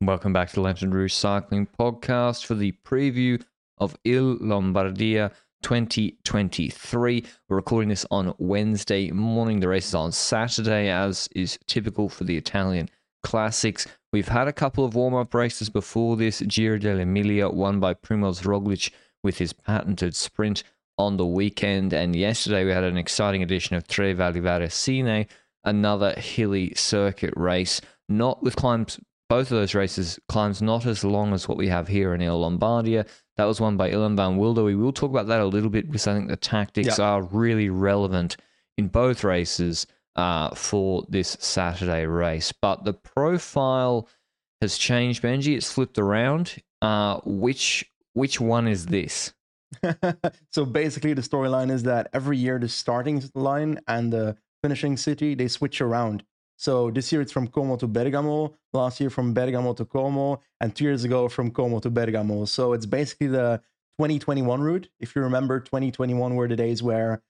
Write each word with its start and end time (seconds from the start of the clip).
Welcome 0.00 0.32
back 0.32 0.48
to 0.48 0.56
the 0.56 0.60
Lanterne 0.60 0.92
Rouge 0.92 1.14
Cycling 1.14 1.68
Podcast 1.78 2.44
for 2.44 2.54
the 2.54 2.72
preview 2.84 3.40
of 3.78 3.96
Il 4.04 4.36
Lombardia 4.38 5.30
2023. 5.62 7.24
We're 7.48 7.56
recording 7.56 7.88
this 7.88 8.04
on 8.10 8.34
Wednesday 8.38 9.10
morning. 9.12 9.60
The 9.60 9.68
race 9.68 9.88
is 9.88 9.94
on 9.94 10.12
Saturday, 10.12 10.90
as 10.90 11.28
is 11.34 11.58
typical 11.66 12.08
for 12.08 12.24
the 12.24 12.36
Italian 12.36 12.90
classics. 13.22 13.86
We've 14.12 14.28
had 14.28 14.48
a 14.48 14.52
couple 14.52 14.84
of 14.84 14.94
warm 14.94 15.14
up 15.14 15.32
races 15.32 15.70
before 15.70 16.16
this. 16.16 16.40
Giro 16.40 16.78
dell'Emilia, 16.78 17.50
won 17.50 17.80
by 17.80 17.94
Primoz 17.94 18.42
Roglic 18.42 18.90
with 19.22 19.38
his 19.38 19.52
patented 19.52 20.14
sprint 20.14 20.64
on 20.98 21.16
the 21.16 21.26
weekend. 21.26 21.94
And 21.94 22.14
yesterday 22.14 22.64
we 22.64 22.72
had 22.72 22.84
an 22.84 22.98
exciting 22.98 23.42
edition 23.42 23.76
of 23.76 23.86
Tre 23.86 24.12
Valli 24.12 24.40
Varesine, 24.40 25.28
another 25.62 26.12
hilly 26.18 26.74
circuit 26.74 27.32
race, 27.36 27.80
not 28.08 28.42
with 28.42 28.56
climbs. 28.56 28.98
Both 29.34 29.50
of 29.50 29.58
those 29.58 29.74
races 29.74 30.16
climbs 30.28 30.62
not 30.62 30.86
as 30.86 31.02
long 31.02 31.32
as 31.32 31.48
what 31.48 31.58
we 31.58 31.66
have 31.66 31.88
here 31.88 32.14
in 32.14 32.22
Il 32.22 32.38
Lombardia. 32.38 33.04
That 33.36 33.46
was 33.46 33.60
won 33.60 33.76
by 33.76 33.90
Ilan 33.90 34.14
van 34.14 34.36
Wilder. 34.36 34.62
We 34.62 34.76
will 34.76 34.92
talk 34.92 35.10
about 35.10 35.26
that 35.26 35.40
a 35.40 35.44
little 35.44 35.70
bit 35.70 35.86
because 35.88 36.06
I 36.06 36.14
think 36.14 36.28
the 36.28 36.36
tactics 36.36 37.00
are 37.00 37.20
really 37.20 37.68
relevant 37.68 38.36
in 38.78 38.86
both 38.86 39.24
races 39.24 39.88
uh, 40.14 40.54
for 40.54 41.02
this 41.08 41.36
Saturday 41.40 42.06
race. 42.06 42.52
But 42.52 42.84
the 42.84 42.92
profile 42.92 44.08
has 44.60 44.78
changed, 44.78 45.20
Benji. 45.20 45.56
It's 45.56 45.72
flipped 45.72 45.98
around. 45.98 46.54
Uh, 46.80 47.18
which 47.24 47.84
which 48.12 48.40
one 48.40 48.68
is 48.68 48.86
this? 48.86 49.34
so 50.52 50.64
basically, 50.64 51.12
the 51.12 51.22
storyline 51.22 51.72
is 51.72 51.82
that 51.82 52.08
every 52.12 52.38
year 52.38 52.60
the 52.60 52.68
starting 52.68 53.20
line 53.34 53.80
and 53.88 54.12
the 54.12 54.36
finishing 54.62 54.96
city 54.96 55.34
they 55.34 55.48
switch 55.48 55.80
around. 55.80 56.22
So 56.56 56.90
this 56.90 57.10
year 57.12 57.20
it's 57.20 57.32
from 57.32 57.48
Como 57.48 57.76
to 57.76 57.86
Bergamo, 57.86 58.56
last 58.72 59.00
year 59.00 59.10
from 59.10 59.34
Bergamo 59.34 59.74
to 59.74 59.84
Como, 59.84 60.40
and 60.60 60.74
two 60.74 60.84
years 60.84 61.04
ago 61.04 61.28
from 61.28 61.50
Como 61.50 61.80
to 61.80 61.90
Bergamo. 61.90 62.44
So 62.44 62.72
it's 62.72 62.86
basically 62.86 63.26
the 63.28 63.60
2021 63.98 64.60
route. 64.60 64.88
If 65.00 65.14
you 65.14 65.22
remember, 65.22 65.60
2021 65.60 66.34
were 66.34 66.48
the 66.48 66.56
days 66.56 66.82
where 66.82 67.22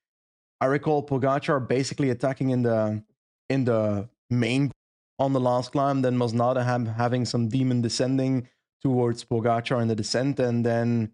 I 0.61 0.67
recall 0.67 1.07
Pogacar 1.07 1.67
basically 1.67 2.11
attacking 2.11 2.51
in 2.51 2.63
the 2.63 3.03
in 3.49 3.65
the 3.65 4.09
main 4.31 4.73
on 5.19 5.33
the 5.33 5.41
last 5.41 5.73
climb, 5.73 6.03
then 6.03 6.17
Masnada 6.17 6.65
having 6.97 7.25
some 7.25 7.49
demon 7.49 7.83
descending 7.83 8.49
towards 8.83 9.25
Pogacar 9.25 9.81
in 9.81 9.89
the 9.89 9.95
descent, 9.95 10.39
and 10.41 10.65
then 10.65 11.13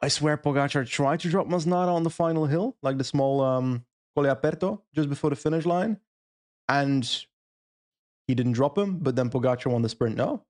I 0.00 0.08
swear 0.08 0.36
Pogacar 0.36 0.86
tried 0.88 1.20
to 1.20 1.28
drop 1.28 1.46
Masnada 1.46 1.92
on 1.92 2.02
the 2.02 2.10
final 2.10 2.46
hill, 2.46 2.76
like 2.82 2.98
the 2.98 3.04
small 3.04 3.40
um, 3.40 3.84
Colle 4.14 4.34
Aperto, 4.34 4.80
just 4.94 5.08
before 5.08 5.30
the 5.30 5.36
finish 5.36 5.64
line, 5.64 5.98
and 6.68 7.24
he 8.28 8.34
didn't 8.34 8.52
drop 8.52 8.76
him, 8.78 8.98
but 8.98 9.16
then 9.16 9.30
Pogacar 9.30 9.70
won 9.70 9.82
the 9.82 9.88
sprint. 9.88 10.16
No, 10.16 10.44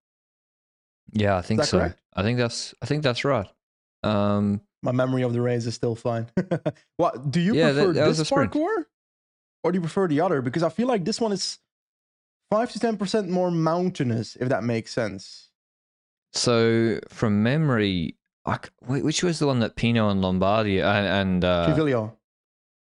Yeah, 1.12 1.37
I 1.37 1.43
think 1.43 1.65
so. 1.65 1.79
correct? 1.79 2.01
I 2.15 2.23
think 2.23 2.39
that's 2.39 2.75
I 2.83 2.87
think 2.87 3.03
that's 3.03 3.25
right. 3.25 3.48
Um, 4.03 4.61
my 4.83 4.92
memory 4.92 5.23
of 5.23 5.33
the 5.33 5.41
race 5.41 5.67
is 5.67 5.75
still 5.75 5.95
fine. 5.97 6.27
what 6.97 7.30
do 7.30 7.41
you 7.41 7.55
Yeah, 7.55 7.73
prefer 7.73 7.92
that 7.95 8.07
was 8.07 8.19
this 8.19 8.30
parcours, 8.30 8.85
or 9.63 9.73
do 9.73 9.77
you 9.77 9.80
prefer 9.80 10.07
the 10.08 10.20
other? 10.20 10.42
Because 10.42 10.63
I 10.63 10.69
feel 10.69 10.86
like 10.86 11.05
this 11.05 11.20
one 11.20 11.33
is 11.33 11.58
five 12.51 12.70
to 12.73 12.79
ten 12.79 12.96
percent 12.96 13.29
more 13.29 13.51
mountainous, 13.51 14.36
if 14.36 14.48
that 14.51 14.63
makes 14.63 14.92
sense. 14.92 15.48
so 16.33 17.01
from 17.08 17.42
memory, 17.42 18.17
I 18.45 18.58
which 18.86 19.23
was 19.23 19.39
the 19.39 19.46
one 19.46 19.61
that 19.61 19.75
Pinot 19.77 20.11
and 20.13 20.20
Lombardi 20.20 20.81
and, 20.81 21.07
and 21.07 21.45
uh, 21.45 21.75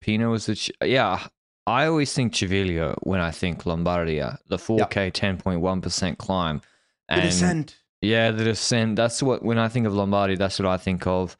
Pinot 0.01 0.29
was 0.31 0.47
the 0.47 0.57
ch- 0.57 0.73
yeah. 0.85 1.27
I 1.67 1.87
always 1.87 2.13
think 2.13 2.33
Civiglio 2.33 2.97
when 3.03 3.21
I 3.21 3.31
think 3.31 3.65
Lombardia, 3.65 4.39
the 4.49 4.57
4K 4.57 5.13
10.1% 5.13 6.19
climb. 6.19 6.61
The 7.09 7.21
descent. 7.21 7.77
Yeah, 8.01 8.33
the 8.33 8.45
descent. 8.45 8.97
That's 8.97 9.23
what 9.23 9.45
when 9.45 9.59
I 9.59 9.69
think 9.69 9.87
of 9.87 9.93
Lombardia, 9.93 10.39
that's 10.39 10.59
what 10.59 10.67
I 10.67 10.77
think 10.77 11.07
of. 11.07 11.37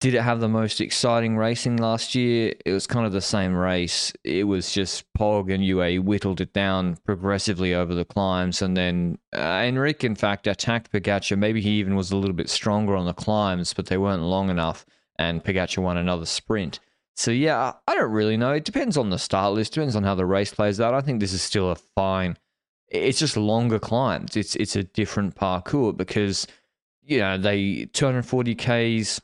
Did 0.00 0.14
it 0.14 0.22
have 0.22 0.40
the 0.40 0.48
most 0.48 0.80
exciting 0.80 1.36
racing 1.36 1.76
last 1.76 2.16
year? 2.16 2.54
It 2.66 2.72
was 2.72 2.88
kind 2.88 3.06
of 3.06 3.12
the 3.12 3.20
same 3.20 3.54
race. 3.54 4.12
It 4.24 4.44
was 4.44 4.72
just 4.72 5.04
Pog 5.16 5.54
and 5.54 5.62
UAE 5.62 6.02
whittled 6.02 6.40
it 6.40 6.52
down 6.52 6.96
progressively 7.06 7.72
over 7.72 7.94
the 7.94 8.04
climbs, 8.04 8.62
and 8.62 8.76
then 8.76 9.18
uh, 9.32 9.38
Enric, 9.38 10.02
in 10.02 10.16
fact, 10.16 10.48
attacked 10.48 10.90
Pogacar. 10.90 11.38
Maybe 11.38 11.60
he 11.60 11.70
even 11.78 11.94
was 11.94 12.10
a 12.10 12.16
little 12.16 12.34
bit 12.34 12.50
stronger 12.50 12.96
on 12.96 13.06
the 13.06 13.14
climbs, 13.14 13.72
but 13.72 13.86
they 13.86 13.96
weren't 13.96 14.22
long 14.22 14.50
enough, 14.50 14.84
and 15.20 15.42
Pogacar 15.44 15.78
won 15.78 15.96
another 15.96 16.26
sprint. 16.26 16.80
So 17.16 17.30
yeah, 17.30 17.72
I 17.86 17.94
don't 17.94 18.12
really 18.12 18.36
know. 18.36 18.52
It 18.52 18.64
depends 18.64 18.96
on 18.96 19.10
the 19.10 19.18
start 19.18 19.54
list. 19.54 19.74
Depends 19.74 19.96
on 19.96 20.04
how 20.04 20.14
the 20.14 20.26
race 20.26 20.52
plays 20.52 20.80
out. 20.80 20.94
I 20.94 21.00
think 21.00 21.20
this 21.20 21.32
is 21.32 21.42
still 21.42 21.70
a 21.70 21.76
fine 21.76 22.36
it's 22.92 23.18
just 23.18 23.36
longer 23.36 23.78
climbs. 23.78 24.36
It's 24.36 24.54
it's 24.56 24.76
a 24.76 24.84
different 24.84 25.34
parcours 25.34 25.94
because 25.96 26.46
you 27.02 27.18
know 27.18 27.38
they 27.38 27.86
240 27.86 28.54
k's. 28.54 29.20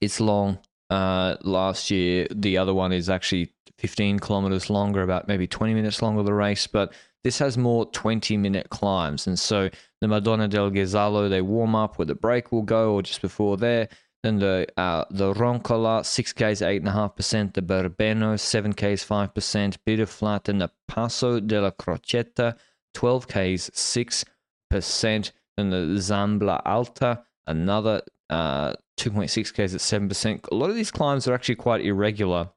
It's 0.00 0.20
long. 0.20 0.58
Uh, 0.90 1.36
last 1.42 1.90
year 1.90 2.26
the 2.34 2.56
other 2.56 2.72
one 2.72 2.92
is 2.92 3.10
actually 3.10 3.52
15 3.78 4.20
kilometers 4.20 4.70
longer, 4.70 5.02
about 5.02 5.28
maybe 5.28 5.46
20 5.46 5.74
minutes 5.74 6.00
longer 6.00 6.22
the 6.22 6.32
race, 6.32 6.66
but 6.66 6.94
this 7.24 7.38
has 7.38 7.58
more 7.58 7.84
20 7.90 8.36
minute 8.38 8.70
climbs. 8.70 9.26
And 9.26 9.38
so 9.38 9.68
the 10.00 10.08
Madonna 10.08 10.48
del 10.48 10.70
Ghisallo, 10.70 11.28
they 11.28 11.42
warm 11.42 11.74
up 11.74 11.98
where 11.98 12.06
the 12.06 12.14
break 12.14 12.52
will 12.52 12.62
go, 12.62 12.94
or 12.94 13.02
just 13.02 13.20
before 13.20 13.56
there. 13.56 13.88
Then 14.28 14.40
the 14.40 14.66
uh, 14.76 15.06
the 15.10 15.32
Roncola, 15.32 16.02
6Ks, 16.02 16.60
8.5%. 16.82 17.54
The 17.54 17.62
Berbenno, 17.62 18.34
7Ks, 18.36 19.06
5%. 19.06 19.78
Bitter 19.86 20.04
Flat. 20.04 20.50
And 20.50 20.60
the 20.60 20.70
Passo 20.86 21.40
della 21.40 21.72
Crocetta, 21.72 22.54
12Ks, 22.94 24.24
6%. 24.70 25.32
Then 25.56 25.70
the 25.70 25.96
Zambla 25.96 26.60
Alta, 26.66 27.22
another 27.46 28.02
uh, 28.28 28.74
2.6Ks 28.98 29.74
at 29.74 29.80
7%. 29.80 30.46
A 30.52 30.54
lot 30.54 30.68
of 30.68 30.76
these 30.76 30.90
climbs 30.90 31.26
are 31.26 31.32
actually 31.32 31.54
quite 31.54 31.80
irregular. 31.80 32.50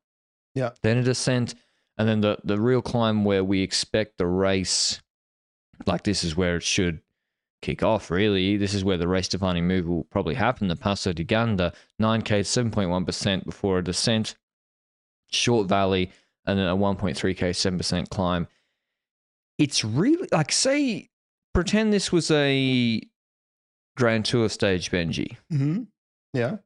Yeah. 0.54 0.72
Then 0.84 0.98
a 0.98 1.04
descent. 1.04 1.56
And 1.98 2.06
then 2.06 2.20
the, 2.20 2.38
the 2.44 2.60
real 2.60 2.82
climb 2.82 3.24
where 3.24 3.46
we 3.46 3.62
expect 3.62 4.18
the 4.18 4.28
race, 4.28 5.02
like 5.86 6.04
this 6.04 6.26
is 6.26 6.36
where 6.36 6.58
it 6.58 6.64
should 6.64 7.00
kick 7.62 7.84
off, 7.84 8.10
really. 8.10 8.58
This 8.58 8.74
is 8.74 8.84
where 8.84 8.98
the 8.98 9.08
race 9.08 9.28
defining 9.28 9.68
move 9.68 9.88
will 9.88 10.04
probably 10.06 10.36
happen. 10.36 10.68
The 10.68 10.76
Passo 10.76 11.14
di 11.14 11.24
Ganda, 11.24 11.74
9K, 12.02 12.42
7.1% 12.42 13.46
before 13.46 13.80
a 13.80 13.84
descent, 13.84 14.36
short 15.32 15.68
valley, 15.68 16.12
and 16.46 16.58
then 16.58 16.68
a 16.68 16.76
1.3K, 16.76 17.52
7% 17.52 18.10
climb. 18.10 18.48
It's 19.58 19.84
really 19.84 20.28
like, 20.32 20.52
say, 20.52 21.10
pretend 21.54 21.94
this 21.94 22.12
was 22.12 22.32
a 22.32 23.02
Grand 23.96 24.26
Tour 24.26 24.50
stage, 24.50 24.90
Benji. 24.92 25.38
hmm 25.50 25.84
Yeah. 26.34 26.58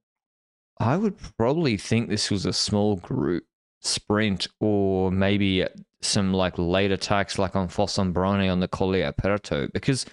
I 0.79 0.97
would 0.97 1.15
probably 1.37 1.77
think 1.77 2.09
this 2.09 2.29
was 2.29 2.45
a 2.45 2.53
small 2.53 2.97
group 2.97 3.45
sprint 3.81 4.47
or 4.59 5.11
maybe 5.11 5.65
some 6.01 6.33
like 6.33 6.57
late 6.57 6.91
attacks 6.91 7.39
like 7.39 7.55
on 7.55 7.67
Fossombrone 7.67 8.51
on 8.51 8.59
the 8.59 8.67
Colle 8.67 8.93
Aperto 8.93 9.71
because 9.71 10.05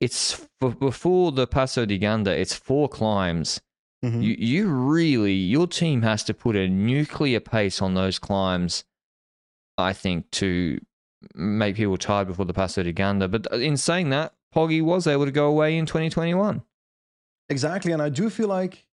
it's 0.00 0.46
before 0.60 1.32
the 1.32 1.46
Passo 1.46 1.86
di 1.86 1.98
Ganda, 1.98 2.38
it's 2.38 2.54
four 2.54 2.88
climbs. 2.88 3.60
Mhm. 4.04 4.22
You, 4.22 4.36
you 4.38 4.68
really, 4.68 5.32
your 5.32 5.66
team 5.66 6.02
has 6.02 6.22
to 6.24 6.34
put 6.34 6.54
a 6.54 6.68
nuclear 6.68 7.40
pace 7.40 7.80
on 7.80 7.94
those 7.94 8.18
climbs, 8.18 8.84
I 9.78 9.92
think, 9.92 10.30
to 10.32 10.78
make 11.34 11.76
people 11.76 11.96
tired 11.96 12.28
before 12.28 12.44
the 12.44 12.52
Passo 12.52 12.82
di 12.82 12.92
Ganda. 12.92 13.26
But 13.28 13.46
in 13.52 13.76
saying 13.76 14.10
that, 14.10 14.34
Poggy 14.54 14.82
was 14.82 15.06
able 15.06 15.24
to 15.24 15.32
go 15.32 15.46
away 15.46 15.76
in 15.76 15.86
2021. 15.86 16.62
Exactly. 17.48 17.92
And 17.92 18.02
I 18.02 18.08
do 18.08 18.30
feel 18.30 18.48
like 18.48 18.86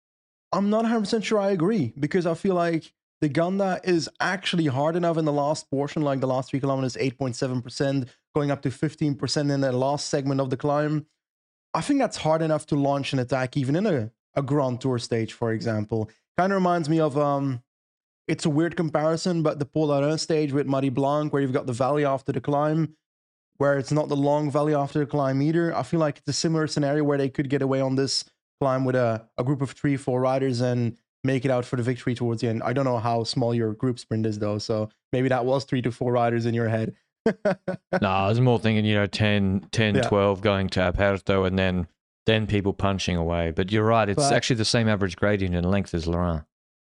I'm 0.53 0.71
not 0.71 0.85
100% 0.85 1.25
sure 1.25 1.39
I 1.39 1.51
agree 1.51 1.93
because 1.99 2.27
I 2.27 2.35
feel 2.35 2.55
like 2.55 2.93
the 3.21 3.29
Ganda 3.29 3.81
is 3.85 4.09
actually 4.21 4.67
hard 4.67 4.97
enough 4.97 5.17
in 5.17 5.25
the 5.25 5.33
last 5.33 5.71
portion, 5.71 6.03
like 6.03 6.21
the 6.21 6.27
last 6.27 6.51
three 6.51 6.61
kilometers, 6.61 6.97
8.7%, 6.97 8.09
going 8.35 8.51
up 8.51 8.63
to 8.63 8.71
15% 8.71 9.53
in 9.53 9.61
the 9.61 9.73
last 9.73 10.09
segment 10.09 10.41
of 10.41 10.51
the 10.51 10.57
climb. 10.57 11.07
I 11.75 11.81
think 11.81 12.01
that's 12.01 12.19
hard 12.19 12.43
enough 12.43 12.67
to 12.67 12.77
launch 12.77 13.13
an 13.13 13.19
attack, 13.19 13.57
even 13.57 13.77
in 13.77 13.87
a, 13.87 14.11
a 14.35 14.43
Grand 14.43 14.81
Tour 14.81 14.99
stage, 14.99 15.33
for 15.33 15.53
example. 15.53 16.11
Kind 16.37 16.53
of 16.53 16.57
reminds 16.57 16.89
me 16.89 17.01
of 17.01 17.17
um, 17.19 17.63
it's 18.29 18.45
a 18.45 18.51
weird 18.51 18.77
comparison, 18.77 19.43
but 19.43 19.59
the 19.59 19.67
Polarin 19.67 20.19
stage 20.19 20.53
with 20.53 20.67
Muddy 20.67 20.91
Blanc, 20.91 21.33
where 21.33 21.43
you've 21.43 21.53
got 21.53 21.67
the 21.67 21.73
valley 21.73 22.05
after 22.05 22.33
the 22.33 22.41
climb, 22.41 22.97
where 23.57 23.79
it's 23.79 23.93
not 23.93 24.09
the 24.09 24.17
long 24.17 24.51
valley 24.51 24.75
after 24.75 24.99
the 25.01 25.07
climb 25.07 25.41
either. 25.43 25.75
I 25.75 25.83
feel 25.83 26.01
like 26.01 26.19
it's 26.19 26.29
a 26.29 26.33
similar 26.33 26.67
scenario 26.67 27.05
where 27.05 27.19
they 27.19 27.29
could 27.29 27.49
get 27.49 27.63
away 27.63 27.81
on 27.81 27.97
this 27.97 28.25
climb 28.61 28.85
with 28.85 28.97
a, 28.97 29.27
a 29.39 29.45
group 29.45 29.61
of 29.61 29.73
three, 29.73 29.97
four 29.97 30.21
riders 30.21 30.61
and 30.61 30.97
make 31.25 31.45
it 31.45 31.51
out 31.51 31.65
for 31.65 31.77
the 31.77 31.83
victory 31.83 32.15
towards 32.15 32.41
the 32.41 32.49
end. 32.49 32.63
I 32.63 32.73
don't 32.73 32.85
know 32.85 32.99
how 32.99 33.25
small 33.25 33.55
your 33.55 33.75
group 33.75 33.99
sprint 33.99 34.27
is 34.27 34.39
though, 34.39 34.59
so 34.59 34.91
maybe 35.13 35.29
that 35.29 35.45
was 35.45 35.65
three 35.65 35.83
to 35.83 35.93
four 35.93 36.13
riders 36.13 36.47
in 36.47 36.55
your 36.55 36.69
head. 36.69 36.95
No, 37.27 38.09
I 38.09 38.29
was 38.29 38.41
more 38.41 38.59
thinking, 38.59 38.85
you 38.85 38.95
know, 38.95 39.07
10, 39.07 39.69
10 39.71 39.95
Yeah. 39.97 40.03
12 40.03 40.41
going 40.41 40.69
to 40.71 40.81
Aperto 40.81 41.47
and 41.47 41.59
then 41.59 41.87
then 42.25 42.47
people 42.47 42.73
punching 42.73 43.17
away. 43.17 43.51
But 43.51 43.73
you're 43.73 43.85
right, 43.85 44.09
it's 44.09 44.17
But- 44.29 44.33
actually 44.33 44.55
the 44.57 44.65
same 44.65 44.89
average 44.89 45.17
gradient 45.17 45.57
in 45.57 45.65
length 45.65 45.93
as 45.93 46.07
Laurent. 46.07 46.45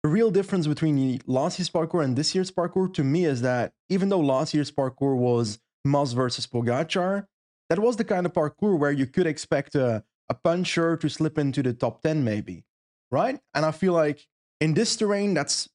the 0.03 0.09
real 0.09 0.29
difference 0.31 0.67
between 0.67 1.21
last 1.27 1.57
year's 1.57 1.69
parcours 1.69 2.03
and 2.05 2.17
this 2.17 2.35
year's 2.35 2.51
parcours 2.51 2.91
to 2.93 3.05
me 3.05 3.23
is 3.23 3.41
that 3.41 3.71
even 3.87 4.09
though 4.09 4.19
last 4.19 4.53
year's 4.53 4.69
parcours 4.69 5.17
was 5.17 5.59
Mas 5.85 6.11
versus 6.11 6.45
Pogacar, 6.45 7.27
that 7.69 7.79
was 7.79 7.95
the 7.95 8.03
kind 8.03 8.25
of 8.25 8.33
parcours 8.33 8.77
where 8.77 8.91
you 8.91 9.05
could 9.05 9.25
expect 9.25 9.75
a, 9.75 10.03
a 10.27 10.33
puncher 10.33 10.97
to 10.97 11.07
slip 11.09 11.37
into 11.37 11.63
the 11.63 11.71
top 11.73 12.01
10 12.01 12.21
maybe, 12.25 12.65
right? 13.11 13.39
And 13.53 13.65
I 13.65 13.71
feel 13.71 13.93
like 13.93 14.27
in 14.59 14.73
this 14.73 14.97
terrain, 14.97 15.33
that's 15.33 15.69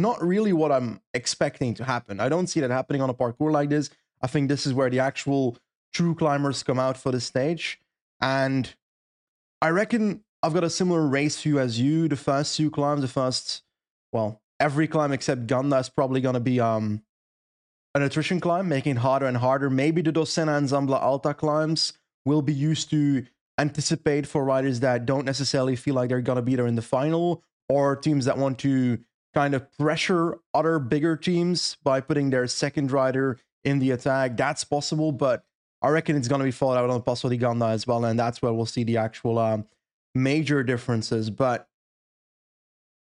not 0.00 0.22
really 0.22 0.52
what 0.52 0.72
I'm 0.72 1.00
expecting 1.12 1.74
to 1.74 1.84
happen. 1.84 2.20
I 2.20 2.28
don't 2.28 2.46
see 2.46 2.60
that 2.60 2.70
happening 2.70 3.02
on 3.02 3.10
a 3.10 3.14
parcours 3.14 3.52
like 3.52 3.70
this. 3.70 3.90
I 4.22 4.26
think 4.26 4.48
this 4.48 4.66
is 4.66 4.74
where 4.74 4.90
the 4.90 5.00
actual 5.00 5.56
true 5.92 6.14
climbers 6.14 6.62
come 6.62 6.78
out 6.78 6.96
for 6.96 7.12
the 7.12 7.20
stage. 7.20 7.80
And 8.20 8.74
I 9.60 9.68
reckon 9.68 10.24
I've 10.42 10.54
got 10.54 10.64
a 10.64 10.70
similar 10.70 11.06
race 11.06 11.40
view 11.40 11.58
as 11.58 11.80
you. 11.80 12.08
The 12.08 12.16
first 12.16 12.56
two 12.56 12.70
climbs, 12.70 13.02
the 13.02 13.08
first, 13.08 13.62
well, 14.12 14.40
every 14.60 14.88
climb 14.88 15.12
except 15.12 15.46
Ganda 15.46 15.78
is 15.78 15.88
probably 15.88 16.20
going 16.20 16.34
to 16.34 16.40
be 16.40 16.60
um 16.60 17.02
an 17.94 18.02
attrition 18.02 18.40
climb, 18.40 18.68
making 18.68 18.96
it 18.96 18.98
harder 18.98 19.26
and 19.26 19.36
harder. 19.36 19.70
Maybe 19.70 20.02
the 20.02 20.12
Dossena 20.12 20.58
and 20.58 20.68
Zambla 20.68 21.00
Alta 21.00 21.32
climbs 21.32 21.92
will 22.24 22.42
be 22.42 22.52
used 22.52 22.90
to 22.90 23.24
anticipate 23.58 24.26
for 24.26 24.44
riders 24.44 24.80
that 24.80 25.06
don't 25.06 25.24
necessarily 25.24 25.76
feel 25.76 25.94
like 25.94 26.08
they're 26.08 26.20
going 26.20 26.36
to 26.36 26.42
be 26.42 26.56
there 26.56 26.66
in 26.66 26.74
the 26.74 26.82
final 26.82 27.42
or 27.68 27.94
teams 27.94 28.24
that 28.24 28.36
want 28.36 28.58
to 28.58 28.98
kind 29.34 29.54
of 29.54 29.70
pressure 29.76 30.38
other 30.54 30.78
bigger 30.78 31.16
teams 31.16 31.76
by 31.82 32.00
putting 32.00 32.30
their 32.30 32.46
second 32.46 32.92
rider 32.92 33.38
in 33.64 33.78
the 33.78 33.90
attack. 33.90 34.36
That's 34.36 34.64
possible, 34.64 35.12
but 35.12 35.44
I 35.82 35.88
reckon 35.88 36.16
it's 36.16 36.28
going 36.28 36.38
to 36.38 36.44
be 36.44 36.50
fought 36.50 36.76
out 36.76 36.88
on 36.88 37.02
Passo 37.02 37.28
di 37.28 37.36
Ganda 37.36 37.66
as 37.66 37.86
well, 37.86 38.04
and 38.04 38.18
that's 38.18 38.40
where 38.40 38.52
we'll 38.52 38.66
see 38.66 38.84
the 38.84 38.96
actual 38.96 39.38
um, 39.38 39.66
major 40.14 40.62
differences. 40.62 41.28
But 41.28 41.68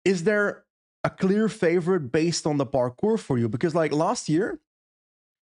is 0.03 0.23
there 0.23 0.65
a 1.03 1.09
clear 1.09 1.47
favorite 1.47 2.11
based 2.11 2.45
on 2.45 2.57
the 2.57 2.65
parcours 2.65 3.21
for 3.21 3.37
you? 3.37 3.47
Because 3.47 3.75
like 3.75 3.91
last 3.93 4.27
year, 4.27 4.59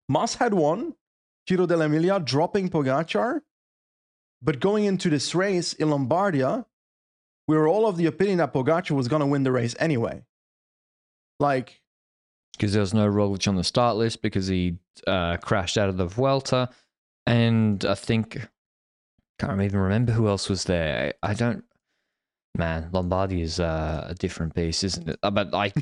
Mas 0.09 0.35
had 0.37 0.55
won 0.55 0.95
Giro 1.47 1.67
dell'Emilia, 1.67 2.25
dropping 2.25 2.71
Pogacar, 2.71 3.41
but 4.43 4.59
going 4.59 4.85
into 4.85 5.09
this 5.09 5.35
race 5.35 5.73
in 5.73 5.89
Lombardia, 5.89 6.67
we 7.47 7.57
were 7.57 7.69
all 7.69 7.87
of 7.87 7.97
the 7.97 8.07
opinion 8.07 8.39
that 8.39 8.53
Pogacar 8.53 8.93
was 8.93 9.09
going 9.09 9.21
to 9.21 9.27
win 9.27 9.43
the 9.43 9.53
race 9.53 9.77
anyway. 9.79 10.25
Like, 11.43 11.81
because 12.53 12.73
there 12.73 12.81
was 12.81 12.95
no 12.95 13.07
Roglic 13.11 13.49
on 13.49 13.57
the 13.57 13.65
start 13.65 13.97
list 13.97 14.23
because 14.23 14.47
he 14.47 14.79
uh, 15.07 15.37
crashed 15.39 15.77
out 15.77 15.89
of 15.89 15.97
the 15.97 16.07
Vuelta, 16.07 16.71
and 17.27 17.85
I 17.85 17.95
think 17.95 18.49
can't 19.39 19.61
even 19.61 19.81
remember 19.81 20.13
who 20.13 20.29
else 20.29 20.49
was 20.49 20.65
there. 20.65 21.15
I 21.23 21.35
don't. 21.35 21.65
Man, 22.57 22.91
Lombardi 22.93 23.41
is 23.41 23.59
uh, 23.59 24.07
a 24.09 24.15
different 24.15 24.55
beast, 24.55 24.85
isn't 24.85 25.09
it? 25.09 25.19
Uh, 25.23 25.31
But 25.31 25.53
like, 25.53 25.75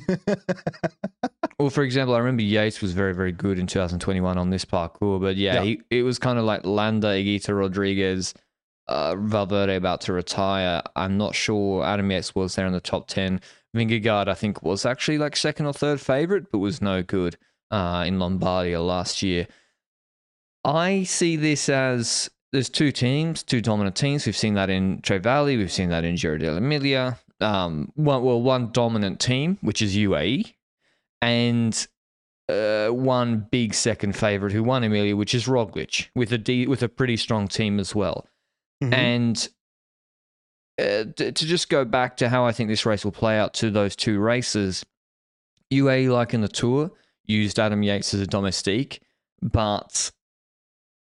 well, 1.59 1.69
for 1.69 1.83
example, 1.83 2.15
I 2.15 2.19
remember 2.19 2.43
Yates 2.43 2.81
was 2.81 2.93
very, 2.93 3.13
very 3.13 3.33
good 3.33 3.59
in 3.59 3.67
2021 3.67 4.39
on 4.39 4.51
this 4.51 4.65
parcours. 4.65 5.21
But 5.21 5.37
yeah, 5.37 5.55
Yeah. 5.55 5.63
He, 5.65 5.83
it 5.91 6.03
was 6.05 6.19
kind 6.21 6.39
of 6.39 6.45
like 6.45 6.65
Landa, 6.65 7.09
Higuita 7.09 7.59
Rodriguez, 7.59 8.35
uh, 8.87 9.17
Valverde 9.17 9.75
about 9.75 10.01
to 10.03 10.13
retire. 10.13 10.81
I'm 10.95 11.19
not 11.19 11.35
sure 11.35 11.85
Adam 11.85 12.11
Yates 12.11 12.37
was 12.37 12.55
there 12.55 12.67
in 12.67 12.73
the 12.73 12.81
top 12.81 13.09
10. 13.09 13.41
Vingegaard, 13.77 14.29
I 14.29 14.35
think, 14.35 14.63
was 14.63 14.85
actually 14.85 15.19
like 15.19 15.37
second 15.37 15.67
or 15.67 15.73
third 15.73 16.01
favorite, 16.01 16.51
but 16.51 16.59
was 16.59 16.83
no 16.83 17.03
good 17.03 17.37
uh, 17.71 18.05
in 18.07 18.19
Lombardia 18.19 18.85
last 18.85 19.23
year. 19.23 19.47
I 20.65 21.05
see 21.05 21.37
this 21.37 21.69
as 21.69 22.31
there's 22.53 22.69
two 22.69 22.93
teams, 22.93 23.43
two 23.43 23.61
dominant 23.61 23.97
teams. 23.97 24.27
We've 24.27 24.37
seen 24.37 24.55
that 24.55 24.71
in 24.71 25.01
Tre 25.03 25.19
Trevally, 25.19 25.57
we've 25.57 25.73
seen 25.73 25.89
that 25.91 26.05
in 26.05 26.17
Giro 26.17 26.37
dell'Emilia. 26.39 27.19
Um, 27.41 27.91
one, 27.95 28.23
well, 28.23 28.43
one 28.43 28.71
dominant 28.73 29.21
team, 29.21 29.57
which 29.63 29.81
is 29.81 29.97
UAE, 29.97 30.53
and 31.23 31.87
uh, 32.51 32.89
one 32.89 33.47
big 33.51 33.73
second 33.73 34.15
favorite 34.17 34.53
who 34.53 34.63
won 34.63 34.85
Emilia, 34.85 35.17
which 35.17 35.35
is 35.35 35.47
Roglic, 35.47 36.09
with 36.15 36.33
a 36.33 36.39
D, 36.39 36.67
with 36.67 36.83
a 36.83 36.89
pretty 36.89 37.17
strong 37.17 37.49
team 37.49 37.79
as 37.81 37.95
well. 37.95 38.27
mhm. 38.83 38.93
And 38.93 39.49
uh, 40.81 41.05
to, 41.17 41.33
to 41.33 41.47
just 41.47 41.69
go 41.69 41.85
back 41.85 42.17
to 42.19 42.29
how 42.29 42.45
I 42.45 42.53
think 42.53 42.69
this 42.69 42.87
race 42.87 43.05
will 43.05 43.13
play 43.13 43.39
out 43.39 43.55
to 43.55 43.71
those 43.71 43.95
two 43.95 44.19
races, 44.19 44.85
UAE, 45.73 46.11
like 46.11 46.35
in 46.35 46.41
the 46.41 46.49
Tour, 46.49 46.91
used 47.27 47.59
Adam 47.59 47.83
Yates 47.83 48.15
as 48.15 48.21
a 48.21 48.27
domestique, 48.27 49.01
but 49.43 50.11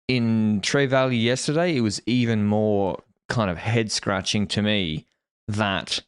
in 0.08 0.62
Tre 0.62 0.86
Valli 0.86 1.18
yesterday, 1.18 1.76
it 1.76 1.82
was 1.82 2.02
even 2.06 2.46
more 2.46 3.02
kind 3.30 3.50
of 3.50 3.58
head 3.58 3.92
scratching 3.92 4.48
to 4.48 4.62
me 4.62 5.06
that 5.48 6.02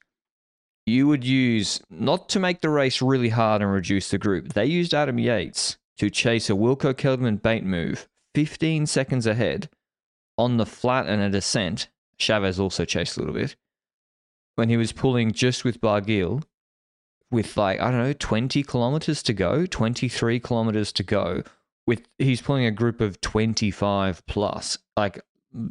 you 0.85 1.07
would 1.07 1.23
use 1.23 1.81
not 1.89 2.29
to 2.29 2.39
make 2.39 2.61
the 2.61 2.69
race 2.69 3.01
really 3.01 3.29
hard 3.29 3.61
and 3.61 3.71
reduce 3.71 4.09
the 4.09 4.17
group. 4.17 4.53
They 4.53 4.65
used 4.65 4.93
Adam 4.93 5.19
Yates 5.19 5.77
to 5.97 6.09
chase 6.09 6.49
a 6.49 6.53
Wilco 6.53 6.93
Kelderman 6.93 7.41
bait 7.41 7.63
move 7.63 8.07
15 8.35 8.85
seconds 8.85 9.27
ahead 9.27 9.69
on 10.37 10.57
the 10.57 10.65
flat 10.65 11.07
and 11.07 11.21
a 11.21 11.29
descent. 11.29 11.89
Chaves 12.19 12.59
also 12.59 12.85
chased 12.85 13.17
a 13.17 13.19
little 13.21 13.33
bit 13.33 13.55
when 14.55 14.69
he 14.69 14.77
was 14.77 14.91
pulling 14.91 15.31
just 15.31 15.63
with 15.63 15.79
Barguil 15.79 16.43
with 17.31 17.55
like 17.55 17.79
I 17.79 17.91
don't 17.91 18.01
know 18.01 18.13
20 18.13 18.63
kilometers 18.63 19.23
to 19.23 19.33
go, 19.33 19.65
23 19.65 20.39
kilometers 20.39 20.91
to 20.93 21.03
go. 21.03 21.43
With 21.87 22.03
he's 22.17 22.41
pulling 22.41 22.65
a 22.65 22.71
group 22.71 23.01
of 23.01 23.19
25 23.21 24.25
plus. 24.27 24.77
Like 24.95 25.21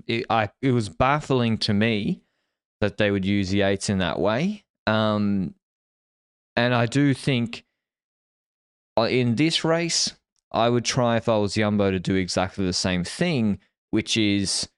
it, 0.06 0.26
I, 0.30 0.50
it 0.62 0.72
was 0.72 0.88
baffling 0.88 1.58
to 1.58 1.74
me 1.74 2.22
that 2.80 2.96
they 2.96 3.10
would 3.10 3.24
use 3.24 3.50
the 3.50 3.62
eights 3.62 3.88
in 3.88 3.98
that 3.98 4.18
way. 4.18 4.64
Um, 4.86 5.54
and 6.56 6.74
I 6.74 6.86
do 6.86 7.14
think 7.14 7.64
uh, 8.96 9.02
in 9.02 9.36
this 9.36 9.64
race, 9.64 10.14
I 10.50 10.68
would 10.68 10.84
try 10.84 11.16
if 11.16 11.28
I 11.28 11.36
was 11.36 11.54
Yumbo 11.54 11.90
to 11.90 12.00
do 12.00 12.14
exactly 12.14 12.64
the 12.64 12.72
same 12.72 13.04
thing, 13.04 13.58
which 13.90 14.16
is 14.16 14.68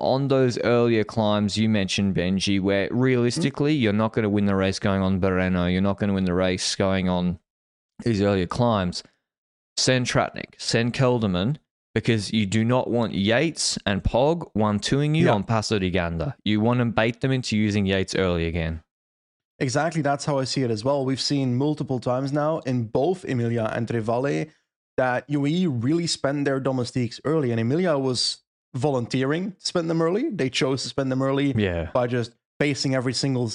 on 0.00 0.28
those 0.28 0.58
earlier 0.58 1.04
climbs 1.04 1.56
you 1.56 1.68
mentioned, 1.68 2.14
Benji, 2.14 2.60
where 2.60 2.88
realistically 2.90 3.74
you're 3.74 3.92
not 3.92 4.12
going 4.12 4.22
to 4.24 4.28
win 4.28 4.46
the 4.46 4.54
race 4.54 4.78
going 4.78 5.02
on 5.02 5.20
Bereno, 5.20 5.70
you're 5.70 5.80
not 5.80 5.98
going 5.98 6.08
to 6.08 6.14
win 6.14 6.24
the 6.24 6.34
race 6.34 6.74
going 6.74 7.08
on 7.08 7.38
these 8.04 8.22
earlier 8.22 8.46
climbs. 8.46 9.02
Send 9.76 10.06
Tratnik, 10.06 10.54
send 10.58 10.92
Kelderman, 10.92 11.56
because 11.94 12.32
you 12.32 12.46
do 12.46 12.64
not 12.64 12.90
want 12.90 13.14
Yates 13.14 13.78
and 13.86 14.02
Pog 14.02 14.48
one 14.52 14.78
twoing 14.78 15.16
you 15.16 15.26
Yeah. 15.26 15.32
on 15.34 15.44
Passo 15.44 15.78
di 15.78 15.90
Ganda. 15.90 16.36
You 16.44 16.60
want 16.60 16.78
to 16.80 16.84
bait 16.86 17.20
them 17.20 17.32
into 17.32 17.56
using 17.56 17.86
Yates 17.86 18.14
early 18.14 18.46
again. 18.46 18.82
Exactly, 19.60 20.02
that's 20.02 20.24
how 20.24 20.38
I 20.38 20.44
see 20.44 20.62
it 20.62 20.70
as 20.70 20.84
well. 20.84 21.04
We've 21.04 21.20
seen 21.20 21.56
multiple 21.56 21.98
times 21.98 22.32
now 22.32 22.58
in 22.60 22.84
both 22.84 23.24
Emilia 23.24 23.70
and 23.74 23.88
Tre 23.88 23.98
Valli 24.00 24.50
that 24.96 25.28
UAE 25.28 25.66
really 25.82 26.06
spend 26.06 26.46
their 26.46 26.60
domestiques 26.60 27.20
early, 27.24 27.50
and 27.50 27.60
Emilia 27.60 27.98
was 27.98 28.38
volunteering 28.78 29.52
to 29.52 29.66
spend 29.66 29.90
them 29.90 30.00
early. 30.00 30.30
They 30.30 30.50
chose 30.50 30.82
to 30.84 30.88
spend 30.88 31.10
them 31.12 31.22
early 31.22 31.52
Yeah. 31.56 31.90
by 31.92 32.06
just 32.06 32.30
pacing 32.58 32.94
every 32.94 33.12
single 33.12 33.50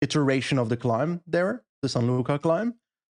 iteration 0.00 0.58
of 0.58 0.68
the 0.68 0.76
climb 0.76 1.20
there, 1.26 1.62
the 1.82 1.88
San 1.88 2.06
Luca 2.06 2.38
climb. 2.38 2.74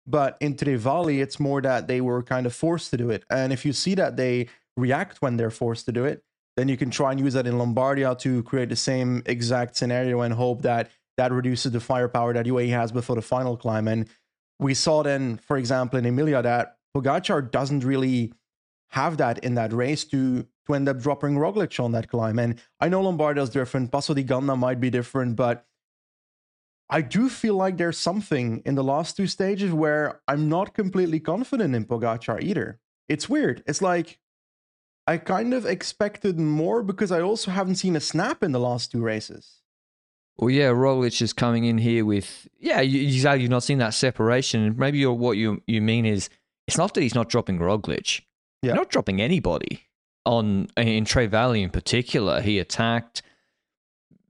But 0.08 0.38
in 0.39 0.56
Tre 0.56 0.75
Valli, 0.75 1.22
it's 1.22 1.39
more 1.39 1.62
that 1.62 1.88
they 1.88 2.01
were 2.01 2.24
kind 2.24 2.46
of 2.46 2.53
forced 2.53 2.89
to 2.91 2.98
do 2.98 3.10
it. 3.10 3.24
And 3.29 3.53
if 3.53 3.65
you 3.65 3.74
see 3.74 3.96
that 3.96 4.15
they 4.18 4.48
react 4.77 5.22
when 5.22 5.38
they're 5.38 5.51
forced 5.51 5.86
to 5.86 5.91
do 5.91 6.06
it, 6.06 6.24
then 6.58 6.68
you 6.68 6.77
can 6.77 6.89
try 6.89 7.12
and 7.12 7.20
use 7.20 7.34
that 7.34 7.48
in 7.48 7.56
Lombardia 7.56 8.18
to 8.20 8.44
create 8.44 8.70
the 8.70 8.75
same 8.75 9.22
exact 9.25 9.75
scenario 9.75 10.22
and 10.22 10.34
hope 10.34 10.62
that 10.63 10.89
that 11.18 11.32
reduces 11.32 11.72
the 11.72 11.79
firepower 11.79 12.34
that 12.34 12.46
UAE 12.46 12.70
has 12.70 12.91
before 12.91 13.15
the 13.15 13.22
final 13.22 13.56
climb. 13.58 13.88
And 13.88 14.08
we 14.60 14.74
saw 14.74 15.03
then, 15.03 15.38
for 15.38 15.58
example, 15.58 16.00
in 16.00 16.06
Emilia, 16.06 16.41
that 16.41 16.77
Pogacar 16.96 17.51
doesn't 17.51 17.84
really 17.84 18.34
have 18.91 19.18
that 19.18 19.38
in 19.39 19.56
that 19.56 19.72
race 19.74 20.03
to 20.06 20.48
to 20.69 20.75
end 20.75 20.88
up 20.88 20.99
dropping 20.99 21.35
Roglic 21.35 21.83
on 21.83 21.91
that 21.91 22.09
climb. 22.09 22.39
And 22.39 22.61
I 22.79 22.89
know 22.89 23.01
Lombardia 23.01 23.41
is 23.41 23.49
different, 23.49 23.91
Passo 23.91 24.13
di 24.13 24.23
Ganda 24.23 24.55
might 24.55 24.79
be 24.79 24.89
different, 24.89 25.35
but 25.35 25.65
I 26.89 27.01
do 27.01 27.29
feel 27.29 27.55
like 27.55 27.77
there's 27.77 27.97
something 27.97 28.61
in 28.65 28.75
the 28.75 28.83
last 28.83 29.15
two 29.17 29.27
stages 29.27 29.71
where 29.71 30.21
I'm 30.27 30.49
not 30.49 30.73
completely 30.73 31.19
confident 31.19 31.75
in 31.75 31.85
Pogacar 31.85 32.41
either. 32.41 32.79
It's 33.07 33.29
weird. 33.29 33.63
It's 33.67 33.81
like 33.81 34.19
I 35.05 35.17
kind 35.17 35.53
of 35.53 35.65
expected 35.65 36.39
more 36.39 36.81
because 36.83 37.11
I 37.11 37.21
also 37.21 37.51
haven't 37.51 37.75
seen 37.75 37.95
a 37.95 37.99
snap 37.99 38.43
in 38.43 38.51
the 38.51 38.59
last 38.59 38.91
two 38.91 39.01
races. 39.01 39.61
Well, 40.38 40.49
yeah, 40.49 40.69
Roglic 40.69 41.21
is 41.21 41.33
coming 41.33 41.65
in 41.65 41.79
here 41.79 42.05
with 42.05 42.47
yeah. 42.59 42.79
You, 42.79 43.19
say 43.19 43.38
you've 43.38 43.49
not 43.49 43.63
seen 43.63 43.79
that 43.79 43.93
separation. 43.93 44.75
Maybe 44.77 44.99
you're, 44.99 45.13
what 45.13 45.35
you 45.38 45.61
you 45.67 45.81
mean 45.81 46.05
is 46.05 46.29
it's 46.67 46.77
not 46.77 46.93
that 46.93 47.01
he's 47.01 47.15
not 47.15 47.29
dropping 47.29 47.59
Roglic. 47.59 48.21
Yeah. 48.61 48.71
He's 48.71 48.77
not 48.77 48.89
dropping 48.89 49.21
anybody 49.21 49.88
on 50.25 50.67
in 50.77 51.05
Tre 51.05 51.25
Valli 51.27 51.63
in 51.63 51.69
particular. 51.69 52.41
He 52.41 52.59
attacked 52.59 53.21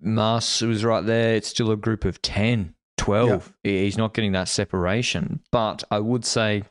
Mas 0.01 0.61
was 0.61 0.83
right 0.83 1.05
there. 1.05 1.35
It's 1.35 1.47
still 1.49 1.71
a 1.71 1.75
group 1.77 2.05
of 2.05 2.21
10, 2.21 2.73
12. 2.97 3.53
He's 3.63 3.97
not 3.97 4.13
getting 4.13 4.31
that 4.33 4.47
separation. 4.47 5.41
But 5.51 5.83
I 5.91 5.99
would 5.99 6.23
say 6.25 6.63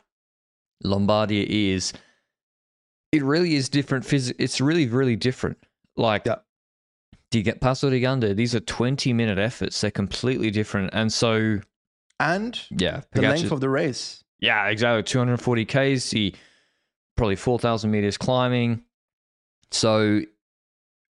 Lombardia 0.84 1.44
is 1.46 1.92
it 3.12 3.22
really 3.22 3.54
is 3.54 3.68
different. 3.68 4.04
Phys- 4.04 4.34
it's 4.38 4.60
really 4.60 4.86
really 4.86 5.16
different. 5.16 5.58
Like 5.96 6.24
Yeah. 6.26 6.36
do 7.30 7.38
you 7.38 7.44
get 7.44 7.60
Passo 7.60 7.90
di 7.90 8.00
Ganda? 8.00 8.34
These 8.34 8.54
are 8.54 8.60
20 8.60 9.12
minute 9.12 9.38
efforts. 9.38 9.80
They're 9.80 9.90
completely 9.90 10.50
different. 10.50 10.90
And 10.92 11.12
so, 11.12 11.60
And 12.20 12.58
yeah, 12.70 13.02
the 13.12 13.22
length 13.22 13.50
of 13.52 13.60
the 13.60 13.68
race. 13.68 14.24
yeah, 14.40 14.66
exactly. 14.68 15.02
240 15.02 15.64
Ks, 15.64 16.10
he 16.10 16.34
probably 17.16 17.36
4,000 17.36 17.90
meters 17.90 18.16
climbing. 18.16 18.84
So, 19.70 20.22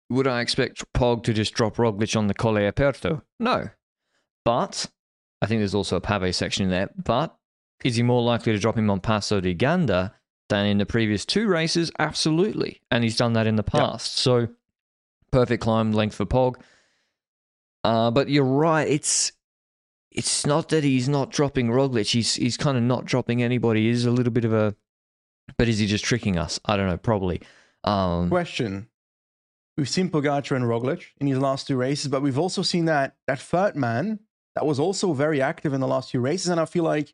would 0.09 0.27
I 0.27 0.41
expect 0.41 0.83
Pog 0.93 1.23
to 1.23 1.33
just 1.33 1.53
drop 1.53 1.77
Roglic 1.77 2.15
on 2.17 2.27
the 2.27 2.33
Colle 2.33 2.55
Aperto? 2.55 3.21
No. 3.39 3.69
But, 4.43 4.87
I 5.41 5.45
think 5.45 5.59
there's 5.59 5.75
also 5.75 5.95
a 5.95 6.01
Pave 6.01 6.35
section 6.35 6.65
in 6.65 6.69
there. 6.69 6.89
But, 6.95 7.35
is 7.83 7.95
he 7.95 8.03
more 8.03 8.21
likely 8.21 8.53
to 8.53 8.59
drop 8.59 8.77
him 8.77 8.89
on 8.89 8.99
Passo 8.99 9.39
di 9.41 9.53
Ganda 9.53 10.13
than 10.49 10.65
in 10.65 10.77
the 10.77 10.85
previous 10.85 11.25
two 11.25 11.47
races? 11.47 11.91
Absolutely. 11.97 12.81
And 12.91 13.03
he's 13.03 13.17
done 13.17 13.33
that 13.33 13.47
in 13.47 13.55
the 13.55 13.63
past. 13.63 14.17
So, 14.17 14.49
perfect 15.31 15.63
climb 15.63 15.91
length 15.91 16.15
for 16.15 16.25
Pog. 16.25 16.55
Uh, 17.83 18.11
but 18.11 18.29
you're 18.29 18.43
right. 18.43 18.87
It's 18.87 19.31
it's 20.11 20.45
not 20.45 20.69
that 20.69 20.83
he's 20.83 21.07
not 21.09 21.31
dropping 21.31 21.69
Roglic. 21.69 22.11
He's 22.11 22.35
he's 22.35 22.57
kind 22.57 22.77
of 22.77 22.83
not 22.83 23.05
dropping 23.05 23.41
anybody. 23.41 23.87
He's 23.87 24.05
a 24.05 24.11
little 24.11 24.33
bit 24.33 24.45
of 24.45 24.53
a, 24.53 24.75
but 25.57 25.67
is 25.67 25.79
he 25.79 25.87
just 25.87 26.03
tricking 26.03 26.37
us? 26.37 26.59
I 26.65 26.77
don't 26.77 26.87
know. 26.87 26.97
Probably. 26.97 27.41
Um, 27.83 28.29
Question. 28.29 28.87
We've 29.77 29.89
seen 29.89 30.09
Pogacar 30.09 30.55
and 30.55 30.65
Roglic 30.65 31.05
in 31.19 31.27
his 31.27 31.39
last 31.39 31.67
two 31.67 31.77
races, 31.77 32.09
but 32.09 32.21
we've 32.21 32.37
also 32.37 32.61
seen 32.61 32.85
that 32.85 33.15
that 33.27 33.39
third 33.39 33.75
man 33.75 34.19
that 34.55 34.65
was 34.65 34.79
also 34.79 35.13
very 35.13 35.41
active 35.41 35.73
in 35.73 35.81
the 35.81 35.87
last 35.87 36.11
few 36.11 36.19
races, 36.19 36.49
and 36.49 36.59
I 36.59 36.65
feel 36.65 36.83
like 36.83 37.13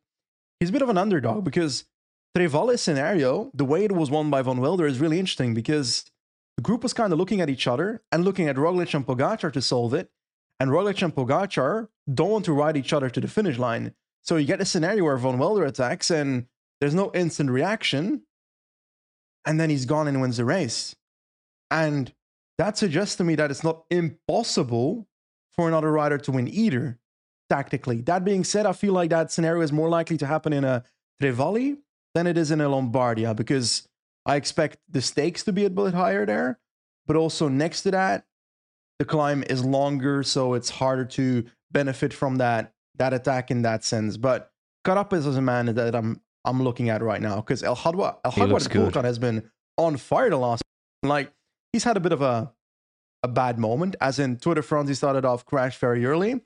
he's 0.60 0.70
a 0.70 0.74
bit 0.74 0.82
of 0.82 0.90
an 0.90 0.98
underdog 0.98 1.44
because 1.44 1.86
Trevalles 2.36 2.80
scenario, 2.80 3.52
the 3.54 3.66
way 3.66 3.86
it 3.86 3.92
was 3.92 4.12
won 4.12 4.30
by 4.30 4.42
Van 4.42 4.60
Wilder 4.60 4.86
is 4.86 5.00
really 5.00 5.20
interesting 5.20 5.54
because 5.54 6.06
the 6.58 6.64
group 6.64 6.84
was 6.84 6.94
kind 6.94 7.14
of 7.14 7.20
looking 7.20 7.42
at 7.42 7.50
each 7.50 7.68
other 7.68 8.02
and 8.12 8.26
looking 8.26 8.48
at 8.48 8.56
Roglic 8.56 8.94
and 8.94 9.06
Pogacar 9.06 9.54
to 9.54 9.62
solve 9.62 9.94
it, 9.94 10.10
and 10.60 10.72
Roglic 10.72 11.02
and 11.02 11.16
Pogacar 11.16 11.88
don't 12.12 12.32
want 12.32 12.46
to 12.46 12.54
ride 12.54 12.76
each 12.76 12.94
other 12.94 13.10
to 13.10 13.22
the 13.22 13.28
finish 13.28 13.58
line. 13.58 13.94
So 14.24 14.36
you 14.36 14.46
get 14.46 14.62
a 14.62 14.66
scenario 14.66 15.04
where 15.06 15.18
Van 15.18 15.38
Wilder 15.38 15.64
attacks 15.64 16.12
and 16.12 16.48
there's 16.82 16.96
no 16.96 17.12
instant 17.14 17.50
reaction, 17.50 18.24
and 19.48 19.60
then 19.60 19.70
he's 19.70 19.86
gone 19.86 20.08
and 20.08 20.20
wins 20.20 20.38
the 20.38 20.46
race. 20.46 20.96
And 21.72 22.14
that 22.58 22.78
suggests 22.78 23.16
to 23.16 23.24
me 23.24 23.36
that 23.36 23.50
it's 23.50 23.64
not 23.64 23.86
impossible 23.90 25.08
for 25.54 25.68
another 25.68 25.92
rider 25.92 26.18
to 26.18 26.32
win 26.32 26.48
either, 26.50 27.00
tactically. 27.50 28.02
That 28.02 28.26
being 28.26 28.44
said, 28.44 28.66
I 28.66 28.74
feel 28.74 28.94
like 28.94 29.10
that 29.10 29.32
scenario 29.32 29.62
is 29.62 29.72
more 29.72 29.90
likely 29.90 30.18
to 30.18 30.28
happen 30.28 30.52
in 30.52 30.66
a 30.66 30.84
Tre 31.22 31.32
Valli 31.32 31.78
than 32.14 32.28
it 32.28 32.38
is 32.38 32.52
in 32.52 32.62
a 32.62 32.66
Lombardia 32.66 33.36
because 33.36 33.88
I 34.26 34.36
expect 34.36 34.78
the 34.90 35.02
stakes 35.02 35.44
to 35.44 35.54
be 35.54 35.66
a 35.66 35.70
bit 35.70 35.94
higher 35.94 36.26
there. 36.26 36.60
But 37.06 37.16
also 37.16 37.48
next 37.48 37.84
to 37.84 37.92
that, 37.92 38.26
the 39.00 39.06
climb 39.06 39.44
is 39.50 39.64
longer, 39.64 40.24
so 40.24 40.56
it's 40.56 40.70
harder 40.70 41.06
to 41.06 41.46
benefit 41.72 42.14
from 42.14 42.36
that 42.38 42.74
that 42.98 43.14
attack 43.14 43.50
in 43.50 43.62
that 43.62 43.84
sense. 43.84 44.18
But 44.18 44.52
Carapaz 44.86 45.26
is 45.26 45.38
a 45.38 45.42
man 45.42 45.68
that 45.68 45.96
I'm 45.96 46.20
I'm 46.48 46.64
looking 46.64 46.90
at 46.90 47.02
right 47.02 47.22
now 47.22 47.36
because 47.38 47.62
El 47.64 47.76
Hadwa 47.76 48.18
El 48.26 48.32
Hadwa 48.32 49.04
has 49.04 49.20
been 49.20 49.50
on 49.78 49.98
fire 49.98 50.30
the 50.30 50.38
last 50.38 50.64
like 51.04 51.32
he's 51.74 51.84
had 51.84 51.98
a 51.98 52.00
bit 52.00 52.12
of 52.12 52.22
a 52.22 52.52
a 53.24 53.28
bad 53.28 53.58
moment, 53.60 53.96
as 54.00 54.20
in 54.20 54.38
Tour 54.38 54.56
de 54.56 54.62
France, 54.62 54.88
he 54.90 54.94
started 54.96 55.26
off 55.26 55.44
crashed 55.46 55.80
very 55.80 56.06
early. 56.06 56.42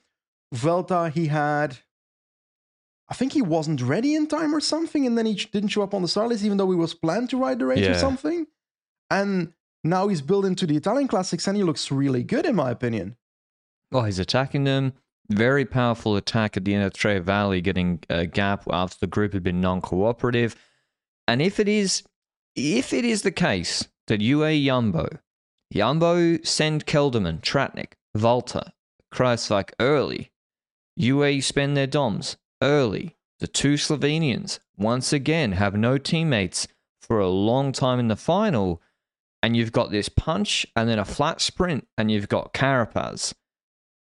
Vuelta, 0.53 1.09
he 1.09 1.27
had, 1.27 1.77
I 3.09 3.13
think 3.13 3.33
he 3.33 3.41
wasn't 3.41 3.81
ready 3.81 4.15
in 4.15 4.27
time 4.27 4.55
or 4.55 4.61
something, 4.61 5.05
and 5.05 5.17
then 5.17 5.25
he 5.25 5.35
didn't 5.35 5.69
show 5.69 5.81
up 5.81 5.93
on 5.93 6.01
the 6.01 6.07
start 6.07 6.29
list, 6.29 6.43
even 6.45 6.57
though 6.57 6.69
he 6.71 6.77
was 6.77 6.93
planned 6.93 7.29
to 7.31 7.37
ride 7.37 7.59
the 7.59 7.65
race 7.65 7.85
or 7.85 7.99
something. 7.99 8.47
And 9.09 9.51
now 9.83 10.07
he's 10.07 10.21
built 10.21 10.45
into 10.45 10.65
the 10.65 10.77
Italian 10.77 11.09
classics, 11.09 11.45
and 11.47 11.57
he 11.57 11.63
looks 11.63 11.91
really 11.91 12.23
good, 12.23 12.45
in 12.45 12.55
my 12.55 12.71
opinion. 12.71 13.17
well, 13.91 14.05
he's 14.05 14.19
attacking 14.19 14.63
them. 14.63 14.93
Very 15.31 15.63
powerful 15.63 16.17
attack 16.17 16.57
at 16.57 16.65
the 16.65 16.73
end 16.75 16.83
of 16.83 16.91
Tre 16.91 17.17
Valli, 17.19 17.61
getting 17.61 18.03
a 18.09 18.25
gap 18.25 18.65
after 18.69 18.97
the 18.99 19.07
group 19.07 19.31
had 19.31 19.43
been 19.43 19.61
non-cooperative. 19.61 20.55
And 21.25 21.41
if 21.41 21.57
it 21.57 21.69
is, 21.69 22.03
if 22.55 22.91
it 22.91 23.05
is 23.05 23.21
the 23.21 23.31
case 23.31 23.87
that 24.07 24.19
UA 24.19 24.65
Jumbo, 24.65 25.07
Jumbo 25.73 26.37
send 26.43 26.85
Kelderman, 26.85 27.39
Tratnik, 27.39 27.93
Volta, 28.13 28.73
Kruijswijk 29.13 29.71
early, 29.79 30.31
UA 30.97 31.41
spend 31.41 31.77
their 31.77 31.87
DOMs 31.87 32.35
early. 32.61 33.15
The 33.39 33.47
two 33.47 33.75
Slovenians 33.75 34.59
once 34.77 35.13
again 35.13 35.53
have 35.53 35.75
no 35.75 35.97
teammates 35.97 36.67
for 37.01 37.19
a 37.19 37.29
long 37.29 37.71
time 37.71 37.99
in 37.99 38.09
the 38.09 38.17
final, 38.17 38.81
and 39.41 39.55
you've 39.55 39.71
got 39.71 39.91
this 39.91 40.09
punch 40.09 40.67
and 40.75 40.89
then 40.89 40.99
a 40.99 41.05
flat 41.05 41.39
sprint, 41.39 41.87
and 41.97 42.11
you've 42.11 42.27
got 42.27 42.53
Carapaz, 42.53 43.33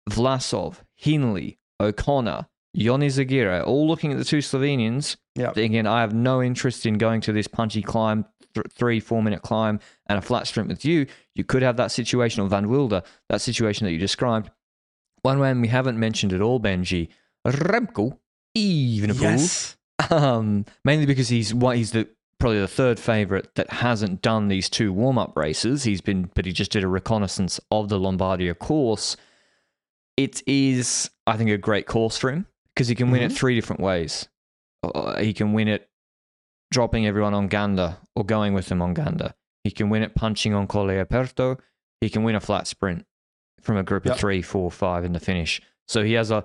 Vlasov, 0.09 0.77
Hindley, 0.99 1.57
O'Connor, 1.79 2.47
Ion 2.77 3.01
Izagirre, 3.01 3.65
all 3.65 3.87
looking 3.87 4.11
at 4.11 4.17
the 4.17 4.25
two 4.25 4.39
Slovenians, 4.39 5.15
Yeah. 5.35 5.51
thinking, 5.53 5.87
I 5.87 6.01
have 6.01 6.13
no 6.13 6.43
interest 6.43 6.85
in 6.85 6.97
going 6.97 7.21
to 7.21 7.31
this 7.31 7.47
punchy 7.47 7.81
climb, 7.81 8.25
th- 8.53 8.65
three, 8.71 8.99
four 8.99 9.23
minute 9.23 9.41
climb, 9.41 9.79
and 10.07 10.17
a 10.19 10.21
flat 10.21 10.45
sprint 10.45 10.67
with 10.67 10.83
you. 10.83 11.05
You 11.35 11.45
could 11.45 11.61
have 11.61 11.77
that 11.77 11.91
situation 11.91 12.43
on 12.43 12.49
Van 12.49 12.69
Wilder, 12.69 13.01
that 13.29 13.39
situation 13.41 13.85
that 13.85 13.91
you 13.93 13.97
described. 13.97 14.51
One 15.21 15.39
man 15.39 15.61
we 15.61 15.69
haven't 15.69 15.97
mentioned 15.97 16.33
at 16.33 16.41
all, 16.41 16.59
Benji, 16.59 17.07
Remco 17.47 18.17
Evenepoel. 18.57 19.21
Yes. 19.21 19.77
Um, 20.11 20.65
mainly 20.85 21.05
because 21.05 21.29
he's 21.29 21.53
one, 21.53 21.75
he's 21.77 21.91
the 21.91 22.07
probably 22.39 22.59
the 22.59 22.67
third 22.67 22.99
favorite 22.99 23.53
that 23.55 23.69
hasn't 23.69 24.21
done 24.21 24.47
these 24.47 24.69
two 24.69 24.93
warm 24.93 25.17
up 25.17 25.35
races. 25.35 25.83
He's 25.83 26.01
been, 26.01 26.29
but 26.35 26.45
he 26.45 26.53
just 26.53 26.71
did 26.71 26.83
a 26.83 26.87
reconnaissance 26.87 27.59
of 27.71 27.89
the 27.89 27.99
Lombardia 27.99 28.57
course. 28.57 29.17
It 30.23 30.43
is, 30.47 31.09
I 31.25 31.37
think, 31.37 31.49
a 31.49 31.57
great 31.57 31.85
course 31.87 32.17
for 32.17 32.29
him 32.31 32.45
because 32.73 32.87
he 32.87 32.95
can 32.95 33.09
win 33.11 33.21
it 33.21 33.31
three 33.31 33.55
different 33.55 33.81
ways. 33.81 34.27
Uh, 34.83 35.17
he 35.19 35.33
can 35.33 35.53
win 35.53 35.67
it 35.67 35.89
dropping 36.71 37.07
everyone 37.07 37.33
on 37.33 37.47
Ganda 37.47 37.97
or 38.15 38.25
going 38.25 38.53
with 38.53 38.67
them 38.67 38.81
on 38.81 38.93
Ganda. 38.93 39.33
He 39.63 39.71
can 39.71 39.89
win 39.89 40.03
it 40.03 40.15
punching 40.15 40.53
on 40.53 40.67
Colle 40.67 40.87
Aperto. 40.89 41.57
He 42.01 42.09
can 42.09 42.23
win 42.23 42.35
a 42.35 42.39
flat 42.39 42.67
sprint 42.67 43.05
from 43.61 43.77
a 43.77 43.83
group 43.83 44.05
Yep. 44.05 44.13
of 44.15 44.19
three, 44.19 44.41
four, 44.41 44.69
five 44.71 45.03
in 45.05 45.13
the 45.13 45.19
finish. 45.19 45.61
So 45.87 46.03
he 46.03 46.13
has 46.13 46.31
a 46.31 46.43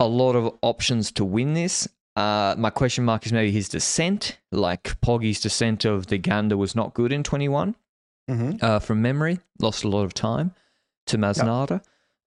a 0.00 0.06
lot 0.06 0.34
of 0.36 0.54
options 0.62 1.10
to 1.12 1.24
win 1.24 1.54
this. 1.54 1.88
Uh, 2.16 2.54
my 2.58 2.70
question 2.70 3.04
mark 3.04 3.24
is 3.26 3.32
maybe 3.32 3.50
his 3.50 3.68
descent. 3.68 4.38
Like 4.52 5.00
Poggy's 5.00 5.40
descent 5.40 5.84
of 5.84 6.06
the 6.08 6.18
Ganda 6.18 6.56
was 6.56 6.74
not 6.74 6.94
good 6.94 7.12
in 7.12 7.22
21 7.22 7.74
hmm 8.28 8.52
uh, 8.60 8.78
from 8.78 9.00
memory. 9.02 9.38
Lost 9.60 9.84
a 9.84 9.88
lot 9.88 10.04
of 10.04 10.12
time 10.14 10.52
to 11.06 11.18
Masnada. 11.18 11.82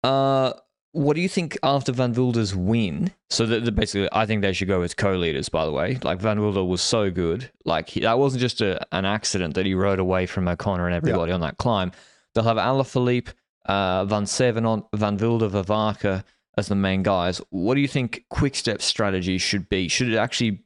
Uh, 0.03 0.53
what 0.93 1.15
do 1.15 1.21
you 1.21 1.29
think 1.29 1.57
after 1.63 1.91
Van 1.91 2.13
Wilder's 2.13 2.55
win? 2.55 3.11
So 3.29 3.45
basically, 3.71 4.09
I 4.11 4.25
think 4.25 4.41
they 4.41 4.51
should 4.53 4.67
go 4.67 4.81
as 4.81 4.93
co-leaders. 4.93 5.47
By 5.47 5.65
the 5.65 5.71
way, 5.71 5.99
like 6.03 6.19
Van 6.19 6.41
Wilder 6.41 6.63
was 6.63 6.81
so 6.81 7.09
good, 7.09 7.49
like 7.63 7.89
he, 7.89 8.01
that 8.01 8.19
wasn't 8.19 8.41
just 8.41 8.61
a, 8.61 8.85
an 8.93 9.05
accident 9.05 9.55
that 9.55 9.65
he 9.65 9.73
rode 9.73 9.99
away 9.99 10.25
from 10.25 10.47
O'Connor 10.47 10.87
and 10.87 10.95
everybody 10.95 11.31
on 11.31 11.41
that 11.41 11.57
climb. 11.57 11.91
They'll 12.33 12.43
have 12.43 12.57
Alaphilippe, 12.57 13.33
uh, 13.65 14.05
Vansevenant, 14.05 14.85
Van 14.93 15.17
Wilder, 15.17 15.49
Vervaeke 15.49 16.23
as 16.57 16.67
the 16.67 16.75
main 16.75 17.03
guys. 17.03 17.41
What 17.49 17.75
do 17.75 17.81
you 17.81 17.87
think 17.87 18.25
Quick 18.29 18.53
Quickstep's 18.53 18.85
strategy 18.85 19.37
should 19.37 19.69
be? 19.69 19.87
Should 19.87 20.09
it 20.09 20.17
actually 20.17 20.63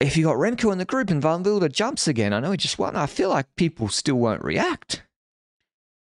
if 0.00 0.16
you 0.16 0.24
got 0.24 0.36
Remco 0.36 0.72
in 0.72 0.78
the 0.78 0.84
group 0.84 1.10
and 1.10 1.22
Van 1.22 1.42
Wilder 1.42 1.68
jumps 1.68 2.06
again, 2.06 2.32
I 2.32 2.40
know 2.40 2.50
he 2.50 2.58
just 2.58 2.78
won. 2.78 2.96
I 2.96 3.06
feel 3.06 3.30
like 3.30 3.56
people 3.56 3.88
still 3.88 4.16
won't 4.16 4.44
react. 4.44 5.02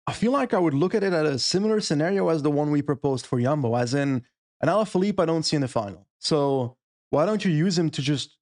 I 0.07 0.13
feel 0.13 0.31
like 0.31 0.53
I 0.53 0.60
would 0.60 0.74
look 0.74 0.93
at 0.95 1.03
it 1.03 1.13
at 1.13 1.25
a 1.25 1.39
similar 1.39 1.79
scenario 1.79 2.27
as 2.29 2.43
the 2.43 2.51
one 2.51 2.72
we 2.72 2.81
proposed 2.81 3.25
for 3.25 3.39
Yumbo, 3.39 3.79
as 3.79 3.93
in 3.93 4.24
an 4.62 4.69
Alaphilippe 4.69 5.19
I 5.19 5.25
don't 5.25 5.43
see 5.43 5.55
in 5.55 5.62
the 5.62 5.67
final. 5.67 6.05
So 6.19 6.75
why 7.10 7.25
don't 7.25 7.43
you 7.45 7.51
use 7.51 7.77
him 7.77 7.89
to 7.91 8.01
just 8.01 8.38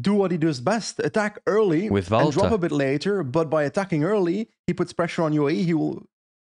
do 0.00 0.14
what 0.14 0.32
he 0.32 0.38
does 0.38 0.60
best, 0.60 0.98
attack 0.98 1.38
early 1.46 1.88
With 1.88 2.10
and 2.10 2.32
drop 2.32 2.50
a 2.50 2.58
bit 2.58 2.72
later, 2.72 3.22
but 3.22 3.48
by 3.48 3.62
attacking 3.62 4.02
early, 4.02 4.48
he 4.66 4.74
puts 4.74 4.92
pressure 4.92 5.22
on 5.22 5.32
UAE. 5.32 5.64
He 5.64 5.74
will 5.74 6.06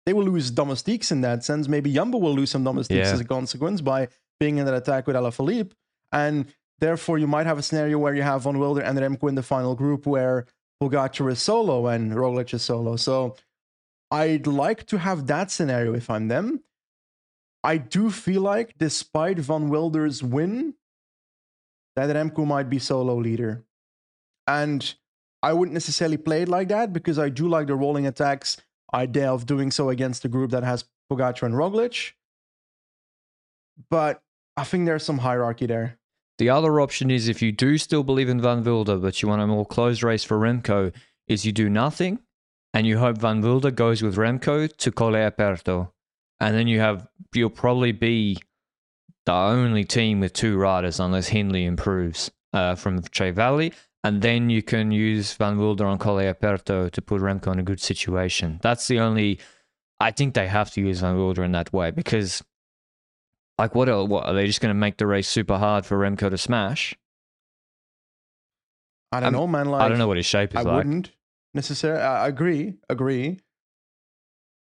they 0.05 0.13
will 0.13 0.25
lose 0.25 0.51
domestiques 0.51 1.11
in 1.11 1.21
that 1.21 1.43
sense. 1.45 1.67
Maybe 1.69 1.93
Yumbo 1.93 2.19
will 2.19 2.33
lose 2.33 2.51
some 2.51 2.63
domestiques 2.63 3.07
Yeah. 3.07 3.13
as 3.13 3.21
a 3.21 3.25
consequence 3.25 3.79
by 3.81 4.09
being 4.39 4.57
in 4.57 4.65
that 4.65 4.73
attack 4.73 5.07
with 5.07 5.15
Alaphilippe. 5.15 5.71
And 6.11 6.45
therefore 6.79 7.17
you 7.17 7.27
might 7.27 7.45
have 7.45 7.57
a 7.57 7.61
scenario 7.61 7.97
where 7.99 8.13
you 8.13 8.21
have 8.21 8.43
Van 8.43 8.59
Wilder 8.59 8.81
and 8.81 8.97
Remco 8.99 9.29
in 9.29 9.35
the 9.35 9.43
final 9.43 9.75
group 9.75 10.05
where 10.05 10.45
Pogacar 10.81 11.31
is 11.31 11.41
solo 11.41 11.87
and 11.87 12.11
Roglic 12.11 12.53
is 12.53 12.61
solo. 12.63 12.97
So 12.97 13.35
I'd 14.13 14.45
like 14.45 14.85
to 14.87 14.99
have 14.99 15.25
that 15.25 15.49
scenario 15.49 15.95
if 15.95 16.07
I'm 16.07 16.27
them. 16.27 16.61
I 17.63 17.77
do 17.77 18.11
feel 18.11 18.43
like, 18.43 18.75
despite 18.77 19.39
Van 19.39 19.69
Wilder's 19.69 20.21
win, 20.21 20.75
that 21.95 22.15
Remco 22.15 22.45
might 22.45 22.69
be 22.69 22.77
solo 22.77 23.15
leader. 23.15 23.63
And 24.45 24.93
I 25.41 25.53
wouldn't 25.53 25.73
necessarily 25.73 26.17
play 26.17 26.43
it 26.43 26.47
like 26.47 26.67
that 26.67 26.93
because 26.93 27.17
I 27.17 27.29
do 27.29 27.47
like 27.47 27.65
the 27.65 27.75
rolling 27.75 28.05
attacks 28.05 28.57
idea 28.93 29.33
of 29.33 29.47
doing 29.47 29.71
so 29.71 29.89
against 29.89 30.25
a 30.25 30.27
group 30.27 30.51
that 30.51 30.63
has 30.63 30.85
Pogacar 31.11 31.43
and 31.43 31.55
Roglic. 31.55 32.11
But 33.89 34.21
I 34.55 34.63
think 34.63 34.85
there's 34.85 35.03
some 35.03 35.17
hierarchy 35.17 35.65
there. 35.65 35.97
The 36.37 36.51
other 36.51 36.79
option 36.79 37.09
is 37.09 37.27
if 37.27 37.41
you 37.41 37.51
do 37.51 37.79
still 37.79 38.03
believe 38.03 38.29
in 38.29 38.39
Van 38.39 38.63
Wilder, 38.63 38.97
but 38.97 39.23
you 39.23 39.27
want 39.27 39.41
a 39.41 39.47
more 39.47 39.65
closed 39.65 40.03
race 40.03 40.23
for 40.23 40.37
Remco, 40.37 40.93
is 41.27 41.47
you 41.47 41.51
do 41.51 41.67
nothing 41.67 42.19
and 42.73 42.87
you 42.87 42.97
hope 42.97 43.17
Van 43.19 43.41
Wilder 43.41 43.71
goes 43.71 44.01
with 44.01 44.15
Remco 44.15 44.75
to 44.77 44.91
Colle 44.91 45.13
Aperto. 45.13 45.91
And 46.39 46.55
then 46.55 46.67
you 46.67 46.79
have, 46.79 47.07
you'll 47.33 47.49
probably 47.49 47.91
be 47.91 48.37
the 49.25 49.33
only 49.33 49.83
team 49.85 50.19
with 50.19 50.33
two 50.33 50.57
riders 50.57 50.99
unless 50.99 51.27
Hindley 51.27 51.65
improves 51.65 52.31
uh, 52.51 52.75
from 52.75 53.01
Tre 53.03 53.31
Valli. 53.31 53.71
And 54.03 54.21
then 54.21 54.49
you 54.49 54.61
can 54.61 54.91
use 54.91 55.33
Van 55.33 55.57
Wilder 55.57 55.85
on 55.85 55.97
Colle 55.97 56.17
Aperto 56.33 56.91
to 56.91 57.01
put 57.01 57.21
Remco 57.21 57.53
in 57.53 57.59
a 57.59 57.63
good 57.63 57.79
situation. 57.79 58.59
That's 58.61 58.87
the 58.87 58.99
only, 58.99 59.39
I 59.99 60.11
think 60.11 60.33
they 60.33 60.47
have 60.47 60.71
to 60.71 60.81
use 60.81 60.99
Van 60.99 61.17
Wilder 61.17 61.43
in 61.43 61.53
that 61.53 61.71
way 61.71 61.91
because 61.91 62.43
like, 63.57 63.75
what 63.75 63.87
are, 63.87 64.03
what, 64.03 64.25
are 64.25 64.33
they 64.33 64.47
just 64.47 64.59
going 64.59 64.71
to 64.71 64.79
make 64.79 64.97
the 64.97 65.07
race 65.07 65.29
super 65.29 65.57
hard 65.57 65.85
for 65.85 65.97
Remco 65.97 66.29
to 66.29 66.37
smash? 66.37 66.95
I 69.11 69.19
don't 69.19 69.25
I'm- 69.25 69.33
know, 69.33 69.47
man. 69.47 69.67
Like, 69.69 69.83
I 69.83 69.87
don't 69.87 69.99
know 69.99 70.07
what 70.07 70.17
his 70.17 70.25
shape 70.25 70.49
is 70.51 70.57
I 70.57 70.61
like. 70.63 70.75
wouldn't 70.77 71.11
necessarily. 71.53 72.01
I 72.01 72.25
uh, 72.25 72.27
agree. 72.27 72.75
Agree. 72.89 73.39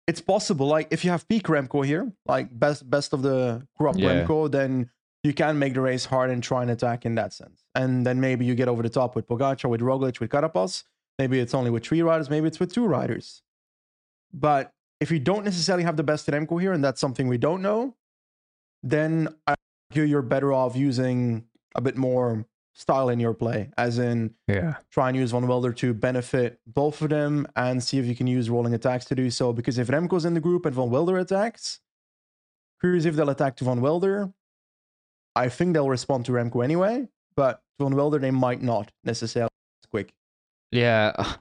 It's 0.06 0.20
possible. 0.20 0.66
Like 0.66 0.88
if 0.90 1.04
you 1.04 1.10
have 1.10 1.26
peak 1.28 1.44
Remco 1.44 1.84
here, 1.84 2.12
like 2.26 2.56
best 2.58 2.88
best 2.88 3.12
of 3.12 3.22
the 3.22 3.66
crop 3.76 3.96
Yeah. 3.96 4.24
Remco, 4.24 4.50
then 4.50 4.90
you 5.22 5.32
can 5.32 5.58
make 5.58 5.72
the 5.72 5.80
race 5.80 6.04
hard 6.04 6.30
and 6.30 6.42
try 6.42 6.60
and 6.62 6.70
attack 6.70 7.06
in 7.06 7.14
that 7.14 7.32
sense. 7.32 7.64
And 7.74 8.06
then 8.06 8.20
maybe 8.20 8.44
you 8.44 8.54
get 8.54 8.68
over 8.68 8.82
the 8.82 8.90
top 8.90 9.16
with 9.16 9.26
Pogacar, 9.26 9.70
with 9.70 9.80
Roglic, 9.80 10.20
with 10.20 10.30
Carapaz. 10.30 10.84
Maybe 11.18 11.40
it's 11.40 11.54
only 11.54 11.70
with 11.70 11.84
three 11.84 12.02
riders. 12.02 12.28
Maybe 12.28 12.46
it's 12.46 12.60
with 12.60 12.72
two 12.72 12.86
riders. 12.86 13.42
But 14.34 14.72
if 15.00 15.10
you 15.10 15.18
don't 15.18 15.44
necessarily 15.44 15.84
have 15.84 15.96
the 15.96 16.02
best 16.02 16.26
Remco 16.26 16.60
here, 16.60 16.72
and 16.72 16.84
that's 16.84 17.00
something 17.00 17.26
we 17.26 17.38
don't 17.38 17.62
know, 17.62 17.96
then 18.82 19.28
I 19.46 19.54
argue 19.90 20.04
you're 20.04 20.22
better 20.22 20.52
off 20.52 20.76
using 20.76 21.44
a 21.74 21.80
bit 21.80 21.96
more 21.96 22.44
style 22.76 23.08
in 23.08 23.20
your 23.20 23.32
play, 23.34 23.70
as 23.78 23.98
in 23.98 24.34
Yeah. 24.48 24.74
try 24.90 25.08
and 25.08 25.16
use 25.16 25.30
Van 25.30 25.46
Wilder 25.46 25.72
to 25.74 25.94
benefit 25.94 26.58
both 26.66 27.00
of 27.02 27.08
them 27.10 27.46
and 27.56 27.82
see 27.82 27.98
if 27.98 28.04
you 28.06 28.14
can 28.16 28.26
use 28.26 28.50
rolling 28.50 28.74
attacks 28.74 29.04
to 29.06 29.14
do 29.14 29.30
so. 29.30 29.52
Because 29.52 29.78
if 29.78 29.88
Remco's 29.88 30.24
in 30.24 30.34
the 30.34 30.40
group 30.40 30.66
and 30.66 30.74
Van 30.74 30.90
Wilder 30.90 31.16
attacks, 31.18 31.80
curious 32.80 33.04
if 33.04 33.14
they'll 33.14 33.30
attack 33.30 33.56
to 33.56 33.64
Van 33.64 33.80
Wilder. 33.80 34.32
I 35.36 35.48
think 35.48 35.72
they'll 35.72 35.88
respond 35.88 36.24
to 36.26 36.32
Remco 36.32 36.62
anyway, 36.62 37.08
but 37.36 37.62
to 37.78 37.84
Van 37.84 37.96
Wilder 37.96 38.18
they 38.18 38.30
might 38.30 38.62
not 38.62 38.90
necessarily 39.04 39.50
as 39.82 39.88
quick. 39.90 40.12
Yeah. 40.70 41.12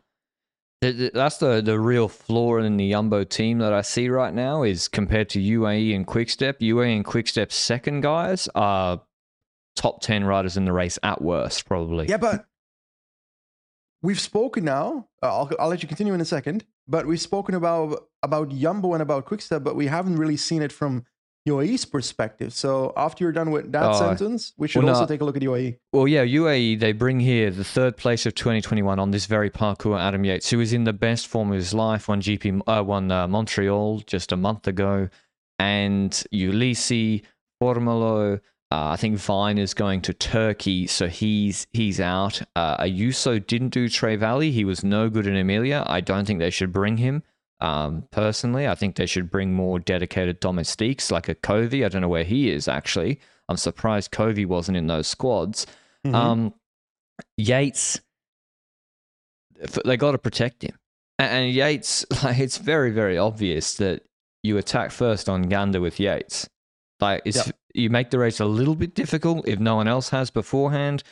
Th- 0.81 0.97
th- 0.97 1.13
That's 1.13 1.37
the, 1.37 1.61
the 1.61 1.79
real 1.79 2.09
flaw 2.09 2.57
in 2.57 2.75
the 2.77 2.91
Yumbo 2.91 3.27
team 3.27 3.59
that 3.59 3.71
I 3.71 3.81
see 3.81 4.09
right 4.09 4.33
now 4.33 4.63
is 4.63 4.87
compared 4.89 5.29
to 5.29 5.39
UAE 5.39 5.95
and 5.95 6.05
Quickstep. 6.05 6.59
UAE 6.59 6.95
and 6.97 7.05
Quickstep's 7.05 7.55
second 7.55 8.01
guys 8.01 8.49
are 8.53 9.01
top 9.75 10.01
10 10.01 10.23
riders 10.23 10.57
in 10.57 10.65
the 10.65 10.73
race 10.73 10.99
at 11.03 11.21
worst, 11.21 11.65
probably. 11.65 12.07
Yeah, 12.07 12.17
but 12.17 12.45
we've 14.01 14.19
spoken 14.19 14.65
now. 14.65 15.07
uh, 15.21 15.27
I'll, 15.27 15.51
I'll 15.59 15.69
let 15.69 15.81
you 15.81 15.87
continue 15.87 16.13
in 16.13 16.21
a 16.21 16.25
second. 16.25 16.65
But 16.87 17.05
we've 17.07 17.21
spoken 17.21 17.55
about 17.55 18.07
about 18.23 18.49
Jumbo 18.49 18.93
and 18.93 19.01
about 19.01 19.25
Quickstep, 19.25 19.63
but 19.63 19.75
we 19.75 19.87
haven't 19.87 20.17
really 20.17 20.35
seen 20.35 20.61
it 20.61 20.71
from 20.73 21.05
UAE's 21.47 21.85
perspective. 21.85 22.51
So 22.53 22.91
after 22.97 23.23
you're 23.23 23.31
done 23.31 23.51
with 23.51 23.71
that 23.71 23.83
Oh, 23.83 23.99
sentence, 23.99 24.51
we 24.57 24.67
should 24.67 24.83
well, 24.83 24.93
no. 24.93 24.99
also 24.99 25.07
take 25.07 25.21
a 25.21 25.23
look 25.25 25.37
at. 25.37 25.43
UAE. 25.43 25.77
Well, 25.93 26.07
yeah, 26.09 26.25
UAE, 26.25 26.79
they 26.81 26.91
bring 26.91 27.21
here 27.21 27.51
the 27.51 27.63
third 27.63 27.95
place 27.95 28.25
of 28.25 28.35
2021 28.35 28.99
on 28.99 29.11
this 29.11 29.27
very 29.27 29.49
parcours, 29.49 29.99
Adam 30.01 30.25
Yates, 30.25 30.49
who 30.49 30.59
is 30.59 30.73
in 30.73 30.83
the 30.83 30.91
best 30.93 31.27
form 31.27 31.51
of 31.51 31.55
his 31.55 31.73
life, 31.73 32.09
won 32.09 32.21
GP, 32.21 32.61
uh, 32.67 32.83
won 32.83 33.09
uh, 33.11 33.27
Montreal 33.29 33.99
just 34.05 34.33
a 34.33 34.37
month 34.37 34.67
ago, 34.67 35.07
and 35.59 36.11
Ulissi, 36.33 37.23
Formolo, 37.61 38.41
uh, 38.73 38.89
I 38.93 38.95
think 38.97 39.17
Vine 39.19 39.59
is 39.59 39.73
going 39.75 40.01
to 40.01 40.13
Turkey, 40.13 40.87
so 40.87 41.07
he's 41.07 41.67
he's 41.73 41.99
out. 41.99 42.41
Uh, 42.55 42.75
Ayuso 42.83 43.45
didn't 43.45 43.69
do 43.69 43.87
Tre 43.87 44.15
Valli. 44.15 44.49
He 44.51 44.65
was 44.65 44.83
no 44.83 45.09
good 45.09 45.27
in 45.27 45.35
Emilia. 45.35 45.83
I 45.85 46.01
don't 46.01 46.25
think 46.25 46.39
they 46.39 46.49
should 46.49 46.73
bring 46.73 46.97
him. 46.97 47.21
Um, 47.59 48.07
personally, 48.11 48.67
I 48.67 48.75
think 48.75 48.95
they 48.95 49.05
should 49.05 49.29
bring 49.29 49.53
more 49.53 49.79
dedicated 49.79 50.39
domestiques 50.39 51.11
like 51.11 51.29
a 51.29 51.35
Covi. 51.35 51.85
I 51.85 51.89
don't 51.89 52.01
know 52.01 52.09
where 52.09 52.23
he 52.23 52.49
is 52.49 52.67
actually. 52.67 53.19
I'm 53.47 53.57
surprised 53.57 54.11
Covi 54.11 54.45
wasn't 54.45 54.77
in 54.77 54.87
those 54.87 55.07
squads. 55.07 55.67
Mhm. 56.05 56.15
Um, 56.15 56.53
Yates, 57.37 58.01
they 59.85 59.97
got 59.97 60.11
to 60.11 60.17
protect 60.17 60.63
him, 60.63 60.75
A- 61.19 61.23
and 61.23 61.53
Yates, 61.53 62.05
like 62.23 62.39
it's 62.39 62.57
very, 62.57 62.91
very 62.91 63.17
obvious 63.17 63.75
that 63.75 64.01
you 64.41 64.57
attack 64.57 64.91
first 64.91 65.29
on 65.29 65.43
Ganda 65.43 65.79
with 65.79 65.99
Yates. 65.99 66.49
Like 66.99 67.21
it's 67.25 67.45
Yep. 67.47 67.55
You 67.73 67.89
make 67.89 68.09
the 68.11 68.19
race 68.19 68.39
a 68.39 68.45
little 68.45 68.75
bit 68.75 68.93
difficult 68.95 69.47
if 69.47 69.59
no 69.59 69.75
one 69.75 69.87
else 69.87 70.09
has 70.09 70.29
beforehand. 70.29 71.03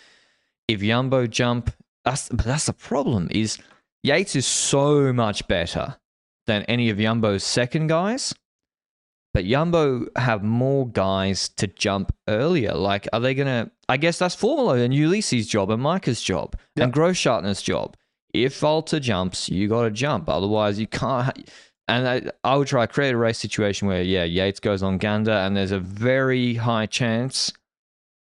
If 0.67 0.81
Yumbo 0.81 1.29
jump, 1.29 1.71
that's 2.05 2.29
but 2.29 2.45
that's 2.45 2.65
the 2.67 2.73
problem. 2.73 3.27
Is 3.31 3.57
Yates 4.03 4.35
is 4.35 4.45
so 4.45 5.11
much 5.13 5.47
better 5.47 5.95
than 6.47 6.63
any 6.63 6.89
of 6.89 6.97
Yumbo's 6.97 7.43
second 7.43 7.87
guys. 7.87 8.33
But 9.33 9.45
Yumbo 9.45 10.07
have 10.17 10.43
more 10.43 10.87
guys 10.89 11.47
to 11.49 11.67
jump 11.67 12.13
earlier. 12.27 12.73
Like, 12.73 13.07
are 13.13 13.19
they 13.21 13.33
gonna? 13.33 13.71
I 13.87 13.97
guess 13.97 14.19
that's 14.19 14.35
Formolo 14.35 14.83
and 14.83 14.93
Ulissi's 14.93 15.47
job 15.47 15.71
and 15.71 15.81
Majka's 15.81 16.21
job 16.21 16.55
and 16.75 16.93
Yep. 16.93 16.95
Groschartner's 16.95 17.61
job. 17.61 17.95
If 18.33 18.59
Volta 18.59 18.99
jumps, 18.99 19.49
you 19.49 19.67
got 19.67 19.83
to 19.83 19.91
jump. 19.91 20.29
Otherwise, 20.29 20.79
you 20.79 20.87
can't. 20.87 21.49
And 21.91 22.07
I, 22.07 22.21
I 22.49 22.55
would 22.55 22.69
try 22.69 22.85
to 22.85 22.91
create 22.91 23.13
a 23.13 23.17
race 23.17 23.37
situation 23.37 23.85
where, 23.89 24.01
yeah, 24.01 24.23
Yates 24.23 24.61
goes 24.61 24.81
on 24.81 24.97
Ganda, 24.97 25.39
and 25.39 25.57
there's 25.57 25.71
a 25.71 25.79
very 25.79 26.53
high 26.53 26.85
chance 26.85 27.51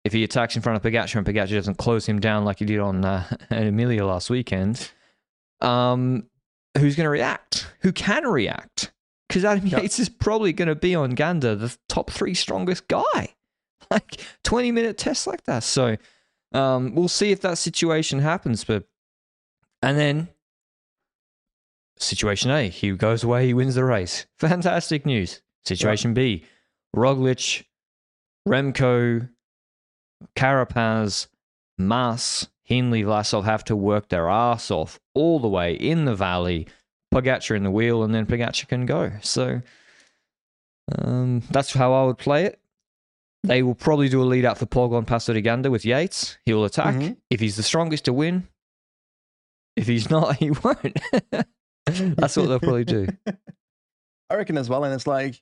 if 0.05 0.15
he 0.15 0.25
attacks 0.25 0.57
in 0.57 0.63
front 0.63 0.77
of 0.77 0.83
Pogacar 0.83 1.17
and 1.17 1.27
Pogacar 1.27 1.51
doesn't 1.51 1.77
close 1.77 2.07
him 2.07 2.19
down 2.19 2.47
like 2.47 2.61
he 2.61 2.65
did 2.65 2.81
on 2.81 3.05
uh, 3.05 3.25
Emilia 3.51 4.07
last 4.07 4.31
weekend, 4.31 4.91
um, 5.61 6.25
who's 6.79 6.97
going 6.97 7.05
to 7.05 7.11
react? 7.11 7.69
Who 7.81 7.93
can 7.93 8.27
react? 8.27 8.91
Because 9.29 9.45
Adam 9.45 9.67
Yeah. 9.67 9.81
Yates 9.83 9.99
is 9.99 10.09
probably 10.09 10.55
going 10.55 10.69
to 10.69 10.75
be 10.75 10.95
on 10.95 11.11
Ganda, 11.11 11.55
the 11.55 11.77
top 11.91 12.11
three 12.11 12.35
strongest 12.35 12.89
guy. 12.89 13.03
Like 13.91 14.25
20 14.45 14.73
minute 14.73 14.97
tests 14.97 15.27
like 15.27 15.45
that. 15.45 15.63
So 15.63 15.99
um, 16.55 16.95
we'll 16.95 17.09
see 17.09 17.31
if 17.31 17.43
that 17.43 17.59
situation 17.59 18.21
happens. 18.21 18.65
But 18.65 18.85
and 19.83 19.99
then 19.99 20.29
situation 22.03 22.51
A, 22.51 22.69
he 22.69 22.91
goes 22.93 23.23
away, 23.25 23.47
he 23.47 23.55
wins 23.55 23.75
the 23.75 23.85
race. 23.85 24.27
Fantastic 24.39 25.07
news. 25.07 25.41
Situation 25.65 26.13
B, 26.15 26.45
Roglic, 26.95 27.65
Remco, 28.49 29.29
Carapaz, 30.37 31.29
Mas, 31.79 32.49
Hindley, 32.65 33.03
Vlasov 33.03 33.45
have 33.45 33.65
to 33.65 33.77
work 33.77 34.09
their 34.09 34.29
ass 34.29 34.71
off 34.71 34.99
all 35.15 35.39
the 35.39 35.49
way 35.49 35.75
in 35.75 36.05
the 36.05 36.15
valley. 36.15 36.67
Pogacar 37.15 37.55
in 37.57 37.63
the 37.63 37.71
wheel, 37.71 38.03
and 38.03 38.15
then 38.15 38.27
Pogacar 38.27 38.67
can 38.67 38.87
go. 38.87 39.13
So 39.21 39.61
um, 40.99 41.43
that's 41.51 41.73
how 41.75 41.93
I 41.93 42.07
would 42.07 42.19
play 42.19 42.45
it. 42.47 42.59
They 43.45 43.63
will 43.63 43.75
probably 43.75 44.09
do 44.09 44.23
a 44.23 44.25
lead 44.25 44.45
out 44.45 44.57
for 44.59 44.67
Pogon 44.67 45.05
Passo 45.05 45.33
di 45.35 45.41
Ganda 45.41 45.71
with 45.71 45.85
Yates. 45.85 46.39
He 46.47 46.55
will 46.55 46.65
attack. 46.65 46.95
Mhm. 46.95 47.17
If 47.29 47.41
he's 47.41 47.57
the 47.57 47.63
strongest 47.63 48.05
to 48.07 48.13
win, 48.13 48.47
if 49.77 49.87
he's 49.87 50.09
not, 50.11 50.37
he 50.39 50.51
won't. 50.53 50.99
that's 52.17 52.37
what 52.37 52.47
they'll 52.47 52.61
probably 52.61 52.85
do. 52.85 53.09
I 54.31 54.37
reckon 54.37 54.57
as 54.57 54.69
well. 54.69 54.85
And 54.85 54.95
it's 54.95 55.07
like, 55.07 55.41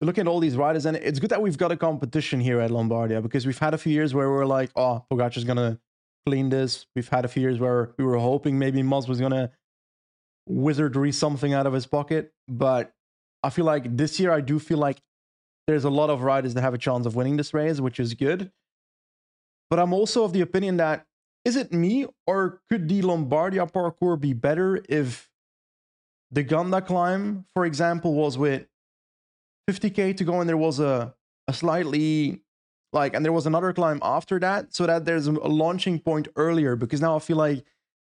looking 0.00 0.22
at 0.22 0.28
all 0.28 0.40
these 0.40 0.56
riders, 0.56 0.86
and 0.86 0.96
it's 0.96 1.18
good 1.18 1.30
that 1.30 1.42
we've 1.42 1.58
got 1.58 1.72
a 1.72 1.76
competition 1.76 2.40
here 2.40 2.60
at 2.60 2.70
Lombardia 2.70 3.22
because 3.22 3.46
we've 3.46 3.58
had 3.58 3.74
a 3.74 3.78
few 3.78 3.92
years 3.92 4.14
where 4.14 4.30
we're 4.30 4.46
like, 4.46 4.70
oh, 4.76 5.04
Pogacar's 5.10 5.44
going 5.44 5.56
to 5.56 5.78
clean 6.26 6.48
this. 6.48 6.86
We've 6.94 7.08
had 7.08 7.24
a 7.24 7.28
few 7.28 7.42
years 7.42 7.58
where 7.58 7.92
we 7.98 8.04
were 8.04 8.18
hoping 8.18 8.58
maybe 8.58 8.82
Mas 8.82 9.08
was 9.08 9.20
going 9.20 9.32
to 9.32 9.50
wizardry 10.48 11.12
something 11.12 11.52
out 11.52 11.66
of 11.66 11.72
his 11.72 11.86
pocket. 11.86 12.32
But 12.48 12.92
I 13.42 13.50
feel 13.50 13.64
like 13.64 13.96
this 13.96 14.18
year, 14.18 14.32
I 14.32 14.40
do 14.40 14.58
feel 14.58 14.78
like 14.78 15.00
there's 15.66 15.84
a 15.84 15.90
lot 15.90 16.10
of 16.10 16.22
riders 16.22 16.54
that 16.54 16.62
have 16.62 16.74
a 16.74 16.78
chance 16.78 17.06
of 17.06 17.14
winning 17.14 17.36
this 17.36 17.54
race, 17.54 17.80
which 17.80 18.00
is 18.00 18.14
good. 18.14 18.50
But 19.68 19.78
I'm 19.78 19.92
also 19.92 20.24
of 20.24 20.32
the 20.32 20.40
opinion 20.40 20.78
that 20.78 21.06
is 21.44 21.56
it 21.56 21.72
me 21.72 22.06
or 22.26 22.60
could 22.68 22.88
the 22.88 23.00
Lombardia 23.02 23.70
parkour 23.70 24.20
be 24.20 24.34
better 24.34 24.82
if 24.88 25.29
the 26.30 26.42
Ganda 26.42 26.80
climb, 26.80 27.44
for 27.54 27.64
example, 27.64 28.14
was 28.14 28.38
with 28.38 28.66
50k 29.68 30.16
to 30.16 30.24
go 30.24 30.40
and 30.40 30.48
there 30.48 30.56
was 30.56 30.80
a, 30.80 31.14
a 31.48 31.52
slightly 31.52 32.40
like 32.92 33.14
and 33.14 33.24
there 33.24 33.32
was 33.32 33.46
another 33.46 33.72
climb 33.72 34.00
after 34.02 34.40
that 34.40 34.74
so 34.74 34.86
that 34.86 35.04
there's 35.04 35.26
a 35.28 35.32
launching 35.32 35.98
point 35.98 36.28
earlier 36.36 36.74
because 36.74 37.00
now 37.00 37.16
I 37.16 37.18
feel 37.20 37.36
like 37.36 37.64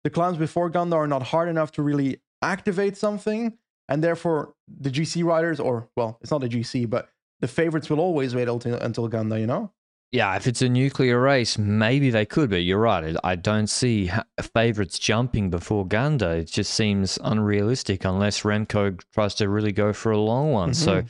the 0.03 0.09
climbs 0.09 0.37
before 0.37 0.69
Ganda 0.69 0.95
are 0.95 1.07
not 1.07 1.23
hard 1.23 1.49
enough 1.49 1.71
to 1.73 1.83
really 1.83 2.21
activate 2.41 2.97
something 2.97 3.57
and 3.91 4.01
therefore 4.01 4.53
the 4.67 4.89
GC 4.89 5.23
riders, 5.25 5.59
or 5.59 5.89
well, 5.97 6.17
it's 6.21 6.31
not 6.31 6.43
a 6.43 6.47
GC, 6.47 6.89
but 6.89 7.09
the 7.41 7.47
favorites 7.47 7.89
will 7.89 7.99
always 7.99 8.33
wait 8.33 8.47
until 8.47 8.75
until 8.75 9.07
Ganda. 9.09 9.37
You 9.39 9.47
know. 9.47 9.71
Yeah, 10.11 10.35
if 10.35 10.45
it's 10.45 10.61
a 10.61 10.67
nuclear 10.67 11.21
race, 11.21 11.57
maybe 11.57 12.09
they 12.09 12.25
could, 12.25 12.49
but 12.49 12.63
you're 12.63 12.79
right. 12.79 13.15
I 13.23 13.35
don't 13.35 13.67
see 13.67 14.11
favorites 14.53 14.99
jumping 14.99 15.49
before 15.49 15.87
Ganda. 15.87 16.31
It 16.31 16.47
just 16.47 16.73
seems 16.73 17.17
unrealistic 17.23 18.03
unless 18.03 18.41
Remco 18.41 19.01
tries 19.13 19.35
to 19.35 19.47
really 19.47 19.71
go 19.71 19.93
for 19.93 20.11
a 20.11 20.17
long 20.17 20.51
one. 20.51 20.71
Mm-hmm. 20.71 20.83
So 20.83 21.03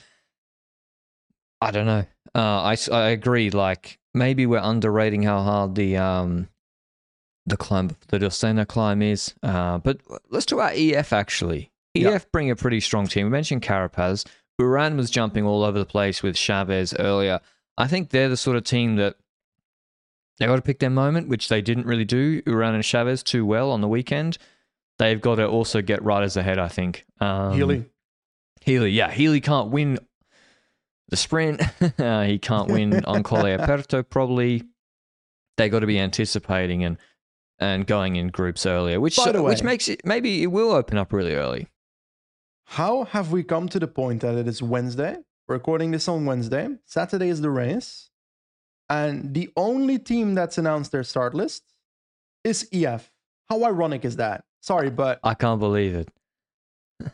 I 1.62 1.72
don't 1.72 1.88
know. 1.88 2.06
Uh, 2.36 2.76
I, 2.76 2.78
I 2.92 3.10
agree. 3.10 3.50
Like 3.50 3.98
maybe 4.14 4.46
we're 4.46 4.60
underrating 4.60 5.24
how 5.24 5.42
hard 5.42 5.74
the 5.74 5.98
um 5.98 6.48
the 7.48 7.58
climb, 7.58 7.96
the 8.10 8.20
Dossena 8.20 8.68
climb 8.68 9.02
is. 9.02 9.34
Uh, 9.42 9.80
but 9.80 10.00
let's 10.30 10.46
talk 10.46 10.60
about 10.60 10.76
EF 10.76 11.12
actually. 11.12 11.72
EF 11.96 12.04
yep. 12.04 12.32
bring 12.32 12.52
a 12.52 12.56
pretty 12.56 12.80
strong 12.80 13.08
team. 13.08 13.26
We 13.26 13.32
mentioned 13.32 13.64
Carapaz. 13.64 14.26
Uran 14.60 14.96
was 14.96 15.10
jumping 15.10 15.44
all 15.46 15.64
over 15.64 15.80
the 15.80 15.86
place 15.86 16.22
with 16.22 16.36
Chaves 16.36 16.94
earlier. 17.00 17.40
I 17.78 17.88
think 17.88 18.10
they're 18.10 18.30
the 18.30 18.38
sort 18.38 18.58
of 18.58 18.64
team 18.64 18.96
that 18.98 19.16
they 20.38 20.46
got 20.46 20.56
to 20.56 20.62
pick 20.62 20.80
their 20.80 20.90
moment, 20.90 21.28
which 21.28 21.50
they 21.50 21.62
didn't 21.62 21.86
really 21.86 22.06
do. 22.06 22.42
Uran 22.44 22.74
and 22.74 22.84
Chaves 22.84 23.24
too 23.24 23.46
well 23.46 23.72
on 23.72 23.82
the 23.82 23.88
weekend. 23.88 24.38
They've 24.98 25.22
got 25.22 25.36
to 25.36 25.48
also 25.48 25.82
get 25.82 26.04
riders 26.04 26.38
ahead. 26.38 26.60
I 26.60 26.68
think. 26.68 27.06
Um, 27.20 27.54
Healy. 27.54 27.86
Healy, 28.62 28.92
yeah, 28.92 29.12
Healy 29.12 29.42
can't 29.42 29.70
win 29.70 29.98
the 31.10 31.18
sprint. 31.18 31.62
uh, 32.00 32.24
he 32.24 32.38
can't 32.40 32.70
win 32.70 33.04
on 33.06 33.24
Colle 33.24 33.58
Aperto. 33.58 34.08
Probably 34.08 34.64
they 35.58 35.70
got 35.70 35.80
to 35.80 35.88
be 35.88 36.00
anticipating 36.00 36.84
and 36.84 36.98
and 37.60 37.86
going 37.86 38.16
in 38.16 38.30
groups 38.30 38.66
earlier, 38.66 39.00
which 39.00 39.18
way, 39.18 39.40
which 39.40 39.64
makes 39.64 39.88
it 39.88 40.02
maybe 40.06 40.42
it 40.42 40.48
will 40.48 40.72
open 40.72 40.98
up 40.98 41.14
really 41.14 41.36
early. 41.36 41.68
How 42.66 43.04
have 43.06 43.32
we 43.32 43.44
come 43.44 43.68
to 43.70 43.80
the 43.80 43.88
point 43.88 44.22
that 44.22 44.36
it 44.36 44.48
is 44.48 44.64
Wednesday 44.64 45.18
recording 45.52 45.92
this 45.92 46.08
on 46.08 46.26
Wednesday. 46.26 46.70
Saturday 46.86 47.30
is 47.30 47.42
the 47.42 47.50
race. 47.50 48.10
And 48.90 49.34
the 49.34 49.50
only 49.56 50.00
team 50.00 50.34
that's 50.34 50.58
announced 50.58 50.92
their 50.92 51.04
start 51.04 51.34
list 51.34 51.64
is 52.44 52.68
EF. 52.74 53.12
How 53.50 53.64
ironic 53.64 54.04
is 54.04 54.16
that? 54.18 54.44
Sorry, 54.62 54.90
but 54.90 55.20
I 55.24 55.34
can't 55.34 55.60
believe 55.60 55.96
it. 55.96 56.10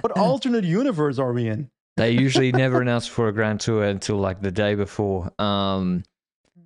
what 0.00 0.16
alternate 0.16 0.64
universe 0.64 1.18
are 1.18 1.32
we 1.32 1.48
in? 1.48 1.70
They 1.96 2.12
usually 2.12 2.52
never 2.64 2.80
announce 2.80 3.06
for 3.06 3.28
a 3.28 3.32
Grand 3.32 3.60
Tour 3.60 3.84
until 3.84 4.16
like 4.16 4.40
the 4.40 4.50
day 4.50 4.74
before. 4.74 5.30
Um, 5.38 6.04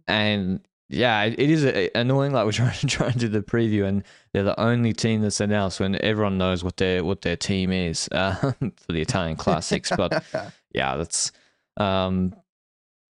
and 0.07 0.61
yeah, 0.95 1.25
it 1.25 1.39
is 1.39 1.65
annoying. 1.95 2.33
Like 2.33 2.45
we're 2.45 2.53
trying 2.53 2.79
to 2.79 2.87
try 2.87 3.09
and 3.09 3.19
do 3.19 3.29
the 3.29 3.43
preview, 3.43 3.85
and 3.85 4.05
they're 4.33 4.45
the 4.45 4.59
only 4.59 4.93
team 4.93 5.21
that's 5.21 5.41
announced 5.41 5.81
when 5.81 6.01
everyone 6.03 6.39
knows 6.39 6.63
what 6.63 6.77
their 6.77 7.05
what 7.05 7.23
their 7.23 7.37
team 7.37 7.73
is 7.73 8.09
uh, 8.13 8.35
for 8.53 8.93
the 8.93 9.01
Italian 9.01 9.37
classics. 9.37 9.93
But 9.97 10.25
yeah, 10.73 10.97
that's 10.97 11.33
um, 11.77 12.35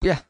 yeah, 0.03 0.21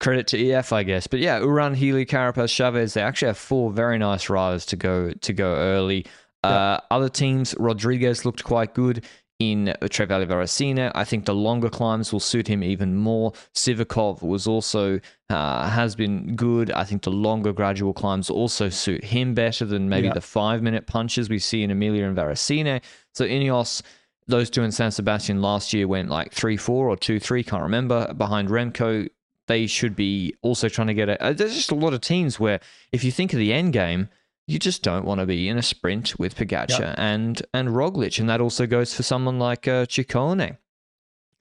credit 0.00 0.26
to 0.28 0.50
EF, 0.50 0.72
I 0.72 0.82
guess. 0.82 1.06
But 1.06 1.20
yeah, 1.20 1.40
Uran, 1.40 1.76
Healy, 1.76 2.06
Carapaz, 2.06 2.50
Chaves, 2.50 2.94
they 2.94 3.02
actually 3.02 3.28
have 3.28 3.38
four 3.38 3.70
very 3.70 3.98
nice 3.98 4.28
riders 4.28 4.66
to 4.66 4.76
go 4.76 5.12
to 5.12 5.32
go 5.32 5.54
early. 5.54 6.06
Uh, 6.44 6.78
Other 6.90 7.08
teams, 7.08 7.54
Rodriguez 7.58 8.24
looked 8.24 8.44
quite 8.44 8.72
good 8.72 9.04
in 9.38 9.72
Tre 9.88 10.04
Valli 10.04 10.26
Varesina. 10.26 10.90
I 10.94 11.04
think 11.04 11.24
the 11.24 11.34
longer 11.34 11.68
climbs 11.68 12.12
will 12.12 12.20
suit 12.20 12.48
him 12.48 12.62
even 12.62 12.96
more. 12.96 13.32
Sivakov 13.54 14.20
was 14.22 14.46
also 14.46 15.00
uh, 15.30 15.68
has 15.68 15.94
been 15.94 16.34
good. 16.34 16.72
I 16.72 16.84
think 16.84 17.02
the 17.02 17.10
longer 17.10 17.52
gradual 17.52 17.92
climbs 17.92 18.30
also 18.30 18.68
suit 18.68 19.04
him 19.04 19.34
better 19.34 19.64
than 19.64 19.88
maybe 19.88 20.08
yeah. 20.08 20.14
the 20.14 20.20
five 20.20 20.62
minute 20.62 20.86
punches 20.86 21.28
we 21.28 21.38
see 21.38 21.62
in 21.62 21.70
Emilia 21.70 22.06
and 22.06 22.16
Varesina. 22.16 22.82
So 23.14 23.24
Ineos, 23.24 23.82
those 24.26 24.50
two 24.50 24.62
in 24.62 24.72
San 24.72 24.90
Sebastian 24.90 25.40
last 25.40 25.72
year 25.72 25.86
went 25.86 26.10
like 26.10 26.32
three 26.32 26.56
four 26.56 26.88
or 26.88 26.96
two 26.96 27.20
three, 27.20 27.44
can't 27.44 27.62
remember. 27.62 28.12
Behind 28.14 28.48
Remco, 28.48 29.08
they 29.46 29.68
should 29.68 29.94
be 29.94 30.34
also 30.42 30.68
trying 30.68 30.88
to 30.88 30.94
get 30.94 31.08
a. 31.08 31.22
Uh, 31.22 31.32
there's 31.32 31.54
just 31.54 31.70
a 31.70 31.76
lot 31.76 31.94
of 31.94 32.00
teams 32.00 32.40
where 32.40 32.58
if 32.90 33.04
you 33.04 33.12
think 33.12 33.32
of 33.32 33.38
the 33.38 33.52
end 33.52 33.72
game 33.72 34.08
you 34.48 34.58
just 34.58 34.82
don't 34.82 35.04
want 35.04 35.20
to 35.20 35.26
be 35.26 35.46
in 35.46 35.58
a 35.58 35.62
sprint 35.62 36.18
with 36.18 36.34
Pogacar 36.34 36.80
yep. 36.80 36.94
and 36.96 37.42
and 37.52 37.68
Roglic, 37.68 38.18
and 38.18 38.28
that 38.30 38.40
also 38.40 38.66
goes 38.66 38.94
for 38.94 39.02
someone 39.02 39.38
like 39.38 39.68
uh, 39.68 39.84
Ciccone 39.84 40.56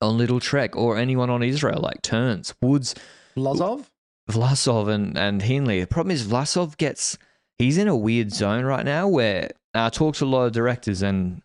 on 0.02 0.17
Lidl-Trek 0.20 0.76
or 0.76 0.98
anyone 0.98 1.30
on 1.30 1.41
Israel 1.41 1.80
like 1.82 2.02
Turns, 2.02 2.54
Woods, 2.62 2.93
Vlasov, 3.38 3.86
Vlasov, 4.30 4.89
and 4.89 5.17
and 5.17 5.41
Hindley. 5.41 5.80
The 5.80 5.88
problem 5.88 6.12
is 6.12 6.28
Vlasov 6.28 6.78
gets 6.78 7.17
he's 7.58 7.78
in 7.78 7.88
a 7.88 7.96
weird 7.96 8.34
zone 8.34 8.65
right 8.65 8.86
now 8.86 9.08
where 9.08 9.52
I 9.74 9.89
talk 9.89 10.15
to 10.17 10.26
a 10.26 10.28
lot 10.28 10.46
of 10.46 10.52
directors 10.52 11.02
and 11.02 11.41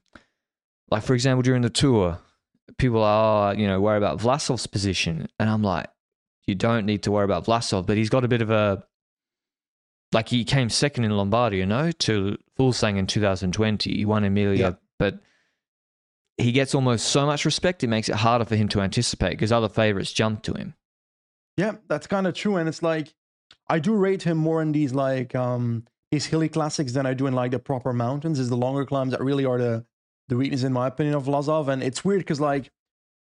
like 0.91 1.05
for 1.05 1.15
example 1.15 1.43
during 1.43 1.63
the 1.63 1.71
tour, 1.71 2.19
people 2.77 3.05
are 3.05 3.55
you 3.55 3.69
know 3.69 3.81
worried 3.81 3.99
about 3.99 4.19
Vlasov's 4.19 4.67
position, 4.67 5.29
and 5.39 5.49
I'm 5.49 5.63
like, 5.63 5.87
you 6.49 6.57
don't 6.57 6.87
need 6.87 7.05
to 7.05 7.13
worry 7.13 7.25
about 7.25 7.45
Vlasov, 7.45 7.87
but 7.87 7.97
he's 7.97 8.11
got 8.11 8.25
a 8.25 8.29
bit 8.29 8.43
of 8.43 8.51
a 8.51 8.85
like 10.13 10.29
he 10.29 10.45
came 10.45 10.69
second 10.69 11.05
in 11.05 11.17
Lombardy, 11.17 11.59
you 11.59 11.67
know, 11.67 11.91
to 11.91 12.37
Fuglsang 12.59 12.99
in 12.99 13.07
2020. 13.07 13.95
He 13.97 14.05
won 14.05 14.25
Emilia, 14.25 14.59
yeah. 14.59 14.73
but 14.99 15.21
he 16.37 16.53
gets 16.53 16.75
almost 16.75 17.09
so 17.09 17.27
much 17.27 17.45
respect, 17.45 17.83
it 17.83 17.89
makes 17.89 18.09
it 18.09 18.17
harder 18.17 18.45
for 18.45 18.57
him 18.57 18.69
to 18.69 18.81
anticipate 18.81 19.31
because 19.31 19.53
other 19.53 19.69
favorites 19.69 20.13
jump 20.13 20.43
to 20.43 20.55
him. 20.55 20.75
Yeah, 21.57 21.77
that's 21.89 22.07
kind 22.07 22.27
of 22.27 22.35
true. 22.35 22.57
And 22.57 22.69
it's 22.69 22.83
like, 22.83 23.15
I 23.69 23.79
do 23.79 23.95
rate 23.95 24.23
him 24.23 24.39
more 24.39 24.63
in 24.63 24.73
these 24.73 24.95
like 24.95 25.35
um 25.35 25.85
these 26.11 26.27
hilly 26.27 26.49
classics 26.49 26.93
than 26.93 27.07
I 27.07 27.15
do 27.15 27.27
in 27.27 27.35
like 27.35 27.53
the 27.53 27.59
proper 27.59 27.93
mountains. 27.93 28.39
Is 28.39 28.49
the 28.49 28.57
longer 28.57 28.85
climbs 28.85 29.13
that 29.13 29.21
really 29.23 29.45
are 29.45 29.59
the 29.59 29.85
the 30.29 30.37
weakness 30.37 30.63
in 30.63 30.73
my 30.73 30.89
opinion 30.89 31.15
of 31.15 31.25
Vlasov. 31.25 31.69
And 31.69 31.83
it's 31.83 32.05
weird 32.05 32.21
because 32.21 32.41
like 32.41 32.71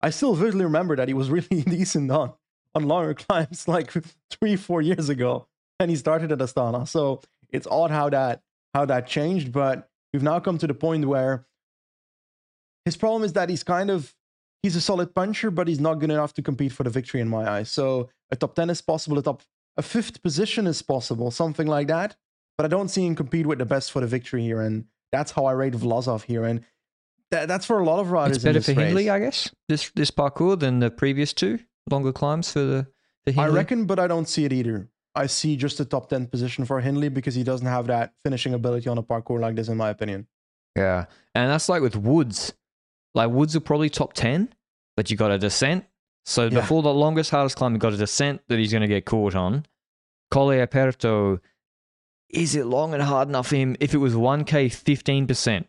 I 0.01 0.09
still 0.09 0.33
vividly 0.33 0.65
remember 0.65 0.95
that 0.95 1.07
he 1.07 1.13
was 1.13 1.29
really 1.29 1.47
decent 1.63 2.11
on 2.11 2.33
on 2.73 2.87
longer 2.87 3.13
climbs 3.13 3.67
like 3.67 3.91
three, 4.29 4.55
four 4.55 4.81
years 4.81 5.09
ago 5.09 5.47
and 5.81 5.89
he 5.91 5.97
started 5.97 6.31
at 6.31 6.39
Astana. 6.39 6.87
So 6.87 7.21
it's 7.49 7.67
odd 7.67 7.91
how 7.91 8.09
that 8.09 8.41
how 8.73 8.85
that 8.85 9.07
changed, 9.07 9.51
but 9.51 9.89
we've 10.13 10.23
now 10.23 10.39
come 10.39 10.57
to 10.59 10.67
the 10.67 10.73
point 10.73 11.05
where 11.05 11.45
his 12.85 12.95
problem 12.95 13.23
is 13.23 13.33
that 13.33 13.49
he's 13.49 13.63
kind 13.63 13.89
of 13.89 14.15
he's 14.63 14.75
a 14.75 14.81
solid 14.81 15.13
puncher, 15.13 15.51
but 15.51 15.67
he's 15.67 15.79
not 15.79 15.95
good 15.99 16.11
enough 16.11 16.33
to 16.35 16.41
compete 16.41 16.71
for 16.71 16.83
the 16.83 16.89
victory 16.89 17.19
in 17.19 17.27
my 17.27 17.49
eyes. 17.49 17.69
So 17.69 18.09
a 18.31 18.35
top 18.35 18.55
ten 18.55 18.69
is 18.69 18.81
possible, 18.81 19.19
a 19.19 19.23
top 19.23 19.41
a 19.77 19.81
fifth 19.81 20.21
position 20.21 20.67
is 20.67 20.81
possible, 20.81 21.31
something 21.31 21.67
like 21.67 21.87
that. 21.87 22.15
But 22.57 22.65
I 22.65 22.67
don't 22.67 22.89
see 22.89 23.05
him 23.05 23.15
compete 23.15 23.47
with 23.47 23.59
the 23.59 23.65
best 23.65 23.91
for 23.91 24.01
the 24.01 24.07
victory 24.07 24.43
here, 24.43 24.61
and 24.61 24.85
that's 25.11 25.31
how 25.31 25.45
I 25.45 25.53
rate 25.53 25.73
Vlasov 25.73 26.23
here. 26.23 26.43
And 26.43 26.61
th- 27.31 27.47
that's 27.47 27.65
for 27.65 27.79
a 27.79 27.85
lot 27.85 27.99
of 27.99 28.11
riders. 28.11 28.37
It's 28.37 28.43
better 28.43 28.61
for. 28.61 28.73
Hindley, 28.73 29.09
I 29.09 29.19
guess. 29.19 29.49
This 29.67 29.89
this 29.95 30.11
parcours 30.11 30.59
than 30.59 30.79
the 30.79 30.91
previous 30.91 31.33
two 31.33 31.59
longer 31.89 32.11
climbs 32.11 32.51
for 32.51 32.59
the. 32.59 32.87
For 33.33 33.39
I 33.39 33.47
reckon, 33.47 33.85
but 33.85 33.99
I 33.99 34.07
don't 34.07 34.27
see 34.27 34.45
it 34.45 34.53
either. 34.53 34.89
I 35.15 35.27
see 35.27 35.55
just 35.57 35.79
a 35.79 35.85
top 35.85 36.09
10 36.09 36.27
position 36.27 36.65
for 36.65 36.79
Hindley 36.79 37.09
because 37.09 37.35
he 37.35 37.43
doesn't 37.43 37.67
have 37.67 37.87
that 37.87 38.13
finishing 38.23 38.53
ability 38.53 38.89
on 38.89 38.97
a 38.97 39.03
parcours 39.03 39.41
like 39.41 39.55
this, 39.55 39.67
in 39.67 39.77
my 39.77 39.89
opinion. 39.89 40.27
Yeah. 40.75 41.05
And 41.35 41.49
that's 41.49 41.67
like 41.69 41.81
with 41.81 41.95
Woods. 41.95 42.53
Like 43.13 43.29
Woods 43.29 43.55
are 43.55 43.59
probably 43.59 43.89
top 43.89 44.13
10, 44.13 44.53
but 44.95 45.11
you 45.11 45.17
got 45.17 45.31
a 45.31 45.37
descent. 45.37 45.85
So 46.25 46.43
yeah. 46.43 46.61
before 46.61 46.81
the 46.81 46.93
longest, 46.93 47.31
hardest 47.31 47.57
climb, 47.57 47.73
you 47.73 47.79
got 47.79 47.93
a 47.93 47.97
descent 47.97 48.41
that 48.47 48.57
he's 48.57 48.71
going 48.71 48.81
to 48.81 48.87
get 48.87 49.05
caught 49.05 49.35
on. 49.35 49.65
Colle 50.29 50.65
Aperto, 50.65 51.39
is 52.29 52.55
it 52.55 52.65
long 52.65 52.93
and 52.93 53.03
hard 53.03 53.27
enough 53.27 53.47
for 53.47 53.57
him? 53.57 53.75
If 53.79 53.93
it 53.93 53.97
was 53.97 54.13
1K, 54.13 54.67
15%, 54.67 55.65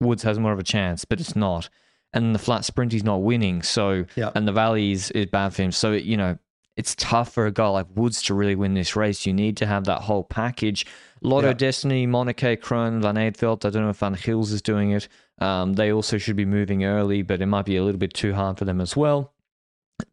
Woods 0.00 0.22
has 0.22 0.38
more 0.38 0.52
of 0.52 0.58
a 0.58 0.62
chance, 0.64 1.04
but 1.04 1.20
it's 1.20 1.36
not. 1.36 1.68
And 2.14 2.34
the 2.34 2.38
flat 2.38 2.64
sprint, 2.64 2.92
he's 2.92 3.04
not 3.04 3.22
winning. 3.22 3.62
So, 3.62 4.06
yeah. 4.14 4.30
and 4.34 4.48
the 4.48 4.52
valley 4.52 4.92
is, 4.92 5.10
is 5.10 5.26
bad 5.26 5.52
for 5.52 5.62
him. 5.62 5.72
So, 5.72 5.92
you 5.92 6.16
know, 6.16 6.38
it's 6.76 6.94
tough 6.94 7.32
for 7.32 7.46
a 7.46 7.50
guy 7.50 7.68
like 7.68 7.86
Woods 7.94 8.22
to 8.24 8.34
really 8.34 8.54
win 8.54 8.74
this 8.74 8.94
race. 8.96 9.24
You 9.24 9.32
need 9.32 9.56
to 9.58 9.66
have 9.66 9.84
that 9.84 10.02
whole 10.02 10.24
package. 10.24 10.86
Lotto 11.22 11.48
yeah. 11.48 11.54
Dstny, 11.54 12.06
Monaco, 12.06 12.54
Kron, 12.56 13.00
Van 13.00 13.14
Eetvelt. 13.14 13.64
I 13.64 13.70
don't 13.70 13.82
know 13.82 13.90
if 13.90 13.96
Van 13.96 14.14
Gils 14.14 14.52
is 14.52 14.60
doing 14.60 14.90
it. 14.90 15.08
Um, 15.38 15.72
they 15.72 15.90
also 15.90 16.18
should 16.18 16.36
be 16.36 16.44
moving 16.44 16.84
early, 16.84 17.22
but 17.22 17.40
it 17.40 17.46
might 17.46 17.64
be 17.64 17.76
a 17.76 17.82
little 17.82 17.98
bit 17.98 18.12
too 18.12 18.34
hard 18.34 18.58
for 18.58 18.66
them 18.66 18.80
as 18.80 18.94
well. 18.94 19.32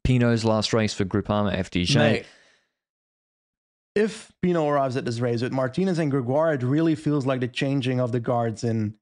Pinot's 0.05 0.45
last 0.45 0.73
race 0.73 0.93
for 0.93 1.03
Groupama 1.03 1.53
FDJ. 1.55 1.95
Mate, 1.95 2.25
if 3.95 4.31
Pinot 4.41 4.69
arrives 4.69 4.95
at 4.95 5.03
this 5.03 5.19
race 5.19 5.41
with 5.41 5.51
Martinez 5.51 5.99
and 5.99 6.09
Gregoire, 6.09 6.53
it 6.53 6.63
really 6.63 6.95
feels 6.95 7.25
like 7.25 7.41
the 7.41 7.47
changing 7.47 7.99
of 7.99 8.11
the 8.11 8.19
guards 8.19 8.63
in 8.63 8.95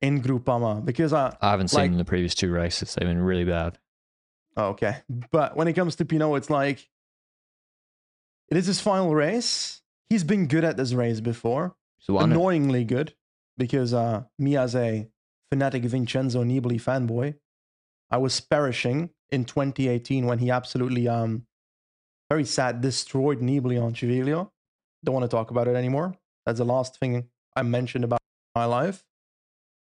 in 0.00 0.22
Groupama 0.22 0.84
because 0.84 1.12
I, 1.12 1.36
I 1.40 1.50
haven't 1.50 1.72
like, 1.72 1.90
seen 1.90 1.98
the 1.98 2.04
previous 2.04 2.34
two 2.34 2.50
races. 2.50 2.94
They've 2.94 3.08
been 3.08 3.22
really 3.22 3.44
bad. 3.44 3.78
Oh, 4.58 4.70
okay. 4.70 4.96
But 5.30 5.56
when 5.56 5.68
it 5.68 5.74
comes 5.74 5.94
to 5.96 6.04
Pinot, 6.04 6.36
it's 6.36 6.50
like 6.50 6.88
it 8.48 8.56
is 8.56 8.66
his 8.66 8.80
final 8.80 9.14
race. 9.14 9.82
He's 10.10 10.24
been 10.24 10.48
good 10.48 10.64
at 10.64 10.76
this 10.76 10.92
race 10.92 11.20
before. 11.20 11.76
So 12.00 12.18
annoyingly 12.18 12.84
good. 12.84 13.14
Because 13.56 13.94
uh, 13.94 14.24
me 14.38 14.56
as 14.56 14.74
a 14.74 15.08
fanatic 15.50 15.84
Vincenzo 15.84 16.42
Nibali 16.42 16.80
fanboy, 16.80 17.36
I 18.10 18.18
was 18.18 18.40
perishing 18.40 19.10
in 19.30 19.44
2018 19.44 20.26
when 20.26 20.38
he 20.38 20.50
absolutely 20.50 21.06
um 21.06 21.46
very 22.28 22.44
sad 22.44 22.80
destroyed 22.80 23.40
Nibali 23.40 23.80
on 23.82 23.94
Civiglio. 23.94 24.50
Don't 25.04 25.14
want 25.14 25.24
to 25.24 25.34
talk 25.34 25.50
about 25.50 25.68
it 25.68 25.76
anymore. 25.76 26.14
That's 26.44 26.58
the 26.58 26.64
last 26.64 26.98
thing 26.98 27.28
I 27.54 27.62
mentioned 27.62 28.04
about 28.04 28.20
my 28.54 28.64
life. 28.64 29.04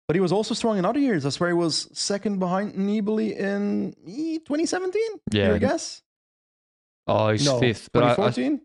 But 0.08 0.14
he 0.14 0.20
was 0.20 0.32
also 0.32 0.54
strong 0.54 0.78
in 0.78 0.84
other 0.84 1.00
years. 1.00 1.26
I 1.26 1.30
swear 1.30 1.50
he 1.50 1.54
was 1.54 1.88
second 1.92 2.38
behind 2.38 2.74
Nibali 2.74 3.36
in 3.36 3.94
eh, 4.06 4.38
2017. 4.38 5.02
Yeah. 5.32 5.52
I 5.54 5.58
guess. 5.58 6.02
Oh, 7.08 7.30
he's 7.30 7.44
no, 7.44 7.58
fifth. 7.58 7.90
But 7.92 8.02
I, 8.04 8.06
I, 8.12 8.14
2014. 8.14 8.60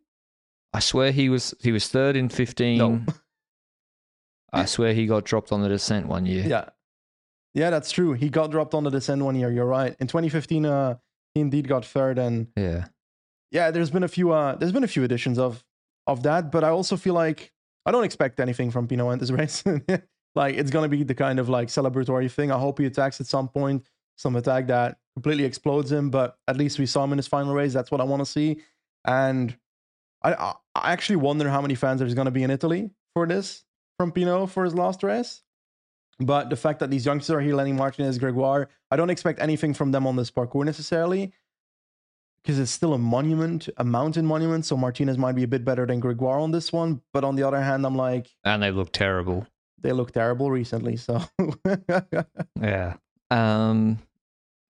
I 0.74 0.80
swear 0.80 1.12
he 1.12 1.30
was 1.30 1.54
he 1.62 1.72
was 1.72 1.88
third 1.90 2.16
in 2.16 2.30
15. 2.30 2.78
No. 2.78 3.02
I 4.54 4.66
swear 4.66 4.94
he 4.94 5.06
got 5.08 5.24
dropped 5.24 5.52
on 5.52 5.62
the 5.62 5.70
descent 5.70 6.08
one 6.08 6.26
year. 6.26 6.46
Yeah. 6.46 6.70
Yeah, 7.54 7.70
that's 7.70 7.92
true. 7.92 8.14
He 8.14 8.30
got 8.30 8.52
dropped 8.52 8.74
on 8.74 8.84
the 8.84 8.90
descent 8.90 9.24
one 9.24 9.36
year. 9.36 9.52
You're 9.52 9.66
right. 9.66 9.96
In 10.00 10.08
2015, 10.08 10.66
uh, 10.66 10.96
he 11.34 11.42
indeed 11.42 11.68
got 11.68 11.86
third, 11.86 12.18
and 12.18 12.48
Yeah. 12.56 12.86
yeah, 13.52 13.72
there's 13.72 13.90
been 13.90 14.04
a 14.04 14.08
few. 14.08 14.32
Uh, 14.32 14.56
there's 14.56 14.72
been 14.72 14.84
a 14.84 14.88
few 14.88 15.04
editions 15.04 15.38
of 15.38 15.64
of 16.08 16.24
that, 16.24 16.52
but 16.52 16.64
I 16.64 16.70
also 16.70 16.96
feel 16.98 17.14
like 17.14 17.52
I 17.86 17.92
don't 17.92 18.04
expect 18.04 18.40
anything 18.40 18.72
from 18.72 18.88
Pinot 18.88 19.14
in 19.14 19.20
this 19.20 19.32
race. 19.32 19.64
Like 20.36 20.56
it's 20.56 20.72
gonna 20.72 20.90
be 20.90 21.04
the 21.04 21.16
kind 21.16 21.40
of 21.40 21.50
like 21.50 21.68
celebratory 21.68 22.32
thing. 22.32 22.52
I 22.52 22.60
hope 22.60 22.80
he 22.80 22.86
attacks 22.86 23.20
at 23.20 23.28
some 23.28 23.48
point, 23.48 23.86
some 24.16 24.36
attack 24.36 24.68
that 24.68 24.98
completely 25.16 25.46
explodes 25.46 25.92
him. 25.92 26.10
But 26.10 26.38
at 26.48 26.58
least 26.58 26.80
we 26.80 26.86
saw 26.86 27.04
him 27.04 27.12
in 27.12 27.18
his 27.18 27.28
final 27.28 27.54
race. 27.54 27.74
That's 27.74 27.92
what 27.92 28.02
I 28.02 28.06
want 28.06 28.22
to 28.22 28.26
see. 28.26 28.62
And 29.06 29.56
I, 30.24 30.54
I 30.76 30.92
actually 30.92 31.18
wonder 31.18 31.50
how 31.50 31.62
many 31.62 31.76
fans 31.76 32.00
there's 32.00 32.14
gonna 32.14 32.32
be 32.32 32.44
in 32.44 32.52
Italy 32.52 32.92
for 33.14 33.26
this 33.28 33.64
from 33.98 34.12
Pinot 34.12 34.50
for 34.50 34.64
his 34.64 34.76
last 34.76 35.04
race. 35.04 35.44
But 36.20 36.50
the 36.50 36.56
fact 36.56 36.80
that 36.80 36.92
these 36.92 37.06
youngsters 37.06 37.32
are 37.32 37.42
here, 37.42 37.56
Lenny 37.56 37.74
Martinez, 37.74 38.20
Gregoire, 38.20 38.70
I 38.92 38.96
don't 38.96 39.10
expect 39.10 39.40
anything 39.40 39.74
from 39.74 39.92
them 39.92 40.06
on 40.06 40.16
this 40.16 40.30
parcours 40.30 40.66
necessarily 40.66 41.34
because 42.44 42.60
it's 42.60 42.72
still 42.72 42.94
a 42.94 42.98
monument, 42.98 43.70
a 43.78 43.84
mountain 43.84 44.26
monument. 44.26 44.66
So 44.66 44.78
Martinez 44.78 45.18
might 45.18 45.34
be 45.34 45.44
a 45.44 45.48
bit 45.48 45.66
better 45.66 45.86
than 45.86 46.00
Gregoire 46.00 46.40
on 46.40 46.52
this 46.52 46.72
one. 46.72 47.02
But 47.14 47.24
on 47.24 47.36
the 47.36 47.44
other 47.44 47.62
hand, 47.62 47.86
I'm 47.86 47.96
like, 47.96 48.30
And 48.44 48.62
they 48.62 48.72
look 48.72 48.92
terrible. 48.92 49.48
They 49.82 49.92
look 49.92 50.12
terrible 50.12 50.52
recently. 50.52 50.98
So 50.98 51.22
Yeah. 52.62 52.96
Um, 53.30 54.00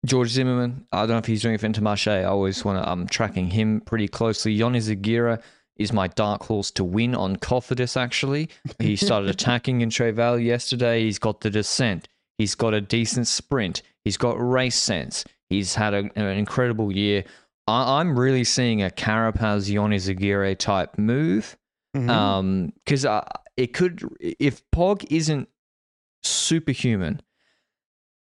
Georg 0.05 0.27
Zimmermann. 0.27 0.85
I 0.91 1.01
don't 1.01 1.09
know 1.09 1.17
if 1.17 1.25
he's 1.25 1.41
doing 1.41 1.55
it 1.55 1.61
for 1.61 1.67
Intermarché. 1.67 2.19
I 2.19 2.23
always 2.25 2.63
want 2.63 2.83
to. 2.83 2.89
I'm 2.89 3.07
tracking 3.07 3.47
him 3.47 3.81
pretty 3.81 4.07
closely. 4.07 4.61
Ion 4.61 4.73
Izagirre 4.73 5.41
is 5.77 5.91
my 5.91 6.07
dark 6.07 6.43
horse 6.43 6.71
to 6.71 6.83
win 6.83 7.15
on 7.15 7.35
Cofidis. 7.35 7.97
Actually, 7.97 8.49
he 8.79 8.95
started 8.95 9.29
attacking 9.31 9.81
in 9.81 9.89
Tre 9.89 10.11
Valli 10.11 10.45
yesterday. 10.45 11.03
He's 11.03 11.19
got 11.19 11.41
the 11.41 11.49
descent. 11.49 12.07
He's 12.37 12.55
got 12.55 12.73
a 12.73 12.81
decent 12.81 13.27
sprint. 13.27 13.81
He's 14.03 14.17
got 14.17 14.35
race 14.39 14.75
sense. 14.75 15.25
He's 15.49 15.75
had 15.75 15.93
a, 15.93 16.09
an 16.15 16.37
incredible 16.37 16.91
year. 16.91 17.23
I, 17.67 17.99
I'm 17.99 18.17
really 18.17 18.43
seeing 18.43 18.83
a 18.83 18.89
Carapaz 18.89 19.73
Ion 19.73 19.91
Izagirre 19.91 20.57
type 20.57 20.97
move. 20.97 21.57
Um, 22.09 22.73
because 22.83 23.05
uh, 23.05 23.23
it 23.57 23.73
could 23.73 24.01
if 24.19 24.61
Pog 24.71 25.05
isn't 25.09 25.47
superhuman, 26.23 27.21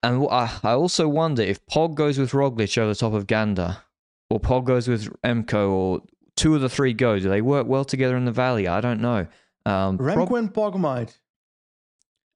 and 0.04 0.28
I, 0.30 0.52
I 0.64 0.72
also 0.72 1.08
wonder 1.08 1.42
if 1.42 1.66
Pog 1.68 1.96
goes 1.96 2.18
with 2.18 2.32
Roglic 2.32 2.78
over 2.78 2.90
the 2.90 2.96
top 2.96 3.14
of 3.14 3.28
Ganda, 3.28 3.84
or 4.30 4.40
Pog 4.40 4.66
goes 4.66 4.88
with 4.88 5.10
Emco, 5.24 5.70
or 5.72 6.02
two 6.36 6.56
of 6.56 6.62
the 6.62 6.70
three 6.70 6.94
go. 6.94 7.20
Do 7.20 7.30
they 7.30 7.42
work 7.42 7.68
well 7.68 7.86
together 7.86 8.16
in 8.18 8.26
the 8.26 8.32
valley? 8.32 8.68
I 8.68 8.82
don't 8.82 9.02
know. 9.02 9.28
Um, 9.66 9.98
Remco 9.98 10.38
and 10.40 10.54
Pog 10.54 10.78
might. 10.78 11.18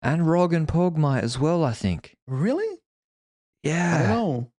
and 0.02 0.30
Rog 0.30 0.54
and 0.54 0.68
Pog 0.68 0.98
might 0.98 1.24
as 1.24 1.40
well. 1.40 1.64
I 1.64 1.74
think. 1.74 2.18
Really? 2.28 2.66
I 3.64 3.70
Yeah, 3.70 4.08
know. 4.08 4.52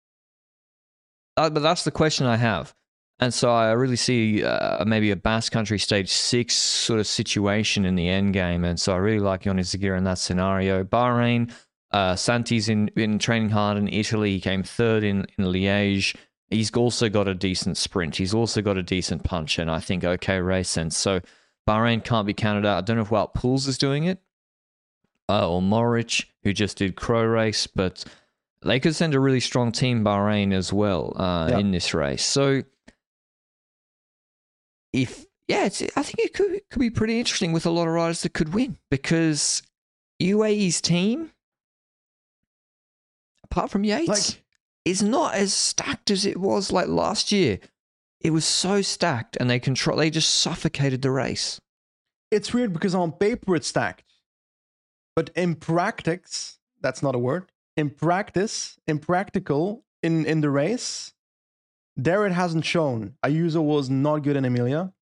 Uh, 1.37 1.51
but 1.51 1.61
that's 1.61 1.85
the 1.85 1.91
question 1.91 2.27
I 2.27 2.37
have. 2.37 2.75
And 3.23 3.33
so 3.33 3.53
I 3.53 3.71
really 3.71 3.95
see 3.95 4.43
uh, 4.43 4.85
maybe 4.85 5.13
a 5.13 5.17
Basque 5.17 5.53
Country 5.53 5.79
stage 5.79 6.11
six 6.11 6.57
sort 6.57 6.99
of 6.99 7.07
situation 7.07 7.85
in 7.85 7.95
the 7.95 8.09
end 8.09 8.33
game. 8.33 8.65
And 8.65 8.81
so 8.81 8.93
I 8.95 8.97
really 8.97 9.21
like 9.21 9.47
Ion 9.47 9.59
Izagirre 9.59 9.97
in 9.97 10.03
that 10.05 10.19
scenario. 10.19 10.83
Bahrain, 10.83 11.53
uh, 11.93 12.17
Santi's 12.17 12.69
in, 12.69 12.89
in 12.97 13.21
training 13.21 13.51
hard 13.51 13.79
in 13.79 13.87
Italy. 13.87 14.33
He 14.33 14.41
came 14.41 14.65
third 14.65 15.05
in, 15.05 15.25
in 15.39 15.45
Liège. 15.45 16.17
He's 16.51 16.73
also 16.73 17.09
got 17.09 17.29
a 17.29 17.35
decent 17.35 17.77
sprint. 17.77 18.17
He's 18.17 18.35
also 18.35 18.61
got 18.61 18.77
a 18.77 18.83
decent 18.83 19.23
punch. 19.23 19.61
And 19.61 19.71
I 19.71 19.79
think, 19.79 20.03
okay, 20.03 20.41
race 20.41 20.69
sense. 20.69 20.97
So 20.97 21.21
Bahrain 21.69 22.03
can't 22.03 22.27
be 22.27 22.35
counted 22.35 22.67
out. 22.67 22.79
I 22.79 22.81
don't 22.81 22.97
know 22.97 23.03
if 23.03 23.11
Wout 23.11 23.35
Poels 23.35 23.69
is 23.69 23.79
doing 23.79 24.03
it 24.03 24.19
uh, 25.29 25.49
or 25.49 25.63
Mohorič, 25.63 26.25
who 26.43 26.53
just 26.53 26.77
did 26.79 26.97
Crow 26.97 27.23
Race. 27.23 27.69
But 27.69 28.05
they 28.63 28.81
could 28.81 28.97
send 28.97 29.15
a 29.15 29.21
really 29.21 29.39
strong 29.39 29.71
team 29.71 30.03
Bahrain 30.03 30.53
as 30.53 30.73
well 30.73 31.13
uh, 31.17 31.51
Yeah. 31.51 31.59
in 31.59 31.71
this 31.71 31.95
race. 31.95 32.25
So 32.25 32.65
if 34.93 35.27
yeah, 35.49 35.67
it's, 35.67 35.83
I 35.83 36.03
think 36.03 36.19
it 36.19 36.35
could 36.35 36.61
could 36.71 36.81
be 36.81 36.91
pretty 36.91 37.19
interesting 37.19 37.53
with 37.53 37.67
a 37.67 37.71
lot 37.71 37.89
of 37.89 37.95
riders 37.95 38.23
that 38.23 38.33
could 38.33 38.55
win 38.55 38.79
because 38.91 39.63
UAE's 40.21 40.81
team, 40.81 41.33
apart 43.45 43.71
from 43.71 43.85
Yates, 43.85 44.09
Like- 44.09 44.43
is 44.85 45.03
not 45.03 45.35
as 45.35 45.53
stacked 45.53 46.11
as 46.11 46.25
it 46.27 46.39
was 46.39 46.73
like 46.73 46.89
last 46.89 47.33
year. 47.33 47.59
It 48.21 48.31
was 48.31 48.45
so 48.45 48.83
stacked, 48.83 49.37
and 49.41 49.51
they 49.51 49.59
control. 49.59 49.99
They 49.99 50.11
just 50.11 50.33
suffocated 50.33 51.03
the 51.03 51.11
race. 51.11 51.61
It's 52.31 52.55
weird 52.55 52.73
because 52.73 52.95
on 52.95 53.13
paper 53.13 53.57
it's 53.57 53.67
stacked. 53.67 54.05
But 55.17 55.31
in 55.35 55.57
practice, 55.57 56.59
that's 56.81 57.03
not 57.03 57.15
a 57.15 57.19
word. 57.19 57.51
In 57.77 57.91
practice, 57.91 58.79
in 58.87 59.01
practical, 59.01 59.85
in, 60.03 60.25
in 60.25 60.41
the 60.41 60.51
race, 60.51 61.13
there 61.97 62.27
it 62.27 62.33
hasn't 62.33 62.65
shown. 62.65 63.15
Ayuso 63.25 63.63
was 63.63 63.91
not 63.91 64.19
good 64.23 64.37
in 64.37 64.45
Emilia. 64.45 64.93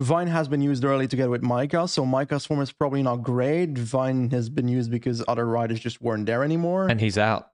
Vine 0.00 0.26
has 0.28 0.46
been 0.46 0.60
used 0.60 0.84
early 0.84 1.08
together 1.08 1.30
with 1.30 1.42
Majka, 1.42 1.88
so 1.88 2.04
Majka's 2.04 2.44
form 2.44 2.60
is 2.60 2.70
probably 2.70 3.02
not 3.02 3.22
great. 3.22 3.78
Vine 3.78 4.30
has 4.30 4.50
been 4.50 4.68
used 4.68 4.90
because 4.90 5.24
other 5.26 5.46
riders 5.46 5.80
just 5.80 6.02
weren't 6.02 6.26
there 6.26 6.44
anymore. 6.44 6.86
And 6.88 7.00
he's 7.00 7.16
out. 7.16 7.50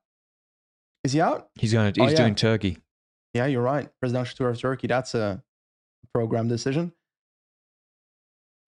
is 1.05 1.13
he 1.13 1.21
out? 1.21 1.49
He's 1.55 1.73
going. 1.73 1.93
To, 1.93 2.01
Oh, 2.01 2.05
he's 2.05 2.13
yeah. 2.13 2.19
doing 2.19 2.35
Turkey. 2.35 2.79
Yeah, 3.35 3.47
you're 3.47 3.63
right. 3.63 3.89
Presidential 4.01 4.37
Tour 4.37 4.51
of 4.51 4.61
Turkey. 4.61 4.89
That's 4.89 5.15
a 5.15 5.43
program 6.13 6.49
decision. 6.49 6.93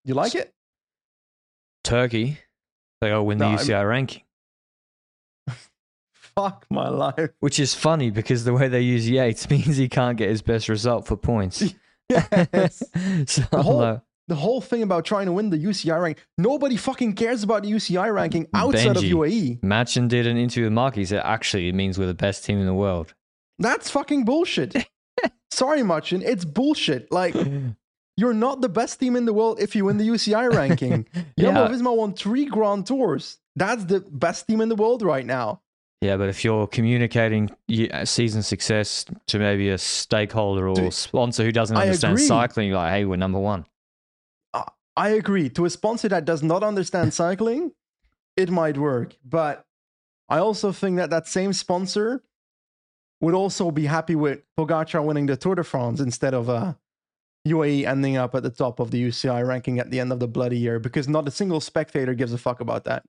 You 0.05 0.15
like 0.15 0.35
it? 0.35 0.53
Turkey. 1.83 2.39
They 3.01 3.11
to 3.11 3.23
win 3.23 3.39
the 3.39 3.45
No, 3.47 3.51
I'm- 3.51 3.59
UCI 3.59 3.89
ranking. 3.89 4.23
Fuck 6.37 6.67
my 6.71 6.89
life. 6.89 7.31
Which 7.41 7.59
is 7.61 7.75
funny 7.75 8.11
because 8.11 8.45
the 8.45 8.53
way 8.53 8.69
they 8.69 8.81
use 8.81 9.09
Yates 9.09 9.49
means 9.55 9.77
he 9.77 9.89
can't 9.89 10.17
get 10.19 10.29
his 10.31 10.43
best 10.43 10.69
result 10.69 11.07
for 11.07 11.17
points. 11.17 11.63
Yes. 12.11 12.83
so, 13.27 13.43
The 13.51 13.63
whole- 13.63 13.81
uh, 13.81 14.01
the 14.29 14.35
whole 14.35 14.61
thing 14.61 14.83
about 14.83 15.05
trying 15.07 15.25
to 15.27 15.33
win 15.33 15.49
the 15.51 15.59
UCI 15.59 16.01
rank, 16.01 16.19
nobody 16.39 16.77
fucking 16.77 17.15
cares 17.15 17.43
about 17.43 17.63
the 17.63 17.71
UCI 17.71 18.13
ranking 18.13 18.47
outside 18.55 18.97
Benji. 18.97 19.11
of 19.13 19.19
UAE. 19.19 19.61
Matxin 19.61 20.09
did 20.09 20.27
an 20.27 20.37
interview 20.37 20.65
with 20.65 20.73
Mark. 20.75 20.95
He 20.97 21.05
said, 21.07 21.23
actually, 21.25 21.69
it 21.69 21.75
means 21.75 21.99
we're 21.99 22.07
the 22.07 22.15
best 22.15 22.45
team 22.45 22.59
in 22.59 22.67
the 22.67 22.75
world. 22.75 23.15
That's 23.59 23.91
fucking 23.91 24.25
bullshit. 24.27 24.75
Sorry, 25.51 25.81
Matxin, 25.81 26.23
it's 26.23 26.45
bullshit. 26.45 27.11
Like, 27.13 27.35
you're 28.17 28.35
not 28.35 28.61
the 28.61 28.69
best 28.69 28.99
team 29.01 29.15
in 29.17 29.25
the 29.27 29.33
world 29.35 29.61
if 29.61 29.75
you 29.77 29.85
win 29.87 29.97
the 29.99 30.09
UCI 30.09 30.53
ranking. 30.55 31.07
Yeah. 31.37 31.53
Jumbo 31.53 31.69
Visma 31.69 31.97
won 31.97 32.13
three 32.15 32.45
Grand 32.47 32.87
Tours. 32.87 33.39
That's 33.57 33.85
the 33.85 34.01
best 34.01 34.47
team 34.47 34.61
in 34.61 34.69
the 34.69 34.77
world 34.77 35.03
right 35.03 35.25
now. 35.27 35.61
Yeah, 36.05 36.19
but 36.19 36.29
if 36.29 36.45
you're 36.45 36.67
communicating 36.67 37.51
uh, 37.91 38.05
season 38.05 38.43
success 38.43 39.07
to 39.29 39.39
maybe 39.39 39.71
a 39.71 39.79
stakeholder 39.79 40.69
or 40.69 40.75
Do- 40.75 40.91
sponsor 40.91 41.45
who 41.45 41.51
doesn't 41.51 41.75
understand 41.75 42.21
cycling, 42.21 42.69
you're 42.69 42.77
like, 42.77 42.93
hey, 42.93 43.07
we're 43.07 43.17
number 43.17 43.39
one. 43.39 43.65
I 44.97 45.09
agree. 45.09 45.49
To 45.49 45.65
a 45.65 45.71
sponsor 45.71 46.09
that 46.11 46.25
does 46.25 46.43
not 46.43 46.63
understand 46.63 47.15
cycling, 47.23 47.73
it 48.37 48.51
might 48.51 48.77
work. 48.77 49.17
But 49.25 49.65
I 50.29 50.39
also 50.39 50.73
think 50.73 50.99
that 50.99 51.09
that 51.09 51.27
same 51.27 51.55
sponsor 51.55 52.23
would 53.23 53.35
also 53.35 53.71
be 53.71 53.87
happy 53.87 54.15
with 54.15 54.43
Pogacar 54.59 55.03
winning 55.03 55.27
the 55.27 55.37
Tour 55.37 55.55
de 55.55 55.65
France 55.65 56.01
instead 56.01 56.35
of 56.35 56.51
uh, 56.51 56.75
UAE 57.49 57.87
ending 57.87 58.19
up 58.19 58.35
at 58.35 58.43
the 58.43 58.51
top 58.51 58.79
of 58.79 58.91
the 58.91 59.03
UCI 59.03 59.47
ranking 59.47 59.79
at 59.79 59.91
the 59.91 60.01
end 60.01 60.13
of 60.13 60.21
the 60.21 60.29
bloody 60.29 60.59
year 60.59 60.79
because 60.79 61.09
not 61.09 61.27
a 61.27 61.31
single 61.31 61.61
spectator 61.61 62.13
gives 62.15 62.35
a 62.35 62.39
fuck 62.39 62.61
about 62.61 62.85
that. 62.85 63.05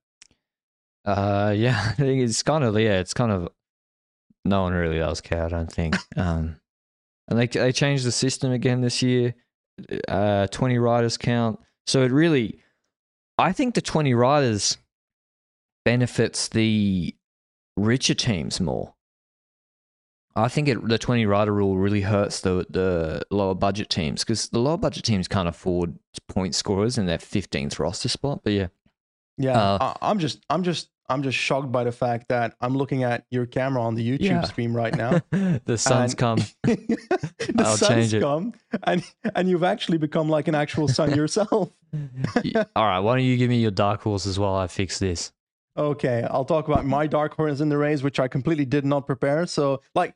Uh, 1.05 1.53
yeah, 1.57 1.79
I 1.89 1.93
think 1.93 2.21
it's 2.21 2.43
kind 2.43 2.63
of 2.63 2.77
yeah, 2.79 2.99
it's 2.99 3.13
kind 3.13 3.31
of 3.31 3.49
no 4.43 4.63
one 4.63 4.73
really 4.73 4.99
does 4.99 5.21
care. 5.21 5.45
I 5.45 5.49
don't 5.49 5.71
think. 5.71 5.95
Um, 6.17 6.57
and 7.27 7.39
they 7.39 7.47
they 7.47 7.71
changed 7.71 8.05
the 8.05 8.11
system 8.11 8.51
again 8.51 8.81
this 8.81 9.01
year. 9.01 9.35
Uh, 10.07 10.47
twenty 10.47 10.77
riders 10.77 11.17
count. 11.17 11.59
So 11.87 12.03
it 12.03 12.11
really, 12.11 12.59
I 13.37 13.51
think 13.51 13.75
the 13.75 13.81
twenty 13.81 14.13
riders 14.13 14.77
benefits 15.83 16.47
the 16.47 17.15
richer 17.75 18.13
teams 18.13 18.61
more. 18.61 18.93
I 20.35 20.47
think 20.49 20.67
it, 20.67 20.87
the 20.87 20.97
twenty 20.97 21.25
rider 21.25 21.53
rule 21.53 21.77
really 21.77 22.01
hurts 22.01 22.41
the 22.41 22.65
the 22.69 23.23
lower 23.31 23.55
budget 23.55 23.89
teams 23.89 24.23
because 24.23 24.49
the 24.49 24.59
lower 24.59 24.77
budget 24.77 25.03
teams 25.03 25.27
can't 25.27 25.47
afford 25.49 25.97
point 26.29 26.53
scorers 26.55 26.97
in 26.97 27.07
their 27.07 27.19
fifteenth 27.19 27.79
roster 27.79 28.09
spot. 28.09 28.41
But 28.43 28.53
yeah, 28.53 28.67
Yeah, 29.37 29.59
Uh, 29.59 29.93
I, 30.01 30.09
I'm 30.11 30.19
just, 30.19 30.45
I'm 30.49 30.63
just, 30.63 30.89
I'm 31.07 31.21
just 31.23 31.37
shocked 31.37 31.71
by 31.71 31.83
the 31.83 31.91
fact 31.91 32.29
that 32.29 32.55
I'm 32.61 32.75
looking 32.75 33.03
at 33.03 33.25
your 33.29 33.45
camera 33.45 33.81
on 33.83 33.95
the 33.95 34.07
YouTube 34.07 34.21
Yeah. 34.21 34.41
stream 34.43 34.75
right 34.75 34.95
now. 34.95 35.21
the 35.65 35.77
sun's 35.77 36.13
And- 36.13 36.17
come. 36.17 36.39
the 36.63 37.53
I'll 37.59 37.77
sun's 37.77 37.87
change 37.89 38.13
it. 38.15 38.21
come, 38.21 38.53
and 38.83 39.03
and 39.35 39.49
you've 39.49 39.63
actually 39.63 39.97
become 39.99 40.29
like 40.29 40.47
an 40.47 40.55
actual 40.55 40.87
sun 40.87 41.13
yourself. 41.15 41.71
All 42.75 42.85
right, 42.85 42.99
why 42.99 43.15
don't 43.15 43.25
you 43.25 43.37
give 43.37 43.49
me 43.49 43.57
your 43.59 43.71
dark 43.71 44.01
horses 44.01 44.37
while 44.39 44.55
I 44.55 44.67
fix 44.67 44.99
this? 44.99 45.31
Okay, 45.77 46.25
I'll 46.29 46.45
talk 46.45 46.67
about 46.67 46.85
my 46.85 47.05
dark 47.05 47.35
horse 47.35 47.59
in 47.59 47.69
the 47.69 47.77
race, 47.77 48.01
which 48.01 48.19
I 48.19 48.27
completely 48.27 48.65
did 48.65 48.85
not 48.85 49.05
prepare. 49.05 49.45
So, 49.45 49.81
like, 49.93 50.15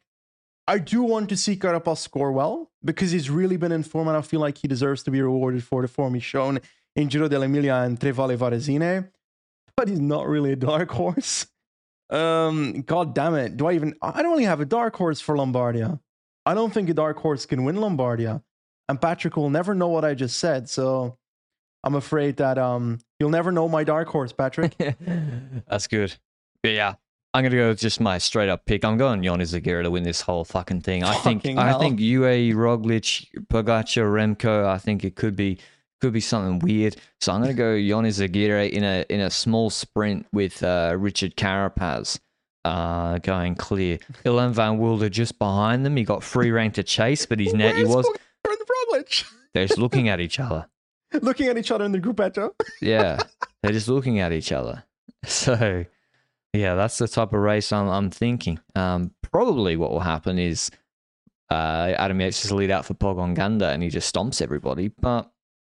I 0.68 0.78
do 0.80 1.04
want 1.04 1.30
to 1.30 1.38
see 1.38 1.56
Carapaz 1.58 1.98
score 1.98 2.32
well 2.32 2.72
because 2.84 3.12
he's 3.12 3.30
really 3.30 3.58
been 3.58 3.72
in 3.74 3.84
form, 3.84 4.08
and 4.08 4.16
I 4.18 4.22
feel 4.22 4.40
like 4.40 4.58
he 4.58 4.68
deserves 4.68 5.04
to 5.04 5.12
be 5.12 5.22
rewarded 5.22 5.64
for 5.64 5.82
the 5.82 5.88
form 5.88 6.14
he's 6.14 6.24
shown 6.24 6.60
in 6.96 7.08
Giro 7.10 7.28
dell'Emilia 7.28 7.86
and 7.86 8.00
Tre 8.00 8.12
Valli 8.12 8.38
Varesine. 8.38 9.10
But 9.80 9.88
he's 9.88 10.02
not 10.02 10.28
really 10.28 10.52
a 10.52 10.58
dark 10.58 10.92
horse. 10.92 11.48
Um, 12.10 12.82
God 12.82 13.16
damn 13.16 13.36
it! 13.36 13.56
Do 13.56 13.68
I 13.68 13.76
even? 13.76 13.96
I 14.02 14.22
don't 14.22 14.32
really 14.32 14.44
have 14.44 14.60
a 14.60 14.66
dark 14.66 14.94
horse 14.94 15.22
for 15.22 15.38
Lombardia. 15.38 16.02
I 16.46 16.54
don't 16.54 16.74
think 16.74 16.90
a 16.90 16.94
dark 16.94 17.18
horse 17.18 17.46
can 17.46 17.64
win 17.64 17.78
Lombardia, 17.78 18.44
and 18.90 19.00
Patrick 19.00 19.38
will 19.38 19.50
never 19.50 19.74
know 19.74 19.88
what 19.88 20.04
I 20.04 20.16
just 20.16 20.38
said. 20.38 20.68
So 20.68 21.18
I'm 21.86 21.96
afraid 21.96 22.36
that 22.38 22.58
um 22.58 23.00
you'll 23.22 23.30
never 23.30 23.54
know 23.54 23.70
my 23.70 23.86
dark 23.86 24.10
horse, 24.10 24.34
Patrick. 24.34 24.76
That's 25.70 25.88
good. 25.88 26.14
But 26.62 26.74
yeah, 26.74 26.96
I'm 27.34 27.46
gonna 27.46 27.56
go 27.56 27.70
with 27.70 27.80
just 27.80 28.02
my 28.02 28.18
straight 28.18 28.50
up 28.50 28.66
pick. 28.66 28.84
I'm 28.84 28.98
going 28.98 29.26
Ion 29.26 29.40
Izagirre 29.40 29.84
to 29.84 29.92
win 29.92 30.04
this 30.04 30.20
whole 30.20 30.44
fucking 30.44 30.82
thing. 30.82 31.06
I 31.06 31.14
think 31.14 31.44
Fucking 31.44 31.58
I 31.58 31.80
think 31.80 32.02
UAE, 32.02 32.54
Roglic, 32.54 33.28
Pogacar, 33.48 34.12
Remco. 34.12 34.66
I 34.66 34.78
think 34.78 35.06
it 35.06 35.16
could 35.16 35.38
be 35.38 35.58
could 36.00 36.14
be 36.14 36.20
something 36.22 36.60
weird. 36.60 36.96
So 37.22 37.34
I'm 37.34 37.42
gonna 37.42 37.54
go 37.54 37.74
Ion 37.76 38.06
Izagirre 38.06 38.70
in 38.70 38.84
a 38.84 39.06
in 39.10 39.20
a 39.20 39.30
small 39.30 39.70
sprint 39.70 40.26
with 40.34 40.64
uh, 40.64 40.96
Richard 40.98 41.36
Carapaz. 41.36 42.20
Uh, 42.66 43.18
going 43.20 43.56
clear. 43.56 43.98
Ilan 44.26 44.52
Van 44.52 44.78
Wilder 44.78 45.10
just 45.10 45.40
behind 45.40 45.86
them. 45.86 45.96
He 45.96 46.04
got 46.04 46.24
free 46.24 46.52
rank 46.52 46.74
to 46.76 46.84
chase, 46.84 47.26
but 47.26 47.40
he's 47.40 47.54
net. 47.56 47.76
He 47.76 47.86
was. 47.86 48.06
And 48.46 48.58
Roglic? 48.94 49.26
They're 49.54 49.66
just 49.66 49.80
looking 49.80 50.10
at 50.10 50.20
each 50.20 50.40
other. 50.40 50.68
looking 51.22 51.48
at 51.48 51.58
each 51.58 51.72
other 51.72 51.86
in 51.86 51.92
the 51.92 52.00
group 52.00 52.18
gruppetto. 52.18 52.52
Yeah, 52.82 53.20
they're 53.64 53.72
just 53.72 53.88
looking 53.88 54.20
at 54.20 54.32
each 54.32 54.52
other. 54.52 54.84
So, 55.26 55.86
yeah, 56.54 56.76
that's 56.76 57.00
the 57.00 57.08
type 57.08 57.34
of 57.34 57.40
race 57.40 57.72
I'm, 57.72 57.88
I'm 57.88 58.12
thinking. 58.12 58.60
Um, 58.76 59.12
probably 59.24 59.76
what 59.76 59.90
will 59.90 60.02
happen 60.02 60.38
is 60.38 60.70
uh, 61.50 61.94
Adam 61.98 62.22
Yates 62.22 62.42
just 62.42 62.54
lead 62.54 62.70
out 62.70 62.86
for 62.86 62.94
Pogon 62.94 63.34
Ganda 63.34 63.70
and 63.70 63.82
he 63.82 63.90
just 63.90 64.14
stomps 64.14 64.42
everybody. 64.42 64.90
But 64.90 65.32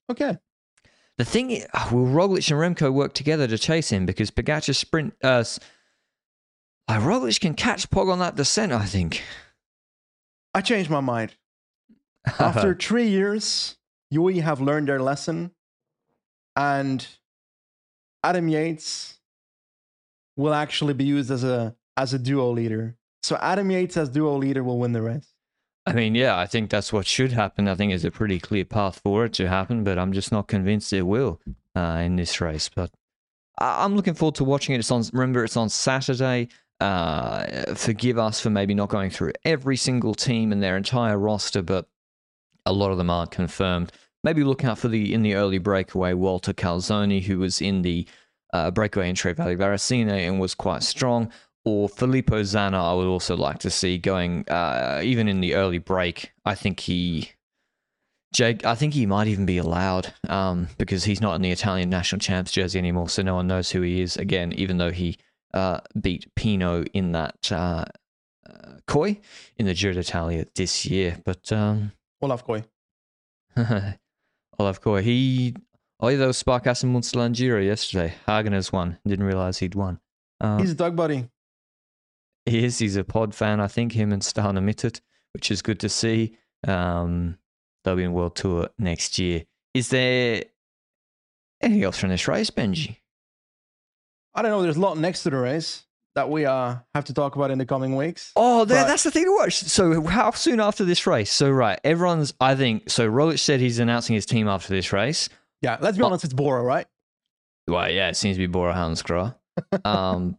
Okay. 0.10 0.38
the 1.18 1.26
thing 1.26 1.52
is, 1.52 1.66
will 1.92 2.06
Roglic 2.06 2.52
and 2.52 2.78
Remco 2.78 2.94
work 2.94 3.14
together 3.14 3.48
to 3.48 3.58
chase 3.58 3.90
him? 3.92 4.06
Because 4.06 4.32
Pogacar 4.32 4.76
sprint. 4.76 5.14
Uh, 5.24 5.44
uh, 6.88 7.00
Roglic 7.00 7.40
can 7.40 7.54
catch 7.56 7.90
Pog 7.90 8.12
on 8.12 8.20
that 8.20 8.36
descent, 8.36 8.72
I 8.72 8.86
think. 8.86 9.24
I 10.54 10.62
changed 10.62 10.90
my 10.90 11.02
mind. 11.02 11.36
After 12.40 12.74
three 12.74 13.08
years, 13.08 13.78
UAE 14.14 14.42
have 14.42 14.62
learned 14.62 14.88
their 14.88 15.02
lesson, 15.02 15.52
and 16.56 17.06
Adam 18.24 18.48
Yates 18.48 19.20
will 20.36 20.54
actually 20.54 20.94
be 20.94 21.04
used 21.06 21.32
as 21.32 21.44
a 21.44 21.76
as 21.98 22.14
a 22.14 22.20
duo 22.20 22.52
leader. 22.52 22.98
So 23.24 23.38
Adam 23.38 23.70
Yates 23.72 23.98
as 23.98 24.10
duo 24.10 24.36
leader 24.38 24.64
will 24.64 24.80
win 24.80 24.92
the 24.92 25.02
race. 25.02 25.35
I 25.88 25.94
mean, 25.94 26.16
yeah, 26.16 26.38
I 26.38 26.48
think 26.48 26.70
that's 26.70 26.92
what 26.92 27.06
should 27.06 27.32
happen. 27.32 27.68
I 27.68 27.76
think 27.76 27.92
there's 27.92 28.06
a 28.06 28.12
pretty 28.12 28.40
clear 28.40 28.66
path 28.66 29.00
for 29.04 29.26
it 29.26 29.34
to 29.34 29.48
happen, 29.48 29.84
but 29.84 30.00
I'm 30.00 30.14
just 30.14 30.32
not 30.32 30.48
convinced 30.48 30.92
it 30.94 31.04
will 31.04 31.40
uh, 31.76 32.02
in 32.04 32.16
this 32.16 32.42
race. 32.42 32.70
But 32.70 32.92
I- 33.60 33.84
I'm 33.84 33.96
looking 33.96 34.16
forward 34.16 34.36
to 34.36 34.44
watching 34.44 34.74
it. 34.76 34.80
It's 34.80 34.90
on. 34.92 35.04
Remember, 35.14 35.44
it's 35.44 35.58
on 35.58 35.70
Saturday. 35.70 36.48
Uh, 36.80 37.74
forgive 37.76 38.18
us 38.18 38.42
for 38.42 38.50
maybe 38.50 38.74
not 38.74 38.90
going 38.90 39.10
through 39.10 39.32
every 39.46 39.78
single 39.78 40.14
team 40.16 40.52
and 40.52 40.62
their 40.62 40.76
entire 40.76 41.18
roster, 41.18 41.62
but 41.62 41.88
a 42.66 42.74
lot 42.74 42.92
of 42.92 42.98
them 42.98 43.10
aren't 43.10 43.32
confirmed. 43.32 43.92
Maybe 44.24 44.44
look 44.44 44.66
out 44.66 44.80
for 44.80 44.88
the 44.88 45.14
in 45.14 45.22
the 45.22 45.36
early 45.36 45.60
breakaway 45.60 46.14
Walter 46.14 46.52
Calzoni, 46.52 47.22
who 47.22 47.38
was 47.40 47.62
in 47.62 47.84
the 47.84 48.08
uh, 48.54 48.72
breakaway 48.72 49.08
in 49.10 49.16
Tre 49.16 49.34
Valli 49.34 49.56
Varesine 49.56 50.10
and 50.10 50.40
was 50.40 50.56
quite 50.56 50.82
strong. 50.82 51.32
Or 51.66 51.90
Filippo 51.90 52.42
Zana, 52.44 52.76
I 52.76 52.94
would 52.94 53.08
also 53.08 53.36
like 53.36 53.60
to 53.60 53.72
see 53.72 53.98
going 53.98 54.48
uh, 54.48 55.02
even 55.04 55.28
in 55.28 55.42
the 55.42 55.56
early 55.56 55.80
break. 55.80 56.32
I 56.46 56.54
think 56.54 56.80
he, 56.80 57.32
Jake, 58.34 58.64
I 58.64 58.76
think 58.76 58.94
he 58.94 59.08
might 59.08 59.28
even 59.28 59.48
be 59.48 59.58
allowed 59.58 60.14
um, 60.30 60.68
because 60.78 61.04
he's 61.06 61.22
not 61.22 61.34
in 61.34 61.42
the 61.42 61.52
Italian 61.52 61.90
national 61.90 62.20
champs 62.20 62.52
jersey 62.52 62.78
anymore, 62.78 63.10
so 63.10 63.24
no 63.24 63.34
one 63.34 63.48
knows 63.48 63.72
who 63.72 63.82
he 63.82 64.02
is. 64.02 64.16
Again, 64.16 64.54
even 64.54 64.78
though 64.78 64.92
he 64.92 65.18
uh, 65.56 65.80
beat 66.00 66.34
Pinot 66.36 66.90
in 66.94 67.14
that 67.14 67.52
uh, 67.52 67.86
uh, 68.48 68.74
Kooij 68.88 69.20
in 69.58 69.66
the 69.66 69.74
Giro 69.74 69.94
d'Italia 69.94 70.46
this 70.54 70.86
year, 70.86 71.18
but 71.26 71.52
um, 71.52 71.94
Olav 72.22 72.46
Kooij. 72.46 72.64
Olav 74.60 74.82
Kooij, 74.82 75.02
he 75.02 75.56
oh 76.00 76.10
yeah, 76.10 76.18
that 76.18 76.28
was 76.28 76.42
Sparkassen 76.42 76.92
Munsterland 76.92 77.34
Giro 77.34 77.60
yesterday. 77.60 78.14
Hagen 78.28 78.54
has 78.54 78.72
won. 78.72 78.98
Didn't 79.08 79.26
realize 79.26 79.58
he'd 79.58 79.76
won. 79.76 80.00
Um, 80.42 80.60
He's 80.60 80.72
a 80.72 80.76
dog 80.76 80.96
buddy. 80.96 81.30
He 82.46 82.64
is. 82.64 82.78
He's 82.80 82.96
a 82.96 83.04
pod 83.04 83.34
fan, 83.36 83.60
I 83.60 83.68
think. 83.68 83.92
Him 83.94 84.12
and 84.12 84.22
Stana 84.22 84.60
Mittet, 84.64 85.02
which 85.34 85.52
is 85.52 85.62
good 85.62 85.80
to 85.82 85.90
see. 85.90 86.38
Um, 86.68 87.38
they'll 87.84 87.96
be 87.96 88.04
in 88.04 88.14
World 88.14 88.36
Tour 88.36 88.70
next 88.80 89.18
year. 89.20 89.44
Is 89.74 89.90
there 89.90 90.44
anything 91.62 91.84
else 91.84 91.98
from 91.98 92.10
this 92.10 92.28
race, 92.28 92.50
Benji? 92.50 92.98
I 94.34 94.42
don't 94.42 94.52
know. 94.52 94.62
There's 94.62 94.78
a 94.78 94.82
lot 94.82 94.98
next 94.98 95.24
to 95.24 95.30
the 95.30 95.38
race 95.38 95.84
that 96.16 96.30
we 96.30 96.46
uh 96.46 96.76
have 96.94 97.06
to 97.06 97.14
talk 97.14 97.36
about 97.36 97.52
in 97.52 97.58
the 97.58 97.66
coming 97.66 97.96
weeks. 97.96 98.32
Oh, 98.36 98.66
But- 98.66 98.86
that's 98.88 99.04
the 99.04 99.12
thing 99.12 99.26
to 99.26 99.36
watch. 99.38 99.56
So, 99.56 100.02
how 100.06 100.32
soon 100.32 100.60
after 100.60 100.86
this 100.86 101.06
race? 101.08 101.32
So, 101.32 101.50
right, 101.50 101.80
everyone's. 101.84 102.34
I 102.40 102.56
think 102.56 102.90
so. 102.90 103.10
Roglic 103.10 103.40
said 103.40 103.60
he's 103.60 103.80
announcing 103.80 104.14
his 104.16 104.26
team 104.26 104.48
after 104.48 104.70
this 104.70 104.92
race. 104.94 105.30
Yeah, 105.62 105.78
let's 105.82 105.98
be 105.98 106.04
honest. 106.04 106.24
It's 106.24 106.34
Bora, 106.34 106.64
right? 106.64 106.86
Well, 107.68 107.90
yeah, 107.90 108.10
it 108.10 108.16
seems 108.16 108.36
to 108.38 108.40
be 108.40 108.48
Bora 108.48 108.74
Hansgrohe. 108.74 109.36
um, 109.86 110.38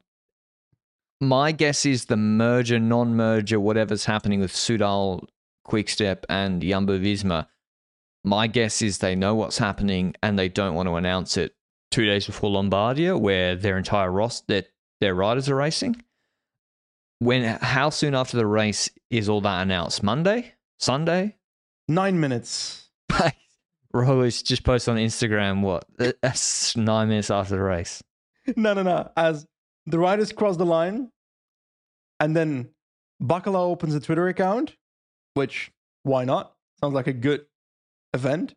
my 1.21 1.53
guess 1.53 1.87
is 1.87 2.07
the 2.07 2.17
merger, 2.17 2.79
non-merger, 2.79 3.59
whatever's 3.59 4.05
happening 4.05 4.41
with 4.41 4.53
Soudal, 4.53 5.27
Quickstep, 5.65 6.25
and 6.29 6.63
Jumbo 6.63 6.99
Visma. 6.99 7.47
My 8.25 8.47
guess 8.47 8.83
is 8.83 8.99
they 8.99 9.15
know 9.15 9.35
what's 9.35 9.59
happening 9.59 10.15
and 10.23 10.39
they 10.39 10.49
don't 10.49 10.75
want 10.75 10.89
to 10.89 10.97
announce 10.97 11.37
it 11.37 11.55
two 11.91 12.05
days 12.05 12.27
before 12.27 12.51
Lombardia, 12.51 13.19
where 13.19 13.55
their 13.55 13.79
entire 13.79 14.11
roster, 14.11 14.45
their, 14.49 14.65
their 15.01 15.15
riders 15.15 15.49
are 15.49 15.55
racing. 15.55 16.03
When? 17.19 17.45
How 17.45 17.91
soon 17.91 18.15
after 18.15 18.37
the 18.37 18.47
race 18.47 18.91
is 19.11 19.29
all 19.29 19.41
that 19.41 19.63
announced? 19.63 20.03
Monday, 20.03 20.55
Sunday? 20.79 21.37
Nine 21.89 22.21
minutes. 22.21 22.91
Roglic 23.95 24.45
just 24.45 24.65
posted 24.65 24.93
on 24.93 24.99
Instagram. 24.99 25.63
What? 25.63 25.87
That's 26.21 26.77
nine 26.77 27.09
minutes 27.09 27.31
after 27.31 27.57
the 27.57 27.63
race. 27.63 28.03
no, 28.57 28.75
no, 28.75 28.83
no. 28.83 29.11
As 29.17 29.47
the 29.87 29.99
riders 29.99 30.33
cross 30.33 30.57
the 30.57 30.67
line, 30.67 31.11
and 32.21 32.37
then 32.37 32.71
Bakala 33.23 33.57
opens 33.57 33.95
a 33.95 34.01
Twitter 34.01 34.29
account, 34.29 34.77
which 35.35 35.71
why 36.03 36.25
not? 36.25 36.55
Sounds 36.81 36.95
like 36.95 37.07
a 37.07 37.13
good 37.13 37.47
event. 38.13 38.55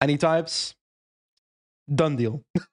And 0.00 0.10
he 0.10 0.16
types, 0.16 0.74
"Done 1.92 2.16
deal." 2.16 2.42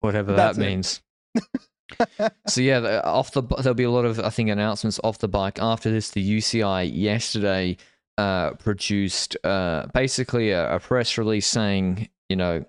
whatever 0.00 0.32
That's 0.32 0.56
that 0.58 0.64
means. 0.64 1.00
so 2.46 2.60
yeah, 2.60 3.00
off 3.04 3.32
the 3.32 3.42
there'll 3.42 3.74
be 3.74 3.84
a 3.84 3.90
lot 3.90 4.04
of 4.04 4.18
I 4.20 4.30
think 4.30 4.50
announcements 4.50 4.98
off 5.04 5.18
the 5.18 5.28
bike 5.28 5.58
after 5.60 5.90
this. 5.90 6.10
The 6.10 6.38
UCI 6.38 6.90
yesterday 6.92 7.76
uh, 8.18 8.52
produced 8.52 9.36
uh, 9.44 9.86
basically 9.94 10.50
a, 10.50 10.76
a 10.76 10.80
press 10.80 11.16
release 11.16 11.46
saying, 11.46 12.08
you 12.28 12.36
know, 12.36 12.64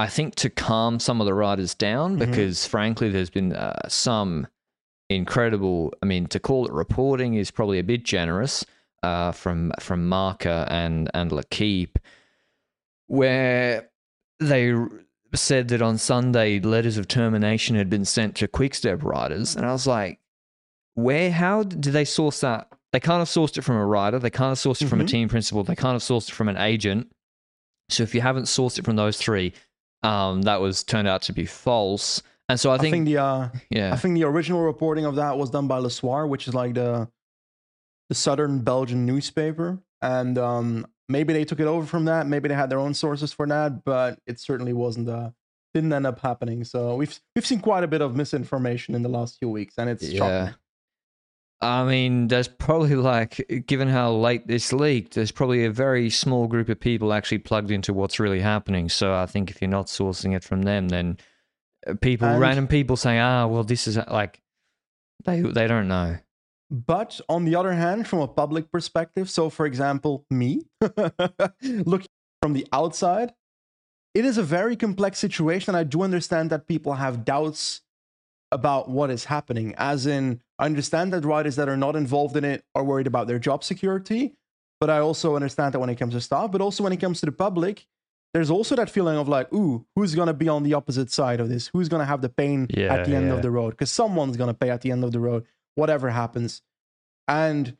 I 0.00 0.06
think 0.08 0.34
to 0.36 0.50
calm 0.50 0.98
some 0.98 1.20
of 1.20 1.26
the 1.26 1.34
riders 1.34 1.74
down 1.74 2.16
Mhm. 2.16 2.20
because 2.20 2.66
frankly, 2.66 3.10
there's 3.10 3.30
been 3.30 3.52
uh, 3.54 3.88
some 3.88 4.46
incredible. 5.08 5.92
I 6.02 6.06
mean, 6.06 6.26
to 6.28 6.40
call 6.40 6.66
it 6.66 6.72
reporting 6.72 7.34
is 7.34 7.50
probably 7.50 7.78
a 7.78 7.84
bit 7.84 8.04
generous 8.04 8.64
uh, 9.02 9.32
from 9.32 9.72
from 9.78 10.08
Marker 10.08 10.66
and 10.68 11.10
and 11.14 11.32
L'Equipe, 11.32 11.98
where 13.06 13.90
they 14.38 14.74
said 15.34 15.68
that 15.68 15.82
on 15.82 15.98
Sunday 15.98 16.58
letters 16.60 16.96
of 16.96 17.06
termination 17.06 17.76
had 17.76 17.88
been 17.90 18.04
sent 18.04 18.36
to 18.36 18.48
Quickstep 18.48 19.02
riders, 19.02 19.54
and 19.54 19.64
I 19.66 19.72
was 19.72 19.86
like, 19.86 20.18
where? 20.94 21.30
How 21.30 21.62
did 21.62 21.82
they 21.92 22.04
source 22.04 22.40
that? 22.40 22.68
They 22.92 23.00
can't 23.00 23.20
have 23.20 23.28
sourced 23.28 23.56
it 23.56 23.62
from 23.62 23.76
a 23.76 23.86
rider. 23.86 24.18
They 24.18 24.30
can't 24.30 24.50
have 24.50 24.58
sourced 24.58 24.82
it 24.82 24.88
from 24.88 25.00
a 25.00 25.04
Mhm. 25.04 25.08
team 25.08 25.28
principal. 25.28 25.62
They 25.62 25.76
can't 25.76 25.92
have 25.92 26.02
sourced 26.02 26.28
it 26.28 26.34
from 26.34 26.48
an 26.48 26.56
agent. 26.56 27.12
So 27.88 28.02
if 28.02 28.14
you 28.14 28.20
haven't 28.20 28.44
sourced 28.44 28.78
it 28.78 28.84
from 28.84 28.96
those 28.96 29.16
three, 29.16 29.52
um, 30.02 30.42
that 30.42 30.60
was 30.60 30.82
turned 30.82 31.08
out 31.08 31.22
to 31.22 31.32
be 31.32 31.46
false. 31.46 32.22
And 32.48 32.58
so 32.58 32.70
I 32.70 32.74
I 32.74 32.78
think, 32.78 32.92
think, 32.92 33.04
the 33.06 33.18
uh, 33.18 33.48
yeah, 33.70 33.92
I 33.92 33.96
think 33.96 34.14
the 34.14 34.24
original 34.24 34.62
reporting 34.62 35.04
of 35.04 35.16
that 35.16 35.38
was 35.38 35.50
done 35.50 35.68
by 35.68 35.78
Le 35.78 35.90
Soir, 35.90 36.26
which 36.26 36.48
is 36.48 36.54
like 36.54 36.74
the 36.74 37.08
the 38.08 38.14
southern 38.14 38.60
Belgian 38.60 39.06
newspaper, 39.06 39.78
and 40.02 40.36
um, 40.36 40.86
maybe 41.08 41.32
they 41.32 41.44
took 41.44 41.60
it 41.60 41.66
over 41.66 41.86
from 41.86 42.06
that. 42.06 42.26
Maybe 42.26 42.48
they 42.48 42.54
had 42.54 42.68
their 42.68 42.80
own 42.80 42.94
sources 42.94 43.32
for 43.32 43.46
that, 43.46 43.84
but 43.84 44.18
it 44.26 44.40
certainly 44.40 44.72
wasn't. 44.72 45.08
Uh, 45.08 45.30
didn't 45.72 45.92
end 45.92 46.06
up 46.06 46.18
happening. 46.20 46.64
So 46.64 46.96
we've 46.96 47.18
we've 47.34 47.46
seen 47.46 47.60
quite 47.60 47.84
a 47.84 47.88
bit 47.88 48.00
of 48.00 48.16
misinformation 48.16 48.94
in 48.94 49.02
the 49.02 49.08
last 49.08 49.38
few 49.38 49.48
weeks, 49.48 49.74
and 49.78 49.88
it's 49.88 50.02
yeah. 50.02 50.18
shocking. 50.18 50.54
I 51.62 51.84
mean, 51.84 52.28
there's 52.28 52.48
probably 52.48 52.94
like, 52.94 53.64
given 53.66 53.88
how 53.88 54.12
late 54.12 54.46
this 54.46 54.72
leaked, 54.72 55.14
there's 55.14 55.30
probably 55.30 55.66
a 55.66 55.70
very 55.70 56.08
small 56.08 56.46
group 56.46 56.70
of 56.70 56.80
people 56.80 57.12
actually 57.12 57.38
plugged 57.38 57.70
into 57.70 57.92
what's 57.92 58.18
really 58.18 58.40
happening. 58.40 58.88
So 58.88 59.14
I 59.14 59.26
think 59.26 59.50
if 59.50 59.60
you're 59.60 59.68
not 59.68 59.86
sourcing 59.86 60.34
it 60.34 60.42
from 60.42 60.62
them, 60.62 60.88
then 60.88 61.18
uh, 61.86 61.94
people, 62.00 62.28
And- 62.28 62.40
random 62.40 62.66
people 62.66 62.96
saying, 62.96 63.20
"Ah, 63.20 63.46
well, 63.46 63.62
this 63.64 63.86
is 63.86 63.96
like," 63.96 64.40
they 65.24 65.42
they 65.42 65.66
don't 65.66 65.88
know. 65.88 66.16
But 66.70 67.20
on 67.28 67.44
the 67.44 67.56
other 67.56 67.72
hand, 67.72 68.06
from 68.06 68.20
a 68.20 68.28
public 68.28 68.70
perspective, 68.70 69.28
so 69.28 69.50
for 69.50 69.66
example, 69.66 70.24
me, 70.30 70.62
looking 71.62 72.08
from 72.40 72.52
the 72.52 72.66
outside, 72.72 73.34
it 74.14 74.24
is 74.24 74.38
a 74.38 74.42
very 74.42 74.76
complex 74.76 75.18
situation. 75.18 75.74
I 75.74 75.82
do 75.82 76.02
understand 76.02 76.48
that 76.50 76.68
people 76.68 76.94
have 76.94 77.24
doubts 77.24 77.82
about 78.52 78.88
what 78.88 79.10
is 79.10 79.24
happening. 79.24 79.74
As 79.78 80.06
in, 80.06 80.40
I 80.58 80.66
understand 80.66 81.12
that 81.12 81.24
riders 81.24 81.56
that 81.56 81.68
are 81.68 81.76
not 81.76 81.96
involved 81.96 82.36
in 82.36 82.44
it 82.44 82.64
are 82.74 82.84
worried 82.84 83.06
about 83.06 83.26
their 83.26 83.38
job 83.38 83.62
security. 83.64 84.34
But 84.80 84.90
I 84.90 84.98
also 84.98 85.36
understand 85.36 85.74
that 85.74 85.78
when 85.78 85.90
it 85.90 85.96
comes 85.96 86.14
to 86.14 86.20
staff, 86.20 86.50
but 86.50 86.60
also 86.60 86.82
when 86.82 86.92
it 86.92 87.00
comes 87.00 87.20
to 87.20 87.26
the 87.26 87.32
public, 87.32 87.86
there's 88.32 88.50
also 88.50 88.76
that 88.76 88.88
feeling 88.88 89.18
of 89.18 89.28
like, 89.28 89.52
ooh, 89.52 89.84
who's 89.94 90.14
going 90.14 90.28
to 90.28 90.34
be 90.34 90.48
on 90.48 90.62
the 90.62 90.74
opposite 90.74 91.10
side 91.10 91.40
of 91.40 91.48
this? 91.48 91.68
Who's 91.72 91.88
going 91.88 92.00
to 92.00 92.06
have 92.06 92.22
the 92.22 92.28
pain 92.28 92.66
Yeah, 92.70 92.94
at 92.94 93.04
the 93.06 93.14
end 93.14 93.26
yeah. 93.26 93.34
of 93.34 93.42
the 93.42 93.50
road? 93.50 93.70
Because 93.70 93.90
someone's 93.90 94.36
going 94.36 94.48
to 94.48 94.54
pay 94.54 94.70
at 94.70 94.80
the 94.80 94.90
end 94.90 95.04
of 95.04 95.12
the 95.12 95.20
road, 95.20 95.44
whatever 95.74 96.10
happens. 96.10 96.62
And 97.28 97.76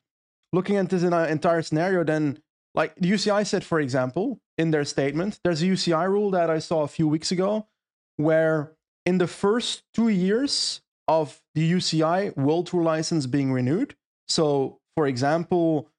looking 0.53 0.77
at 0.77 0.89
this 0.89 1.03
an 1.03 1.13
entire 1.13 1.61
scenario, 1.61 2.03
then 2.03 2.39
like 2.75 2.95
the 2.95 3.11
UCI 3.11 3.47
said, 3.47 3.63
for 3.63 3.79
example, 3.79 4.39
in 4.57 4.71
their 4.71 4.85
statement, 4.85 5.39
there's 5.43 5.61
a 5.61 5.65
UCI 5.65 6.07
rule 6.07 6.31
that 6.31 6.49
I 6.49 6.59
saw 6.59 6.83
a 6.83 6.87
few 6.87 7.07
weeks 7.07 7.31
ago 7.31 7.67
where 8.17 8.73
in 9.05 9.17
the 9.17 9.27
first 9.27 9.83
two 9.93 10.09
years 10.09 10.81
of 11.07 11.41
the 11.55 11.71
UCI 11.71 12.35
World 12.37 12.67
Tour 12.67 12.83
license 12.83 13.25
being 13.25 13.51
renewed, 13.51 13.95
so 14.27 14.79
for 14.95 15.07
example, 15.07 15.89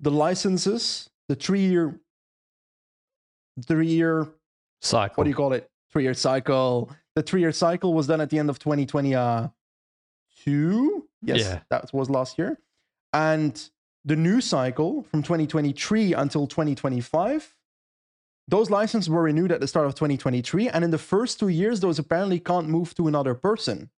the 0.00 0.10
licenses, 0.10 1.08
the 1.28 1.34
three 1.34 1.60
year, 1.66 1.98
three 3.66 3.86
year, 3.86 4.28
Cycle. 4.82 5.14
what 5.16 5.24
do 5.24 5.30
you 5.30 5.36
call 5.36 5.52
it? 5.52 5.70
Three 5.92 6.02
year 6.02 6.14
cycle. 6.14 6.90
The 7.14 7.22
three 7.22 7.40
year 7.40 7.52
cycle 7.52 7.94
was 7.94 8.06
done 8.06 8.20
at 8.20 8.28
the 8.30 8.38
end 8.38 8.50
of 8.50 8.58
2022. 8.58 11.08
Yes, 11.22 11.40
Yeah. 11.40 11.60
that 11.70 11.92
was 11.94 12.10
last 12.10 12.38
year. 12.38 12.58
And 13.12 13.70
the 14.04 14.16
new 14.16 14.40
cycle 14.42 15.02
from 15.04 15.22
2023 15.22 16.12
until 16.12 16.46
2025, 16.46 17.56
those 18.48 18.70
licenses 18.70 19.10
were 19.10 19.22
renewed 19.22 19.50
at 19.52 19.60
the 19.60 19.66
start 19.66 19.86
of 19.86 19.94
2023. 19.94 20.68
And 20.68 20.84
in 20.84 20.90
the 20.90 20.98
first 20.98 21.40
two 21.40 21.48
years, 21.48 21.80
those 21.80 21.98
apparently 21.98 22.38
can't 22.38 22.68
move 22.68 22.94
to 22.94 23.08
another 23.08 23.34
person, 23.34 23.90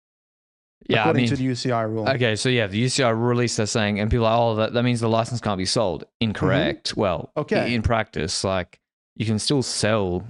yeah, 0.89 0.99
I 0.99 1.01
according 1.03 1.23
mean, 1.23 1.29
to 1.31 1.37
the 1.37 1.47
UCI 1.47 1.89
rule. 1.89 2.09
Okay, 2.09 2.35
so 2.37 2.49
yeah, 2.49 2.67
the 2.67 2.83
UCI 2.85 3.13
release 3.29 3.57
they're 3.57 3.67
saying, 3.67 4.01
and 4.01 4.11
people 4.11 4.25
are 4.27 4.31
like, 4.31 4.41
oh, 4.41 4.55
that, 4.57 4.73
that 4.73 4.83
means 4.85 5.01
the 5.01 5.09
license 5.09 5.41
can't 5.41 5.59
be 5.59 5.67
sold. 5.67 6.05
Incorrect. 6.21 6.97
Well, 6.97 7.31
Mm-hmm. 7.37 7.41
Okay. 7.41 7.75
in 7.75 7.83
practice, 7.83 8.43
like 8.45 8.81
you 9.17 9.27
can 9.27 9.39
still 9.39 9.63
sell 9.63 10.25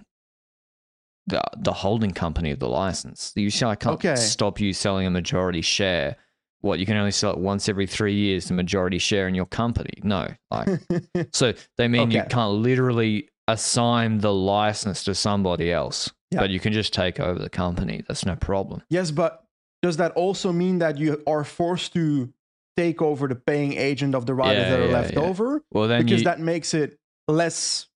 the 1.26 1.42
the 1.58 1.72
holding 1.72 2.12
company 2.12 2.50
of 2.50 2.58
the 2.58 2.68
license. 2.68 3.32
The 3.32 3.46
UCI 3.46 3.78
can't 3.78 3.94
Okay. 3.96 4.16
stop 4.16 4.58
you 4.60 4.72
selling 4.72 5.06
a 5.06 5.10
majority 5.10 5.60
share. 5.60 6.16
What 6.60 6.80
you 6.80 6.86
can 6.86 6.96
only 6.96 7.12
sell 7.12 7.30
it 7.32 7.38
once 7.38 7.68
every 7.68 7.86
three 7.86 8.14
years, 8.14 8.46
the 8.48 8.54
majority 8.54 8.98
share 8.98 9.28
in 9.28 9.34
your 9.36 9.46
company. 9.46 9.92
No, 10.02 10.26
like 10.50 10.68
so 11.32 11.52
they 11.76 11.86
mean 11.86 12.10
you 12.10 12.24
can't 12.28 12.50
literally 12.54 13.28
assign 13.48 14.18
the 14.18 14.32
license 14.32 15.02
to 15.04 15.14
somebody 15.14 15.72
else, 15.72 16.10
Yeah. 16.30 16.40
but 16.40 16.50
you 16.50 16.60
can 16.60 16.72
just 16.72 16.92
take 16.92 17.18
over 17.18 17.38
the 17.40 17.50
company. 17.50 18.04
That's 18.06 18.24
no 18.24 18.36
problem. 18.36 18.82
yes, 18.90 19.10
but 19.10 19.44
does 19.82 19.96
that 19.96 20.12
also 20.12 20.52
mean 20.52 20.78
that 20.78 20.98
you 20.98 21.22
are 21.26 21.44
forced 21.44 21.92
to 21.94 22.32
take 22.76 23.00
over 23.02 23.26
the 23.28 23.34
paying 23.34 23.72
agent 23.74 24.14
of 24.14 24.26
the 24.26 24.34
riders 24.34 24.62
Yeah, 24.64 24.70
that 24.70 24.80
are 24.80 24.86
yeah, 24.86 25.00
left 25.00 25.16
over? 25.16 25.62
Well, 25.72 25.88
then 25.88 26.04
because 26.04 26.20
you, 26.20 26.24
that 26.24 26.40
makes 26.40 26.74
it 26.74 26.98
less 27.26 27.86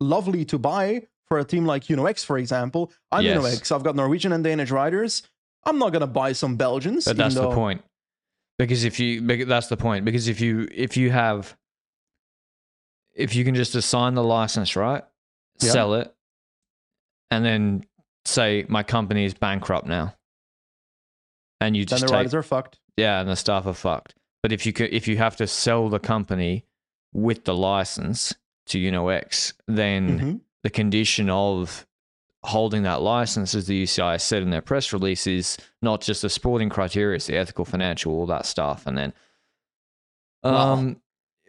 lovely 0.00 0.44
to 0.46 0.58
buy 0.58 1.06
for 1.28 1.38
a 1.38 1.44
team 1.44 1.64
like 1.66 1.84
UnoX, 1.84 2.24
for 2.24 2.38
example. 2.38 2.92
I'm 3.10 3.24
Yes. 3.24 3.38
UnoX. 3.38 3.72
I've 3.74 3.82
got 3.84 3.96
Norwegian 3.96 4.32
and 4.32 4.42
Danish 4.44 4.70
riders. 4.70 5.22
I'm 5.64 5.78
not 5.78 5.92
gonna 5.92 6.06
buy 6.06 6.32
some 6.32 6.56
Belgians. 6.56 7.04
But 7.04 7.16
that's 7.16 7.34
even 7.36 7.48
the 7.48 7.54
point. 7.54 7.82
Because 8.58 8.84
if 8.84 9.00
you, 9.00 9.20
that's 9.46 9.68
the 9.68 9.76
point. 9.76 10.04
Because 10.04 10.28
if 10.28 10.40
you, 10.40 10.68
if 10.72 10.96
you 10.96 11.10
have, 11.10 11.56
if 13.14 13.34
you 13.34 13.44
can 13.44 13.54
just 13.54 13.74
assign 13.74 14.14
the 14.14 14.22
license, 14.24 14.76
right, 14.76 15.04
Yeah. 15.60 15.70
sell 15.70 15.94
it, 15.94 16.14
and 17.30 17.44
then 17.44 17.84
say 18.24 18.64
my 18.68 18.82
company 18.82 19.24
is 19.24 19.34
bankrupt 19.34 19.86
now, 19.86 20.14
and 21.60 21.76
you 21.76 21.84
Then 21.84 21.88
just 21.88 22.02
the 22.02 22.08
take, 22.08 22.14
riders 22.14 22.34
are 22.34 22.42
fucked. 22.42 22.78
yeah, 22.96 23.20
and 23.20 23.28
the 23.28 23.36
staff 23.36 23.66
are 23.66 23.74
fucked. 23.74 24.14
But 24.42 24.52
if 24.52 24.66
you 24.66 24.72
could, 24.72 24.92
if 24.92 25.06
you 25.06 25.16
have 25.18 25.36
to 25.36 25.46
sell 25.46 25.88
the 25.88 25.98
company 26.00 26.64
with 27.12 27.44
the 27.44 27.54
license 27.54 28.34
to 28.66 28.78
UnoX, 28.78 29.52
then 29.68 30.18
Mhm. 30.18 30.40
the 30.62 30.70
condition 30.70 31.28
of 31.30 31.86
holding 32.44 32.82
that 32.82 33.00
license, 33.02 33.54
as 33.54 33.66
the 33.66 33.76
UCI 33.76 34.16
said 34.16 34.42
in 34.42 34.50
their 34.50 34.62
press 34.62 34.92
release, 34.92 35.26
is 35.28 35.56
not 35.80 36.00
just 36.00 36.22
the 36.22 36.30
sporting 36.30 36.68
criteria, 36.70 37.14
it's 37.16 37.26
the 37.26 37.36
ethical, 37.36 37.64
financial, 37.64 38.12
all 38.12 38.26
that 38.26 38.46
stuff. 38.46 38.84
And 38.86 38.98
then, 38.98 39.12
um, 40.42 41.00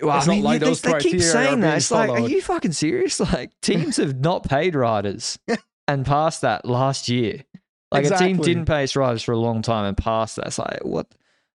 well, 0.05 0.17
it's 0.17 0.27
I 0.27 0.31
not 0.31 0.33
mean, 0.35 0.43
like 0.43 0.61
you- 0.61 0.75
they, 0.75 0.91
they 0.91 0.99
keep 0.99 1.21
saying 1.21 1.59
that. 1.61 1.77
It's 1.77 1.91
like, 1.91 2.09
are 2.09 2.19
you 2.19 2.41
fucking 2.41 2.73
serious? 2.73 3.19
Like, 3.33 3.51
teams 3.61 3.97
have 3.97 4.19
not 4.19 4.47
paid 4.47 4.75
riders 4.75 5.39
and 5.87 6.05
passed 6.05 6.41
that 6.41 6.65
last 6.65 7.09
year. 7.09 7.43
Like, 7.91 8.05
a 8.05 8.17
team 8.17 8.37
didn't 8.37 8.65
pay 8.65 8.83
its 8.83 8.95
riders 8.95 9.21
for 9.23 9.33
a 9.33 9.37
long 9.37 9.61
time 9.61 9.85
and 9.85 9.95
passed 9.95 10.37
that. 10.37 10.47
It's 10.47 10.57
like, 10.59 10.79
what? 10.83 11.07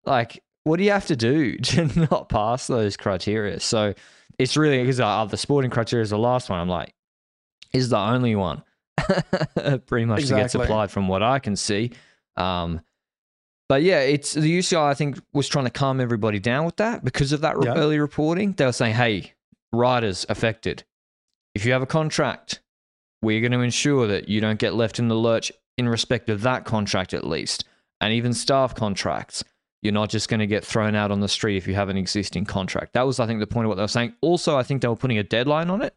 Like, 0.05 0.42
what 0.64 0.76
do 0.78 0.84
you 0.84 0.92
have 0.92 1.07
to 1.07 1.16
do 1.16 1.57
to 1.59 2.09
not 2.11 2.28
pass 2.28 2.66
those 2.66 2.96
criteria? 2.96 3.59
So 3.61 3.94
it's 4.38 4.57
really 4.57 4.80
because 4.80 5.01
uh, 5.01 5.24
the 5.24 5.36
sporting 5.36 5.70
criteria 5.70 6.03
is 6.03 6.11
the 6.11 6.18
last 6.18 6.49
one. 6.49 6.61
I'm 6.61 6.68
like, 6.68 6.94
is 7.72 7.90
the 7.90 7.99
only 7.99 8.36
one 8.36 8.62
pretty 9.86 10.05
much 10.07 10.22
that 10.24 10.28
gets 10.36 10.55
Exactly. 10.55 10.62
applied 10.64 10.90
from 10.90 11.09
what 11.09 11.22
I 11.22 11.38
can 11.38 11.57
see. 11.57 11.92
Um, 12.36 12.80
but 13.68 13.82
yeah, 13.82 14.00
it's 14.00 14.32
the 14.34 14.58
UCI. 14.58 14.82
I 14.82 14.94
think 14.94 15.18
was 15.32 15.48
trying 15.48 15.64
to 15.66 15.70
calm 15.70 16.00
everybody 16.00 16.38
down 16.38 16.64
with 16.64 16.76
that 16.76 17.04
because 17.04 17.32
of 17.32 17.40
that 17.42 17.56
re- 17.58 17.66
Yeah. 17.66 17.74
early 17.76 17.98
reporting. 17.98 18.52
They 18.52 18.64
were 18.64 18.72
saying, 18.72 18.94
"Hey, 18.94 19.34
riders 19.72 20.24
affected. 20.28 20.84
If 21.54 21.64
you 21.64 21.72
have 21.72 21.82
a 21.82 21.86
contract, 21.86 22.60
we're 23.22 23.40
going 23.40 23.52
to 23.52 23.60
ensure 23.60 24.06
that 24.06 24.28
you 24.28 24.40
don't 24.40 24.58
get 24.58 24.74
left 24.74 24.98
in 24.98 25.08
the 25.08 25.16
lurch 25.16 25.50
in 25.76 25.88
respect 25.88 26.28
of 26.28 26.42
that 26.42 26.64
contract, 26.64 27.12
at 27.14 27.26
least, 27.26 27.64
and 28.00 28.12
even 28.12 28.32
staff 28.32 28.74
contracts." 28.74 29.44
You're 29.80 29.92
not 29.92 30.10
just 30.10 30.28
going 30.28 30.40
to 30.40 30.46
get 30.48 30.64
thrown 30.64 30.96
out 30.96 31.12
on 31.12 31.20
the 31.20 31.28
street 31.28 31.56
if 31.56 31.68
you 31.68 31.74
have 31.76 31.88
an 31.88 31.96
existing 31.96 32.46
contract. 32.46 32.94
That 32.94 33.06
was, 33.06 33.20
I 33.20 33.28
think, 33.28 33.38
the 33.38 33.46
point 33.46 33.66
of 33.66 33.68
what 33.68 33.76
they 33.76 33.82
were 33.82 33.86
saying. 33.86 34.12
Also, 34.20 34.56
I 34.58 34.64
think 34.64 34.82
they 34.82 34.88
were 34.88 34.96
putting 34.96 35.18
a 35.18 35.22
deadline 35.22 35.70
on 35.70 35.82
it. 35.82 35.94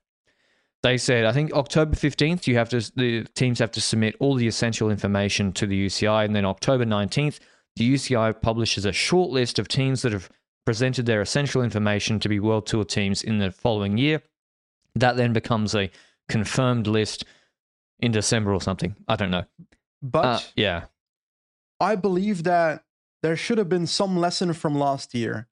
They 0.84 1.00
said, 1.00 1.26
I 1.26 1.32
think 1.32 1.52
October 1.54 1.96
15th, 1.96 2.46
you 2.46 2.56
have 2.58 2.70
to, 2.70 2.80
the 2.96 3.24
teams 3.34 3.58
have 3.58 3.72
to 3.72 3.82
submit 3.82 4.16
all 4.20 4.36
the 4.36 4.46
essential 4.48 4.92
information 4.92 5.52
to 5.54 5.66
the 5.66 5.88
UCI. 5.88 6.26
And 6.26 6.36
then 6.36 6.46
October 6.46 6.86
19th, 6.86 7.40
the 7.76 7.94
UCI 7.94 8.40
publishes 8.42 8.86
a 8.86 8.92
short 8.92 9.32
list 9.32 9.60
of 9.60 9.68
teams 9.68 10.02
that 10.02 10.12
have 10.12 10.30
presented 10.66 11.06
their 11.06 11.22
essential 11.22 11.64
information 11.64 12.20
to 12.20 12.30
be 12.30 12.40
World 12.40 12.66
Tour 12.66 12.84
teams 12.84 13.24
in 13.24 13.40
the 13.40 13.52
following 13.52 13.98
year. 13.98 14.22
That 14.96 15.16
then 15.16 15.34
becomes 15.34 15.74
a 15.74 15.90
confirmed 16.30 16.88
list 16.88 17.26
in 18.00 18.12
December 18.12 18.54
or 18.54 18.62
something. 18.62 18.96
I 19.08 19.16
don't 19.16 19.32
know. 19.32 19.46
But 20.02 20.26
Uh, 20.26 20.40
yeah. 20.56 20.84
I 21.80 21.96
believe 21.96 22.44
that 22.44 22.84
there 23.24 23.36
should 23.36 23.58
have 23.58 23.70
been 23.70 23.88
some 23.88 24.18
lesson 24.18 24.54
from 24.54 24.78
last 24.78 25.14
year, 25.14 25.48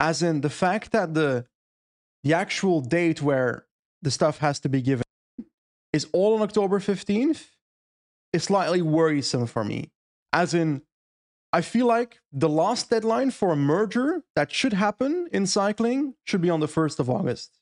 as 0.00 0.22
in 0.22 0.40
the 0.40 0.50
fact 0.50 0.92
that 0.92 1.14
the 1.14 1.46
the 2.22 2.34
actual 2.34 2.80
date 2.80 3.22
where 3.22 3.66
the 4.02 4.10
stuff 4.10 4.38
has 4.38 4.58
to 4.60 4.68
be 4.68 4.82
given 4.82 5.04
is 5.92 6.08
all 6.12 6.34
on 6.34 6.42
October 6.42 6.80
15th 6.80 7.50
is 8.32 8.44
slightly 8.44 8.82
worrisome 8.82 9.46
for 9.46 9.64
me. 9.64 9.92
As 10.32 10.52
in, 10.52 10.82
I 11.56 11.62
feel 11.62 11.86
like 11.86 12.20
the 12.32 12.50
last 12.50 12.90
deadline 12.90 13.30
for 13.30 13.50
a 13.50 13.56
merger 13.56 14.22
that 14.34 14.52
should 14.52 14.74
happen 14.74 15.26
in 15.32 15.46
cycling 15.46 16.14
should 16.24 16.42
be 16.42 16.50
on 16.50 16.60
the 16.60 16.66
1st 16.68 16.98
of 17.00 17.08
August. 17.08 17.58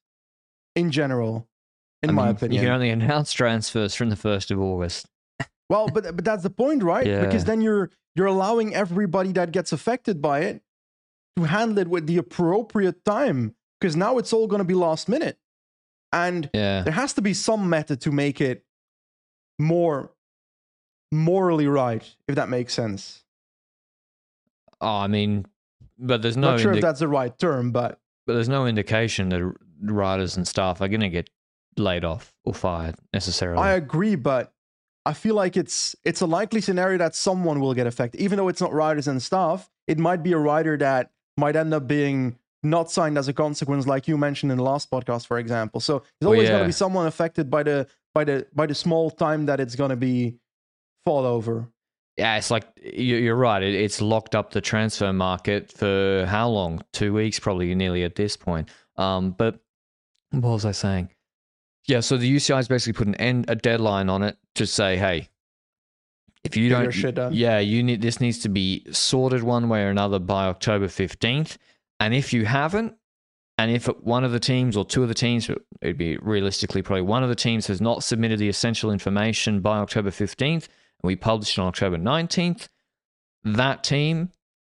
In 0.74 0.90
general, 0.90 1.48
in 2.02 2.10
I 2.10 2.12
my 2.12 2.22
mean, 2.26 2.34
opinion. 2.36 2.62
You 2.62 2.66
can 2.66 2.74
only 2.74 2.90
announce 2.90 3.32
transfers 3.32 3.94
from 3.94 4.10
the 4.10 4.16
1st 4.16 4.50
of 4.50 4.60
August. 4.60 5.06
Well, 5.70 5.88
but 5.88 6.04
but 6.16 6.24
that's 6.26 6.42
the 6.42 6.50
point, 6.50 6.82
right? 6.82 7.06
Because 7.24 7.44
then 7.46 7.60
you're 7.62 7.90
you're 8.16 8.26
allowing 8.26 8.74
everybody 8.74 9.32
that 9.32 9.50
gets 9.50 9.72
affected 9.72 10.20
by 10.20 10.40
it 10.40 10.62
to 11.36 11.44
handle 11.44 11.78
it 11.78 11.88
with 11.88 12.06
the 12.06 12.18
appropriate 12.18 13.02
time. 13.04 13.54
Because 13.80 13.96
now 13.96 14.18
it's 14.18 14.32
all 14.34 14.46
going 14.46 14.58
to 14.60 14.64
be 14.74 14.74
last 14.74 15.08
minute, 15.08 15.38
and 16.12 16.50
Yeah. 16.52 16.82
there 16.82 16.92
has 16.92 17.14
to 17.14 17.22
be 17.22 17.32
some 17.32 17.68
method 17.70 18.00
to 18.02 18.12
make 18.12 18.40
it 18.42 18.66
more 19.58 20.12
morally 21.10 21.66
right, 21.66 22.04
if 22.28 22.34
that 22.34 22.48
makes 22.50 22.74
sense. 22.74 23.23
Oh, 24.84 24.98
I 24.98 25.06
mean, 25.06 25.46
but 25.98 26.22
there's 26.22 26.36
no 26.36 26.52
Not 26.52 26.60
sure 26.60 26.70
indi- 26.72 26.78
if 26.78 26.82
that's 26.82 27.00
the 27.00 27.08
right 27.08 27.36
term, 27.38 27.72
but 27.72 27.98
but 28.26 28.34
there's 28.34 28.48
no 28.48 28.66
indication 28.66 29.28
that 29.30 29.54
riders 29.82 30.36
and 30.36 30.46
staff 30.46 30.80
are 30.80 30.88
going 30.88 31.00
to 31.00 31.08
get 31.08 31.28
laid 31.76 32.04
off 32.04 32.32
or 32.44 32.54
fired 32.54 32.94
necessarily. 33.12 33.62
I 33.62 33.72
agree. 33.72 34.14
But 34.14 34.52
I 35.06 35.12
feel 35.12 35.34
like 35.34 35.56
it's 35.56 35.96
it's 36.04 36.20
a 36.20 36.26
likely 36.26 36.60
scenario 36.60 36.98
that 36.98 37.14
someone 37.14 37.60
will 37.60 37.74
get 37.74 37.86
affected, 37.86 38.20
even 38.20 38.36
though 38.38 38.48
it's 38.48 38.60
not 38.60 38.72
riders 38.72 39.08
and 39.08 39.22
staff. 39.22 39.70
It 39.86 39.98
might 39.98 40.22
be 40.22 40.32
a 40.32 40.38
rider 40.38 40.76
that 40.78 41.10
might 41.36 41.56
end 41.56 41.74
up 41.74 41.86
being 41.86 42.38
not 42.62 42.90
signed 42.90 43.18
as 43.18 43.28
a 43.28 43.32
consequence, 43.34 43.86
like 43.86 44.08
you 44.08 44.16
mentioned 44.16 44.50
in 44.50 44.56
the 44.58 44.64
last 44.64 44.90
podcast, 44.90 45.26
for 45.26 45.38
example. 45.38 45.80
So 45.80 45.98
there's 45.98 46.06
Well, 46.22 46.32
always 46.32 46.48
going 46.48 46.62
to 46.62 46.66
be 46.68 46.72
someone 46.72 47.06
affected 47.06 47.50
by 47.50 47.62
the 47.62 47.86
by 48.14 48.24
the 48.24 48.46
by 48.54 48.66
the 48.66 48.74
small 48.74 49.10
time 49.10 49.46
that 49.46 49.60
it's 49.60 49.74
going 49.76 49.90
to 49.90 49.96
be 49.96 50.38
fall 51.04 51.26
over. 51.26 51.68
Yeah, 52.16 52.36
it's 52.36 52.50
like 52.50 52.64
you- 52.82 53.16
you're 53.16 53.34
right. 53.36 53.62
It's 53.62 54.00
locked 54.00 54.34
up 54.34 54.52
the 54.52 54.60
transfer 54.60 55.12
market 55.12 55.72
for 55.72 56.24
how 56.28 56.48
long? 56.48 56.82
Two 56.92 57.12
weeks, 57.12 57.38
probably 57.40 57.74
nearly 57.74 58.04
at 58.04 58.14
this 58.14 58.36
point. 58.36 58.68
Um, 58.96 59.32
but 59.32 59.60
what 60.30 60.50
was 60.50 60.64
I 60.64 60.72
saying? 60.72 61.10
Yeah, 61.86 62.00
so 62.00 62.16
the 62.16 62.28
UCI's 62.36 62.68
basically 62.68 62.92
put 62.96 63.08
an 63.08 63.14
end, 63.16 63.46
a 63.48 63.54
deadline 63.56 64.08
on 64.08 64.22
it 64.22 64.38
to 64.54 64.66
say, 64.66 64.96
hey, 64.96 65.28
if 66.44 66.56
you 66.56 66.68
don't, 66.68 66.84
yeah, 67.34 67.58
you 67.58 67.82
need 67.82 68.00
this 68.02 68.20
needs 68.20 68.38
to 68.40 68.48
be 68.48 68.84
sorted 68.90 69.42
one 69.42 69.68
way 69.68 69.82
or 69.82 69.88
another 69.90 70.18
by 70.18 70.44
October 70.46 70.88
fifteenth. 70.88 71.58
And 72.00 72.14
if 72.14 72.32
you 72.32 72.44
haven't, 72.44 72.94
and 73.58 73.70
if 73.70 73.86
one 73.86 74.24
of 74.24 74.32
the 74.32 74.40
teams 74.40 74.76
or 74.76 74.84
two 74.84 75.02
of 75.02 75.08
the 75.08 75.14
teams, 75.14 75.48
it'd 75.80 75.96
be 75.98 76.16
realistically 76.18 76.82
probably 76.82 77.02
one 77.02 77.22
of 77.22 77.28
the 77.28 77.34
teams 77.34 77.66
has 77.68 77.80
not 77.80 78.02
submitted 78.04 78.38
the 78.38 78.48
essential 78.48 78.90
information 78.90 79.60
by 79.60 79.78
October 79.78 80.10
15th, 80.10 80.64
and 80.64 80.68
we 81.04 81.16
published 81.16 81.58
on 81.58 81.66
October 81.68 81.96
19th, 81.98 82.68
that 83.44 83.84
team, 83.84 84.30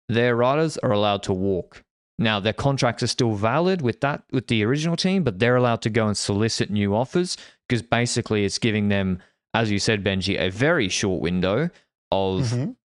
their 0.09 0.37
riders 0.37 0.79
are 0.79 0.93
allowed 0.93 1.23
to 1.25 1.33
walk. 1.33 1.83
Now 2.19 2.41
their 2.41 2.53
contracts 2.53 3.03
are 3.03 3.07
still 3.09 3.35
valid 3.35 3.81
with 3.81 4.01
that 4.01 4.25
with 4.33 4.49
the 4.49 4.65
original 4.65 4.97
team, 4.97 5.23
but 5.23 5.39
they're 5.39 5.57
allowed 5.57 5.83
to 5.83 5.91
go 5.91 6.07
and 6.09 6.17
solicit 6.17 6.69
new 6.71 6.95
offers 6.95 7.37
because 7.69 7.83
basically 7.83 8.45
it's 8.45 8.59
giving 8.59 8.89
them, 8.89 9.21
as 9.55 9.71
you 9.71 9.79
said, 9.79 10.03
Benji, 10.05 10.39
a 10.39 10.51
very 10.51 10.89
short 10.89 11.21
window 11.23 11.71
of 12.11 12.43
Mhm. 12.43 12.77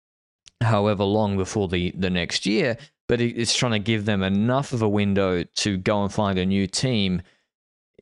however 0.62 1.04
long 1.04 1.36
before 1.36 1.68
the, 1.68 1.92
the 1.96 2.10
next 2.10 2.44
year, 2.46 2.76
but 3.08 3.20
it's 3.20 3.54
trying 3.54 3.72
to 3.72 3.78
give 3.78 4.04
them 4.04 4.22
enough 4.22 4.72
of 4.72 4.82
a 4.82 4.88
window 4.88 5.42
to 5.44 5.76
go 5.78 6.02
and 6.02 6.12
find 6.12 6.38
a 6.38 6.46
new 6.46 6.66
team 6.66 7.22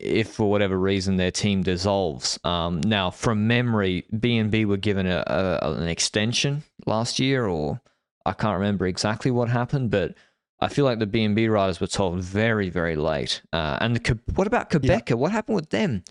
if 0.01 0.31
for 0.33 0.51
whatever 0.51 0.79
reason 0.79 1.17
their 1.17 1.31
team 1.31 1.63
dissolves. 1.63 2.39
Um, 2.45 2.81
now, 2.81 3.11
from 3.11 3.47
memory, 3.47 4.07
B&B 4.19 4.65
were 4.65 4.77
given 4.77 5.07
a, 5.07 5.23
a, 5.27 5.73
an 5.75 5.89
extension 5.89 6.63
last 6.87 7.19
year, 7.19 7.47
or 7.47 7.81
I 8.25 8.33
can't 8.33 8.59
remember 8.59 8.87
exactly 8.87 9.31
what 9.31 9.49
happened, 9.49 9.91
but 9.91 10.15
I 10.61 10.69
feel 10.69 10.85
like 10.85 10.99
the 10.99 11.07
B&B 11.07 11.49
riders 11.49 11.81
were 11.81 11.87
told 11.87 12.21
very, 12.23 12.71
very 12.71 12.97
late. 12.97 13.43
Uh, 13.53 13.79
and 13.81 13.97
the, 13.97 14.19
what 14.35 14.47
about 14.47 14.71
Qhubeka? 14.71 15.15
What 15.17 15.33
happened 15.33 15.57
with 15.57 15.71
them? 15.71 16.03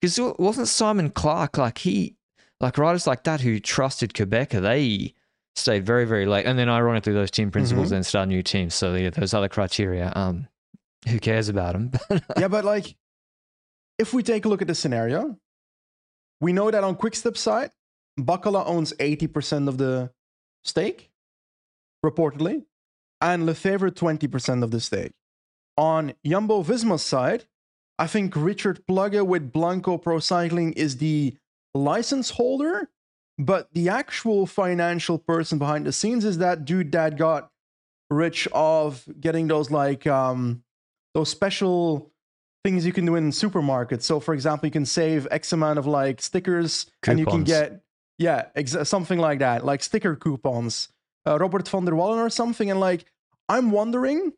Because 0.00 0.18
wasn't 0.38 0.68
Simon 0.68 1.10
Clarke 1.10 1.56
like 1.58 1.78
he, 1.78 2.16
like 2.60 2.76
riders 2.78 3.06
like 3.06 3.24
that 3.24 3.40
who 3.40 3.60
trusted 3.60 4.12
Qhubeka, 4.12 4.60
they 4.60 5.14
stayed 5.56 5.86
very, 5.86 6.04
very 6.04 6.26
late. 6.26 6.44
And 6.46 6.58
then 6.58 6.68
ironically, 6.68 7.12
those 7.12 7.30
team 7.30 7.50
principals 7.50 7.88
Mhm. 7.88 7.90
then 7.90 8.02
start 8.02 8.28
new 8.28 8.42
teams. 8.42 8.74
So 8.74 8.94
yeah, 8.94 9.10
those 9.10 9.32
other 9.34 9.48
criteria, 9.48 10.12
um, 10.14 10.48
who 11.08 11.18
cares 11.18 11.48
about 11.48 11.72
them? 11.74 11.92
yeah, 12.38 12.48
but 12.48 12.64
like, 12.64 12.96
if 13.98 14.12
we 14.12 14.22
take 14.22 14.44
a 14.44 14.48
look 14.48 14.62
at 14.62 14.68
the 14.68 14.74
scenario, 14.74 15.38
we 16.40 16.52
know 16.52 16.70
that 16.70 16.84
on 16.84 16.96
Quickstep 16.96 17.36
side, 17.36 17.70
Bakala 18.18 18.66
owns 18.66 18.92
80% 18.94 19.68
of 19.68 19.78
the 19.78 20.10
stake, 20.64 21.10
reportedly, 22.04 22.64
and 23.20 23.44
Lefevere 23.44 23.90
20% 23.90 24.62
of 24.62 24.70
the 24.70 24.80
stake. 24.80 25.12
On 25.76 26.12
Jumbo 26.24 26.62
Visma's 26.62 27.02
side, 27.02 27.46
I 27.98 28.06
think 28.06 28.34
Richard 28.36 28.84
Plugge 28.86 29.24
with 29.24 29.52
Blanco 29.52 29.98
Pro 29.98 30.18
Cycling 30.18 30.72
is 30.74 30.98
the 30.98 31.36
license 31.74 32.30
holder, 32.30 32.90
but 33.38 33.72
the 33.72 33.88
actual 33.88 34.46
financial 34.46 35.18
person 35.18 35.58
behind 35.58 35.86
the 35.86 35.92
scenes 35.92 36.24
is 36.24 36.38
that 36.38 36.64
dude 36.64 36.92
that 36.92 37.16
got 37.16 37.50
rich 38.10 38.46
of 38.52 39.04
getting 39.20 39.48
those 39.48 39.70
like 39.70 40.06
um 40.06 40.62
those 41.14 41.28
special 41.28 42.12
things 42.64 42.86
you 42.86 42.92
can 42.92 43.04
do 43.04 43.14
in 43.14 43.30
supermarkets. 43.30 44.02
So, 44.02 44.18
for 44.20 44.34
example, 44.34 44.66
you 44.66 44.72
can 44.72 44.86
save 44.86 45.28
X 45.30 45.52
amount 45.52 45.78
of 45.78 45.86
like 45.86 46.20
stickers, 46.20 46.86
and 47.06 47.18
you 47.18 47.26
can 47.26 47.44
get 47.44 47.82
yeah, 48.18 48.46
exa- 48.56 48.86
something 48.86 49.18
like 49.18 49.40
that, 49.40 49.64
like 49.64 49.82
sticker 49.82 50.16
coupons. 50.16 50.88
Uh, 51.26 51.38
Robert 51.38 51.68
van 51.68 51.84
der 51.84 51.94
Wallen 51.94 52.18
or 52.18 52.30
something, 52.30 52.70
and 52.70 52.80
like 52.80 53.04
I'm 53.48 53.70
wondering, 53.70 54.32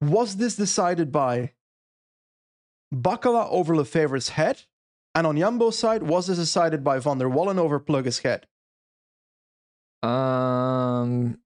was 0.00 0.36
this 0.36 0.56
decided 0.56 1.12
by 1.12 1.52
Bakala 2.94 3.48
over 3.50 3.76
Lefevere's 3.76 4.30
head? 4.30 4.62
And 5.14 5.26
on 5.26 5.36
Jumbo's 5.36 5.78
side, 5.78 6.02
was 6.02 6.26
this 6.26 6.38
decided 6.38 6.82
by 6.82 6.98
Van 6.98 7.18
der 7.18 7.28
Wallen 7.28 7.58
over 7.58 7.78
Plugge's 7.78 8.20
head? 8.20 8.46
Um, 10.02 11.38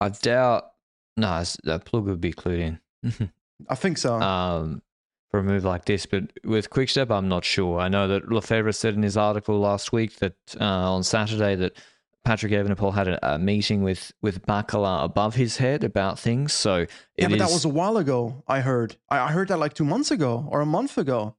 I 0.00 0.08
doubt. 0.10 0.70
No, 1.16 1.42
that 1.64 1.84
Plugge 1.84 2.04
would 2.04 2.20
be 2.20 2.32
clued 2.32 2.78
in. 3.02 3.32
I 3.68 3.74
think 3.74 3.98
so. 3.98 4.20
um, 4.20 4.82
for 5.30 5.38
a 5.38 5.42
move 5.44 5.64
like 5.64 5.84
this, 5.84 6.06
but 6.06 6.24
with 6.44 6.70
Quickstep, 6.70 7.10
I'm 7.10 7.28
not 7.28 7.44
sure. 7.44 7.78
I 7.78 7.88
know 7.88 8.08
that 8.08 8.28
Lefevere 8.28 8.74
said 8.74 8.94
in 8.94 9.02
his 9.02 9.16
article 9.16 9.58
last 9.60 9.92
week 9.92 10.16
that 10.16 10.34
uh, 10.60 10.64
on 10.64 11.04
Saturday 11.04 11.54
that 11.54 11.76
Patrick 12.24 12.52
Evenepoel 12.52 12.92
had 12.92 13.08
a, 13.08 13.34
a 13.34 13.38
meeting 13.38 13.82
with 13.82 14.12
with 14.22 14.44
Bakala 14.44 15.04
above 15.04 15.36
his 15.36 15.56
head 15.56 15.84
about 15.84 16.18
things. 16.18 16.52
So 16.52 16.86
yeah, 17.16 17.28
but 17.28 17.38
that 17.38 17.50
was 17.50 17.64
a 17.64 17.68
while 17.68 17.96
ago. 17.96 18.42
I 18.48 18.60
heard. 18.60 18.96
I, 19.08 19.20
I 19.20 19.28
heard 19.28 19.48
that 19.48 19.58
like 19.58 19.74
two 19.74 19.84
months 19.84 20.10
ago 20.10 20.46
or 20.50 20.60
a 20.60 20.66
month 20.66 20.98
ago. 20.98 21.36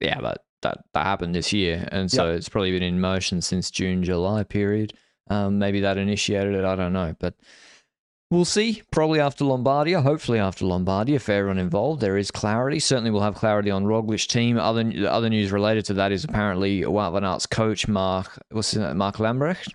yeah, 0.00 0.20
but 0.20 0.44
that 0.62 0.78
that 0.94 1.04
happened 1.04 1.34
this 1.34 1.52
year, 1.52 1.86
and 1.92 2.10
so 2.10 2.30
it's 2.32 2.48
probably 2.48 2.72
been 2.72 2.82
in 2.82 3.00
motion 3.00 3.42
since 3.42 3.70
June, 3.70 4.02
July 4.02 4.42
period. 4.44 4.94
Um, 5.30 5.58
maybe 5.58 5.80
that 5.80 5.98
initiated 5.98 6.54
it. 6.54 6.64
I 6.64 6.74
don't 6.74 6.94
know, 6.94 7.14
but 7.20 7.34
we'll 8.30 8.44
see. 8.44 8.82
Probably 8.90 9.20
after 9.20 9.44
Lombardia, 9.44 10.02
hopefully 10.02 10.38
after 10.38 10.64
Lombardia, 10.64 11.14
if 11.16 11.28
everyone 11.28 11.58
involved, 11.58 12.00
there 12.00 12.16
is 12.16 12.30
clarity. 12.30 12.78
Certainly, 12.80 13.10
we'll 13.10 13.22
have 13.22 13.34
clarity 13.34 13.70
on 13.70 13.84
Roglic's 13.84 14.26
team. 14.26 14.58
Other 14.58 14.90
other 15.08 15.28
news 15.30 15.52
related 15.52 15.84
to 15.86 15.94
that 15.94 16.12
is 16.12 16.24
apparently 16.24 16.82
Wout 16.82 17.12
van 17.12 17.24
Aert's 17.24 17.46
coach 17.46 17.88
Mark, 17.88 18.38
what's 18.50 18.70
his 18.72 18.80
name, 18.80 18.96
Mark 18.96 19.18
Lamberts, 19.20 19.68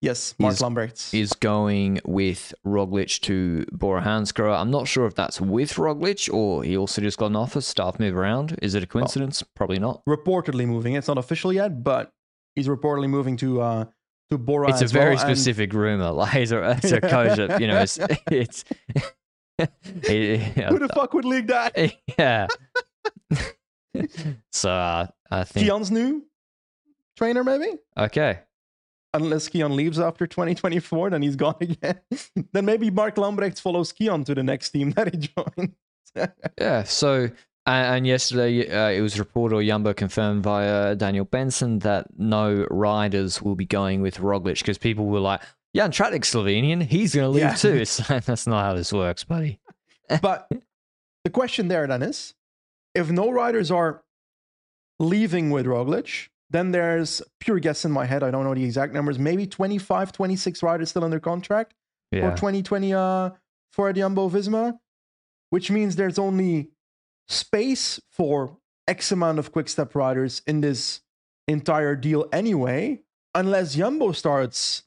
Yes, 0.00 0.34
Mark 0.38 0.52
Is- 0.54 0.60
Lamberts. 0.60 1.14
is 1.14 1.32
going 1.32 1.98
with 2.04 2.52
Roglic 2.66 3.20
to 3.22 3.64
Bora 3.72 4.02
Hansgrohe. 4.02 4.54
I'm 4.60 4.70
not 4.70 4.86
sure 4.86 5.06
if 5.06 5.14
that's 5.14 5.40
with 5.40 5.74
Roglic 5.74 6.32
or 6.32 6.62
he 6.62 6.76
also 6.76 7.00
just 7.00 7.16
got 7.16 7.26
an 7.26 7.36
offer. 7.36 7.62
Staff 7.62 7.98
move 7.98 8.14
around. 8.14 8.58
Is 8.60 8.74
it 8.74 8.82
a 8.82 8.86
coincidence? 8.86 9.42
Probably 9.56 9.78
not. 9.78 10.02
reportedly 10.06 10.66
moving. 10.66 10.92
It's 10.94 11.08
not 11.08 11.16
official 11.16 11.54
yet, 11.54 11.82
but 11.82 12.12
he's 12.54 12.68
reportedly 12.68 13.08
moving 13.08 13.38
to 13.38 13.62
uh 13.62 13.84
to 14.30 14.38
Bora. 14.38 14.70
it's 14.70 14.80
a 14.80 14.84
as 14.84 14.94
well, 14.94 15.02
very 15.02 15.12
and- 15.16 15.20
specific 15.20 15.72
rumor. 15.72 16.10
Like 16.12 16.34
it's 16.36 16.52
a, 16.52 16.70
it's 16.82 16.92
a 16.92 17.00
coach 17.00 17.36
that 17.36 17.60
you 17.60 17.66
know 17.66 17.80
it's 17.80 17.98
it's. 18.30 18.64
Who 19.58 19.66
the 20.78 20.90
fuck 20.94 21.14
would 21.14 21.24
leak 21.24 21.46
that? 21.46 21.76
yeah. 22.18 22.48
so 24.50 24.70
uh, 24.70 25.06
I 25.30 25.44
think 25.44 25.66
Cian's 25.66 25.90
new 25.90 26.24
trainer, 27.16 27.44
maybe. 27.44 27.78
okay. 27.96 28.40
Unless 29.12 29.50
Cian 29.52 29.76
leaves 29.76 30.00
after 30.00 30.26
2024, 30.26 31.10
then 31.10 31.22
he's 31.22 31.36
gone 31.36 31.54
again. 31.60 32.00
then 32.52 32.64
maybe 32.64 32.90
Mark 32.90 33.16
Lamberts 33.16 33.60
follows 33.60 33.94
Cian 33.96 34.24
to 34.24 34.34
the 34.34 34.42
next 34.42 34.70
team 34.70 34.90
that 34.92 35.14
he 35.14 35.28
joins. 35.28 35.74
Yeah. 36.58 36.82
So 36.82 37.30
and, 37.66 37.96
and 37.96 38.06
yesterday 38.06 38.68
uh, 38.70 38.90
it 38.90 39.00
was 39.00 39.18
reported 39.18 39.56
or 39.56 39.62
Jumbo 39.64 39.94
confirmed 39.94 40.42
via 40.42 40.94
Daniel 40.94 41.24
Benson 41.24 41.78
that 41.80 42.06
no 42.18 42.66
riders 42.70 43.40
will 43.42 43.54
be 43.56 43.66
going 43.66 44.02
with 44.02 44.18
Roglic 44.18 44.58
because 44.58 44.78
people 44.78 45.06
were 45.06 45.20
like, 45.20 45.40
"Yeah, 45.72 45.84
and 45.84 45.92
Tratnik's 45.94 46.32
Slovenian. 46.32 46.82
He's 46.82 47.14
going 47.14 47.24
to 47.24 47.30
leave 47.30 47.42
Yeah. 47.42 47.54
too." 47.54 47.74
It's 47.80 48.08
like, 48.10 48.24
that's 48.24 48.46
not 48.46 48.64
how 48.64 48.74
this 48.74 48.92
works, 48.92 49.24
buddy. 49.24 49.60
but 50.22 50.50
the 51.24 51.30
question 51.30 51.68
there 51.68 51.86
then 51.86 52.02
is 52.02 52.34
if 52.94 53.10
no 53.10 53.30
riders 53.30 53.70
are 53.70 54.02
leaving 55.00 55.50
with 55.50 55.66
Roglic, 55.66 56.28
then 56.50 56.70
there's 56.72 57.22
pure 57.40 57.58
guess 57.58 57.84
in 57.84 57.90
my 57.90 58.04
head. 58.06 58.22
I 58.22 58.30
don't 58.30 58.44
know 58.44 58.54
the 58.54 58.64
exact 58.64 58.92
numbers. 58.92 59.18
Maybe 59.18 59.46
25, 59.46 60.12
26 60.12 60.62
riders 60.62 60.90
still 60.90 61.04
under 61.04 61.18
contract. 61.20 61.74
for 62.12 62.18
Yeah. 62.18 62.34
2020 62.36 62.94
uh, 62.94 63.30
for 63.72 63.92
Jumbo 63.92 64.28
Visma, 64.28 64.78
which 65.50 65.70
means 65.70 65.96
there's 65.96 66.18
only 66.18 66.70
space 67.28 68.00
for 68.10 68.58
X 68.86 69.12
amount 69.12 69.38
of 69.38 69.52
quick 69.52 69.68
step 69.68 69.94
riders 69.94 70.42
in 70.46 70.60
this 70.60 71.00
entire 71.48 71.96
deal 71.96 72.26
anyway, 72.32 73.00
unless 73.34 73.74
Jumbo 73.74 74.12
starts 74.12 74.82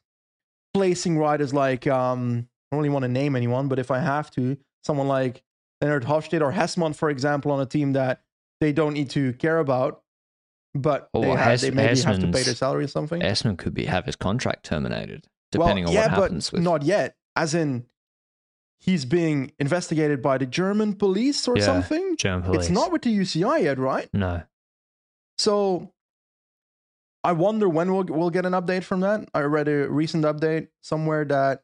placing 0.73 1.17
riders 1.17 1.53
like, 1.53 1.88
um, 1.88 2.47
I 2.71 2.75
don't 2.75 2.79
really 2.83 2.93
want 2.93 3.03
to 3.03 3.09
name 3.09 3.35
anyone, 3.35 3.67
but 3.67 3.79
if 3.79 3.91
I 3.91 3.99
have 3.99 4.29
to, 4.31 4.57
someone 4.83 5.07
like 5.07 5.43
Lennard 5.81 6.03
Hofstede 6.05 6.41
or 6.41 6.51
Hessmann, 6.51 6.95
for 6.95 7.09
example, 7.09 7.51
on 7.51 7.59
a 7.59 7.65
team 7.65 7.93
that 7.93 8.21
they 8.61 8.71
don't 8.71 8.93
need 8.93 9.09
to 9.11 9.33
care 9.33 9.59
about, 9.59 10.01
but 10.73 11.09
Oh, 11.13 11.21
they, 11.21 11.27
well, 11.27 11.38
have, 11.38 11.47
Hes- 11.47 11.61
they 11.61 11.71
maybe 11.71 11.99
have 12.01 12.19
to 12.19 12.27
pay 12.31 12.43
their 12.43 12.55
salary 12.55 12.83
or 12.85 12.88
something. 12.88 13.21
Hessmann 13.21 13.57
could 13.57 13.73
be 13.73 13.85
have 13.85 14.05
his 14.05 14.15
contract 14.15 14.63
terminated 14.65 15.25
depending 15.51 15.85
well, 15.85 15.89
on 15.91 15.95
yeah, 15.95 16.01
what 16.01 16.23
happens 16.23 16.49
but 16.49 16.57
with. 16.57 16.63
not 16.63 16.83
yet. 16.83 17.15
As 17.35 17.53
in, 17.53 17.85
he's 18.80 19.05
being 19.05 19.51
investigated 19.59 20.21
by 20.21 20.38
the 20.38 20.45
German 20.45 20.93
police 20.93 21.47
or 21.47 21.57
Yeah, 21.57 21.65
something. 21.65 22.15
German 22.17 22.43
police. 22.43 22.61
It's 22.65 22.69
not 22.69 22.91
with 22.91 23.01
the 23.03 23.15
UCI 23.15 23.63
yet, 23.63 23.80
right? 23.80 24.09
No. 24.13 24.43
So 25.38 25.91
I 27.23 27.32
wonder 27.34 27.67
when 27.67 27.93
we'll 27.93 28.05
we'll 28.05 28.30
get 28.30 28.45
an 28.45 28.53
update 28.53 28.84
from 28.84 29.01
that. 29.01 29.28
I 29.34 29.41
read 29.41 29.67
a 29.67 29.89
recent 29.89 30.23
update 30.25 30.69
somewhere 30.82 31.25
that 31.25 31.63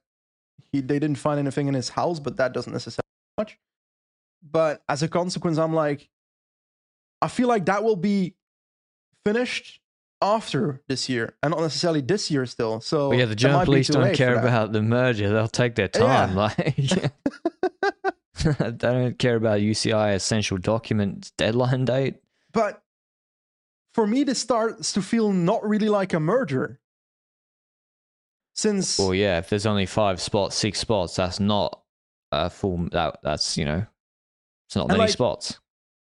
he 0.71 0.81
they 0.81 0.99
didn't 0.99 1.17
find 1.17 1.39
anything 1.39 1.67
in 1.67 1.73
his 1.73 1.89
house, 1.89 2.19
but 2.19 2.37
that 2.37 2.53
doesn't 2.53 2.73
necessarily 2.73 3.03
much. 3.37 3.57
But 4.41 4.83
as 4.89 5.01
a 5.03 5.07
consequence, 5.07 5.57
I'm 5.57 5.73
like, 5.73 6.09
I 7.21 7.27
feel 7.29 7.47
like 7.47 7.65
that 7.65 7.83
will 7.83 7.95
be 7.95 8.35
finished 9.25 9.79
after 10.23 10.81
this 10.87 11.09
year 11.09 11.35
and 11.43 11.51
not 11.51 11.59
necessarily 11.59 12.01
this 12.01 12.31
year 12.31 12.45
still. 12.45 12.79
So 12.81 13.11
yeah, 13.11 13.25
the 13.25 13.35
German 13.35 13.65
police 13.65 13.89
don't 13.89 14.15
care 14.15 14.39
about 14.39 14.71
the 14.71 14.81
merger. 14.81 15.29
They'll 15.29 15.47
take 15.47 15.75
their 15.75 15.89
time. 15.89 16.35
Like 16.43 16.75
they 18.59 18.71
don't 18.71 19.19
care 19.19 19.35
about 19.35 19.59
UCI 19.59 20.15
essential 20.15 20.57
documents 20.57 21.31
deadline 21.37 21.85
date. 21.85 22.15
But 22.51 22.81
for 23.93 24.07
me, 24.07 24.23
this 24.23 24.39
starts 24.39 24.91
to 24.93 25.01
feel 25.01 25.31
not 25.31 25.63
really 25.67 25.89
like 25.89 26.13
a 26.13 26.19
merger. 26.19 26.79
Since 28.55 28.99
Well, 28.99 29.13
yeah, 29.13 29.37
if 29.39 29.49
there's 29.49 29.65
only 29.65 29.85
five 29.85 30.21
spots, 30.21 30.55
six 30.55 30.79
spots, 30.79 31.15
that's 31.15 31.39
not 31.39 31.81
a 32.31 32.49
full. 32.49 32.87
That 32.91 33.19
that's 33.23 33.57
you 33.57 33.65
know, 33.65 33.85
it's 34.67 34.75
not 34.75 34.87
many 34.87 34.99
like- 35.01 35.09
spots. 35.09 35.59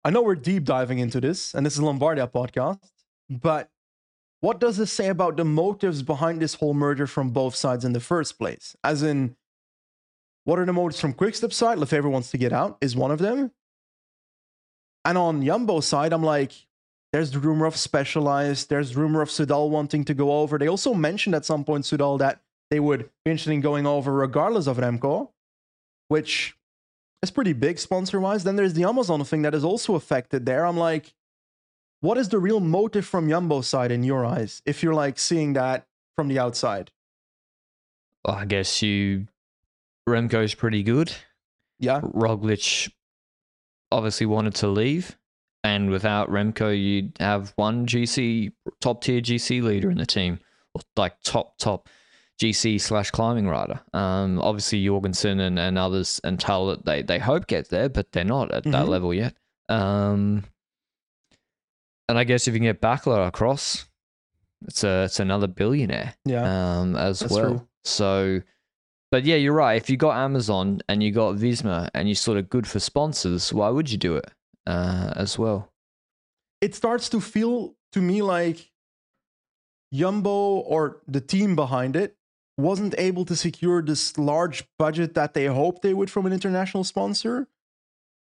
I 0.04 0.10
know 0.10 0.22
we're 0.22 0.36
deep 0.36 0.64
diving 0.64 1.00
into 1.00 1.20
this, 1.20 1.54
and 1.54 1.66
this 1.66 1.74
is 1.74 1.82
Lombardia 1.82 2.32
podcast, 2.32 2.80
but 3.30 3.70
what 4.40 4.60
does 4.60 4.78
this 4.78 4.92
say 4.92 5.08
about 5.08 5.38
the 5.38 5.46
motives 5.46 6.04
behind 6.04 6.42
this 6.42 6.56
whole 6.56 6.74
merger 6.74 7.08
from 7.08 7.32
both 7.32 7.56
sides 7.56 7.84
in 7.84 7.94
the 7.94 8.00
first 8.00 8.38
place? 8.38 8.76
As 8.84 9.02
in, 9.04 9.36
what 10.44 10.60
are 10.60 10.66
the 10.66 10.74
motives 10.74 11.00
from 11.00 11.14
Quickstep 11.14 11.52
side? 11.52 11.78
Lefevere 11.78 12.10
wants 12.10 12.32
to 12.32 12.38
get 12.38 12.54
out, 12.54 12.78
is 12.80 12.96
one 12.96 13.12
of 13.12 13.20
them. 13.20 13.52
And 15.04 15.18
on 15.18 15.44
Jumbo 15.44 15.80
side, 15.80 16.14
I'm 16.14 16.24
like, 16.24 16.52
there's 17.14 17.32
the 17.32 17.40
rumor 17.40 17.66
of 17.66 17.76
Specialized, 17.76 18.70
there's 18.70 18.96
rumor 18.96 19.22
of 19.22 19.30
Soudal 19.30 19.70
wanting 19.70 20.04
to 20.06 20.14
go 20.14 20.40
over. 20.40 20.58
They 20.58 20.68
also 20.68 20.94
mentioned 20.94 21.36
at 21.36 21.46
some 21.46 21.64
point, 21.64 21.86
Soudal, 21.86 22.20
that 22.20 22.42
they 22.70 22.80
would 22.80 23.10
be 23.24 23.32
interested 23.32 23.54
in 23.54 23.62
going 23.62 23.88
over 23.88 24.14
regardless 24.14 24.68
of 24.68 24.78
Remco, 24.78 25.30
which 26.10 26.56
is 27.24 27.32
pretty 27.32 27.54
big 27.54 27.80
sponsor 27.80 28.20
wise. 28.20 28.44
Then 28.44 28.58
there's 28.58 28.74
the 28.74 28.84
Amazon 28.84 29.24
thing 29.24 29.42
that 29.44 29.56
is 29.56 29.64
also 29.64 29.96
affected 29.96 30.46
there. 30.46 30.66
I'm 30.66 30.78
like, 30.78 31.14
what 32.02 32.18
is 32.18 32.30
the 32.30 32.40
real 32.40 32.60
motive 32.60 33.06
from 33.06 33.30
Jumbo 33.30 33.62
side 33.62 33.92
in 33.92 34.04
your 34.04 34.26
eyes 34.26 34.62
if 34.66 34.84
you're 34.84 34.94
like 34.94 35.18
seeing 35.20 35.54
that 35.54 35.86
from 36.16 36.28
the 36.28 36.40
outside? 36.40 36.92
Well, 38.26 38.36
I 38.36 38.46
guess 38.46 38.82
you. 38.82 39.28
Remco's 40.08 40.54
pretty 40.56 40.84
good. 40.84 41.12
Yeah. 41.80 42.00
Roglic 42.02 42.90
obviously 43.92 44.26
wanted 44.26 44.56
to 44.56 44.68
leave, 44.70 45.18
and 45.64 45.90
without 45.90 46.30
Remco, 46.30 46.72
you'd 46.72 47.18
have 47.20 47.52
one 47.58 47.86
GC 47.86 48.52
top 48.80 49.02
tier 49.04 49.20
GC 49.22 49.62
leader 49.62 49.92
in 49.92 49.98
the 49.98 50.06
team, 50.06 50.40
or 50.74 50.82
like 50.96 51.16
top 51.24 51.58
top 51.58 51.90
GC 52.42 52.80
slash 52.80 53.12
climbing 53.12 53.48
rider. 53.50 53.82
Um, 53.94 54.40
obviously 54.40 54.84
Jorgensen 54.86 55.40
and, 55.42 55.60
and 55.60 55.78
others 55.78 56.22
and 56.24 56.40
Tal 56.40 56.78
they 56.78 57.02
they 57.02 57.20
hope 57.20 57.48
get 57.48 57.70
there, 57.70 57.90
but 57.90 58.12
they're 58.14 58.24
not 58.24 58.52
at 58.54 58.64
that 58.64 58.86
Mhm. 58.86 58.90
level 58.90 59.14
yet. 59.14 59.36
Um, 59.70 60.46
and 62.10 62.18
I 62.18 62.24
guess 62.24 62.48
if 62.48 62.54
you 62.54 62.60
can 62.60 62.66
get 62.68 62.82
Bakala 62.82 63.28
across, 63.28 63.86
it's 64.68 64.84
a 64.84 65.04
it's 65.04 65.20
another 65.20 65.48
billionaire 65.48 66.16
Yeah. 66.26 66.80
um, 66.80 66.96
as 66.96 67.24
well. 67.30 67.50
true. 67.50 67.68
So, 67.84 68.42
but 69.12 69.24
yeah, 69.24 69.36
you're 69.36 69.54
right. 69.54 69.76
If 69.76 69.90
you 69.90 69.98
got 69.98 70.18
Amazon 70.18 70.82
and 70.90 71.02
you 71.04 71.12
got 71.12 71.36
Visma 71.36 71.90
and 71.94 72.08
you're 72.08 72.16
sort 72.16 72.38
of 72.38 72.50
good 72.50 72.68
for 72.68 72.80
sponsors, 72.80 73.54
why 73.54 73.70
would 73.70 73.90
you 73.92 73.98
do 73.98 74.16
it 74.16 74.30
uh, 74.66 75.14
as 75.16 75.38
well? 75.40 75.72
it 76.60 76.74
starts 76.74 77.08
to 77.08 77.22
feel 77.22 77.76
to 77.92 78.02
me 78.02 78.24
like 78.24 78.72
Jumbo 79.94 80.58
or 80.58 81.02
the 81.08 81.22
team 81.22 81.56
behind 81.56 81.96
it 81.96 82.16
wasn't 82.58 82.96
able 82.98 83.24
to 83.26 83.36
secure 83.36 83.82
this 83.84 84.18
large 84.18 84.68
budget 84.80 85.14
that 85.14 85.36
they 85.36 85.46
hoped 85.46 85.84
they 85.84 85.94
would 85.94 86.10
from 86.10 86.26
an 86.26 86.34
international 86.34 86.84
sponsor. 86.84 87.48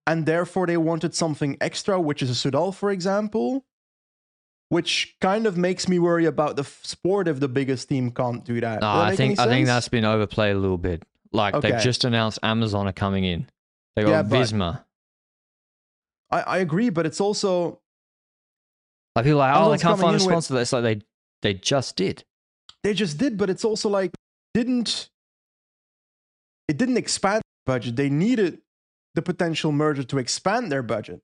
And 0.06 0.26
therefore, 0.26 0.66
they 0.66 0.76
wanted 0.76 1.14
something 1.14 1.56
extra, 1.60 2.00
which 2.00 2.22
is 2.22 2.28
a 2.28 2.34
Soudal, 2.50 2.74
for 2.74 2.90
example, 2.90 3.64
which 4.74 5.14
kind 5.20 5.46
of 5.46 5.56
makes 5.56 5.86
me 5.88 6.00
worry 6.00 6.24
about 6.24 6.56
the 6.56 6.62
f- 6.62 6.80
sport 6.82 7.28
if 7.28 7.38
the 7.38 7.46
biggest 7.48 7.88
team 7.88 8.10
can't 8.10 8.44
do 8.44 8.60
that. 8.60 8.80
No, 8.80 8.88
I 8.90 9.14
think 9.14 9.38
I 9.38 9.46
think 9.46 9.66
that's 9.66 9.88
been 9.88 10.04
overplayed 10.04 10.56
a 10.56 10.58
little 10.58 10.78
bit. 10.78 11.02
Like 11.32 11.60
they've 11.60 11.80
just 11.80 12.02
announced 12.04 12.38
Amazon 12.42 12.88
are 12.88 12.92
coming 12.92 13.24
in. 13.24 13.48
They 13.94 14.02
got 14.02 14.10
Yeah, 14.10 14.22
Visma. 14.24 14.84
I, 16.30 16.40
I 16.40 16.58
agree, 16.58 16.90
but 16.90 17.06
it's 17.06 17.20
also 17.20 17.80
Like 19.14 19.24
people 19.26 19.40
are 19.40 19.52
like, 19.52 19.60
oh, 19.66 19.70
they 19.70 19.78
can't 19.78 20.00
find 20.00 20.16
a 20.16 20.18
in 20.18 20.26
with- 20.26 20.44
sponsor. 20.44 20.60
It's 20.60 20.72
like 20.72 20.82
they 20.82 21.00
they 21.42 21.54
just 21.54 21.94
did. 21.96 22.24
they 22.82 22.94
just 22.94 23.16
did, 23.18 23.36
but 23.38 23.48
it's 23.50 23.64
also 23.64 23.88
like 23.88 24.10
didn't 24.54 25.08
it 26.66 26.76
didn't 26.78 26.96
expand 26.96 27.42
their 27.42 27.74
budget. 27.76 27.94
They 27.96 28.08
needed 28.10 28.58
the 29.14 29.22
potential 29.22 29.70
merger 29.70 30.02
to 30.02 30.18
expand 30.18 30.72
their 30.72 30.82
budget 30.82 31.20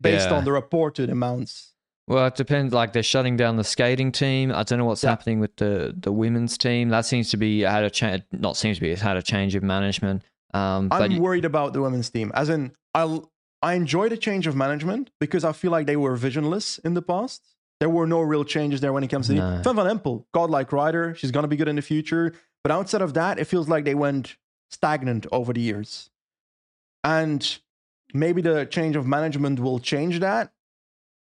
based 0.00 0.28
Yeah. 0.28 0.36
on 0.36 0.44
the 0.44 0.52
reported 0.52 1.08
amounts. 1.08 1.71
Well, 2.08 2.26
it 2.26 2.34
depends. 2.34 2.74
Like 2.74 2.92
they're 2.92 3.02
shutting 3.02 3.36
down 3.36 3.56
the 3.56 3.64
skating 3.64 4.10
team. 4.12 4.50
I 4.52 4.64
don't 4.64 4.78
know 4.78 4.84
what's 4.84 5.04
Yeah. 5.04 5.10
happening 5.10 5.40
with 5.40 5.56
the 5.56 5.94
the 5.96 6.12
women's 6.12 6.58
team. 6.58 6.88
That 6.88 7.06
seems 7.06 7.30
to 7.30 7.36
be 7.36 7.60
had 7.60 7.84
a 7.84 7.90
change. 7.90 8.22
Not 8.32 8.56
seems 8.56 8.78
to 8.78 8.80
be. 8.80 8.90
It's 8.90 9.02
had 9.02 9.16
a 9.16 9.22
change 9.22 9.54
of 9.54 9.62
management. 9.62 10.22
Um, 10.52 10.88
I'm 10.90 11.18
worried 11.18 11.44
about 11.44 11.72
the 11.72 11.80
women's 11.80 12.10
team. 12.10 12.30
As 12.34 12.48
in, 12.48 12.72
I 12.94 13.20
I 13.62 13.74
enjoy 13.74 14.08
the 14.08 14.16
change 14.16 14.46
of 14.48 14.56
management 14.56 15.10
because 15.20 15.44
I 15.44 15.52
feel 15.52 15.70
like 15.70 15.86
they 15.86 15.96
were 15.96 16.16
visionless 16.16 16.78
in 16.78 16.94
the 16.94 17.02
past. 17.02 17.42
There 17.78 17.88
were 17.88 18.06
no 18.06 18.20
real 18.20 18.44
changes 18.44 18.80
there 18.80 18.92
when 18.92 19.04
it 19.04 19.08
comes 19.08 19.28
to 19.28 19.34
No. 19.34 19.56
the 19.58 19.62
Van 19.72 19.76
Van 19.76 19.98
Empel, 19.98 20.24
godlike 20.34 20.72
rider. 20.72 21.14
She's 21.14 21.30
gonna 21.30 21.48
be 21.48 21.56
good 21.56 21.68
in 21.68 21.76
the 21.76 21.82
future. 21.82 22.34
But 22.64 22.72
outside 22.72 23.00
of 23.02 23.14
that, 23.14 23.38
it 23.38 23.44
feels 23.44 23.68
like 23.68 23.84
they 23.84 23.94
went 23.94 24.36
stagnant 24.70 25.26
over 25.32 25.52
the 25.52 25.60
years. 25.60 26.10
And 27.04 27.58
maybe 28.14 28.42
the 28.42 28.66
change 28.66 28.96
of 28.96 29.06
management 29.06 29.60
will 29.60 29.78
change 29.78 30.20
that. 30.20 30.52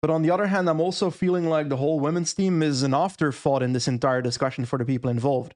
But 0.02 0.10
on 0.10 0.22
the 0.22 0.32
other 0.32 0.48
hand, 0.48 0.68
I'm 0.68 0.80
also 0.80 1.10
feeling 1.10 1.48
like 1.48 1.68
the 1.68 1.76
whole 1.76 2.00
women's 2.00 2.34
team 2.34 2.60
is 2.60 2.82
an 2.82 2.92
afterthought 2.92 3.62
in 3.62 3.72
this 3.72 3.86
entire 3.86 4.20
discussion 4.20 4.64
for 4.64 4.76
the 4.76 4.84
people 4.84 5.08
involved. 5.08 5.54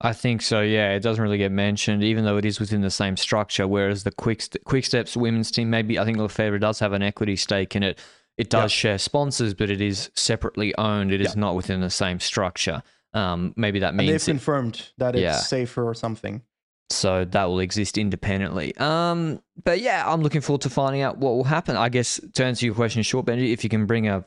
I 0.00 0.12
think 0.12 0.42
so. 0.42 0.60
Yeah, 0.60 0.92
it 0.92 1.00
doesn't 1.00 1.22
really 1.22 1.38
get 1.38 1.50
mentioned, 1.50 2.04
even 2.04 2.24
though 2.24 2.36
it 2.36 2.44
is 2.44 2.60
within 2.60 2.82
the 2.82 2.90
same 2.90 3.16
structure. 3.16 3.66
Whereas 3.66 4.04
the 4.04 4.12
quick 4.12 4.44
quick 4.64 4.84
steps 4.84 5.16
women's 5.16 5.50
team, 5.50 5.70
maybe 5.70 5.98
I 5.98 6.04
think 6.04 6.18
Lefevere 6.18 6.60
does 6.60 6.78
have 6.78 6.92
an 6.92 7.02
equity 7.02 7.34
stake 7.34 7.74
in 7.74 7.82
it. 7.82 7.98
It 8.36 8.50
does 8.50 8.70
share 8.70 8.98
sponsors, 8.98 9.54
but 9.54 9.70
it 9.70 9.80
is 9.80 10.10
separately 10.14 10.76
owned. 10.76 11.12
It 11.12 11.22
is 11.22 11.34
Yeah. 11.34 11.40
not 11.40 11.56
within 11.56 11.80
the 11.80 11.90
same 11.90 12.20
structure. 12.20 12.82
Um, 13.14 13.54
maybe 13.56 13.78
that 13.80 13.94
means 13.94 14.10
And 14.10 14.14
they've 14.14 14.22
it, 14.28 14.30
confirmed 14.32 14.90
that 14.98 15.14
it's 15.16 15.22
Yeah. 15.22 15.36
safer 15.38 15.88
or 15.88 15.94
something. 15.94 16.42
So 16.90 17.24
that 17.24 17.44
will 17.44 17.58
exist 17.58 17.98
independently. 17.98 18.76
Um, 18.76 19.42
but 19.64 19.80
yeah, 19.80 20.04
I'm 20.06 20.22
looking 20.22 20.40
forward 20.40 20.62
to 20.62 20.70
finding 20.70 21.02
out 21.02 21.18
what 21.18 21.34
will 21.34 21.44
happen. 21.44 21.76
I 21.76 21.88
guess 21.88 22.20
to 22.34 22.44
answer 22.44 22.64
your 22.64 22.74
question, 22.74 23.02
short 23.02 23.26
Benji, 23.26 23.52
if 23.52 23.64
you 23.64 23.70
can 23.70 23.86
bring 23.86 24.08
a, 24.08 24.24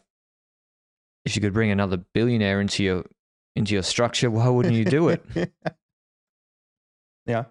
if 1.26 1.36
you 1.36 1.42
could 1.42 1.54
bring 1.54 1.72
another 1.72 1.98
billionaire 2.14 2.60
into 2.60 2.84
your 2.84 3.06
into 3.56 3.74
your 3.74 3.84
structure, 3.84 4.30
why 4.30 4.48
wouldn't 4.50 4.76
you 4.76 4.86
do 4.86 5.10
it? 5.10 5.24
yeah, 7.26 7.46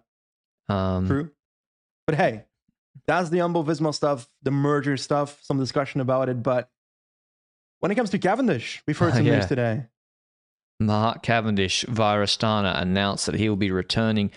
Um, 0.69 1.07
true. 1.07 1.31
But 2.07 2.17
hey, 2.17 2.45
that's 3.07 3.31
the 3.31 3.39
Jumbo 3.39 3.63
Visma 3.63 3.95
stuff, 3.95 4.29
the 4.43 4.51
merger 4.51 4.97
stuff, 4.97 5.39
some 5.43 5.59
discussion 5.59 6.01
about 6.01 6.29
it. 6.29 6.43
But 6.43 6.71
when 7.81 7.91
it 7.93 7.95
comes 7.95 8.11
to 8.11 8.19
Cavendish, 8.19 8.83
we've 8.87 8.99
heard 8.99 9.15
some 9.15 9.25
yeah. 9.27 9.37
news 9.37 9.47
today. 9.47 9.87
Mark 10.81 11.23
Cavendish 11.23 11.85
via 11.89 12.19
Astana 12.19 12.81
announced 12.81 13.27
that 13.27 13.35
he 13.35 13.49
will 13.49 13.57
be 13.57 13.71
returning 13.71 14.31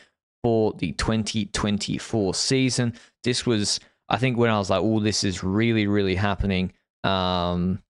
for 0.44 0.74
the 0.74 0.92
2024 0.94 2.34
season. 2.34 2.94
This 3.24 3.46
was, 3.46 3.80
I 4.10 4.18
think, 4.18 4.38
when 4.38 4.50
I 4.50 4.58
was 4.58 4.70
like, 4.70 4.82
"Oh, 4.82 5.00
this 5.00 5.24
is 5.24 5.44
really, 5.44 5.88
really 5.88 6.16
happening." 6.16 6.74
Um, 7.04 7.82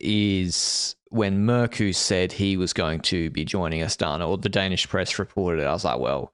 is 0.00 0.96
when 1.10 1.46
Mørkøv 1.46 1.94
said 1.94 2.32
he 2.32 2.56
was 2.56 2.72
going 2.72 3.00
to 3.00 3.30
be 3.30 3.44
joining 3.44 3.82
Astana, 3.82 4.28
or 4.28 4.38
the 4.38 4.48
Danish 4.48 4.88
press 4.88 5.18
reported 5.18 5.62
it. 5.62 5.66
I 5.66 5.72
was 5.72 5.84
like, 5.84 5.98
"Well, 5.98 6.32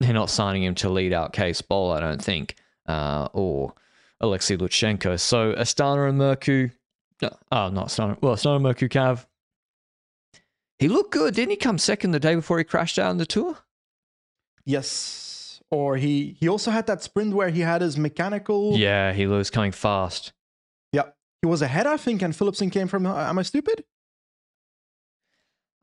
they're 0.00 0.12
not 0.12 0.30
signing 0.30 0.62
him 0.62 0.74
to 0.76 0.90
lead 0.90 1.12
out 1.12 1.34
Cees 1.34 1.62
Bol, 1.62 1.92
I 1.92 2.00
don't 2.00 2.22
think, 2.22 2.56
uh, 2.86 3.28
or 3.32 3.74
Alexei 4.20 4.56
Lutsenko." 4.56 5.18
So 5.20 5.52
Astana 5.54 6.08
and 6.08 6.18
Mørkøv, 6.18 6.70
oh, 7.52 7.68
not 7.70 7.88
Astana. 7.88 8.20
Well, 8.20 8.34
Astana 8.34 8.60
Mørkøv 8.60 8.88
Cav. 8.88 9.26
He 10.78 10.88
looked 10.88 11.12
good, 11.12 11.34
didn't 11.34 11.52
he? 11.52 11.56
Come 11.56 11.78
second 11.78 12.10
the 12.10 12.20
day 12.20 12.34
before 12.34 12.58
he 12.58 12.64
crashed 12.64 12.98
out 12.98 13.08
on 13.08 13.16
the 13.16 13.24
tour. 13.24 13.56
Yes. 14.66 15.62
Or 15.70 15.96
he 15.96 16.36
he 16.38 16.48
also 16.48 16.70
had 16.70 16.86
that 16.88 17.02
sprint 17.02 17.34
where 17.34 17.48
he 17.48 17.60
had 17.60 17.80
his 17.80 17.96
mechanical. 17.96 18.76
Yeah, 18.76 19.12
he 19.12 19.26
was 19.26 19.50
coming 19.50 19.72
fast. 19.72 20.32
Yeah. 20.92 21.10
He 21.42 21.48
was 21.48 21.62
ahead, 21.62 21.86
I 21.86 21.96
think, 21.96 22.22
and 22.22 22.34
Philipsen 22.34 22.70
came 22.70 22.88
from. 22.88 23.06
Am 23.06 23.38
I 23.38 23.42
stupid? 23.42 23.84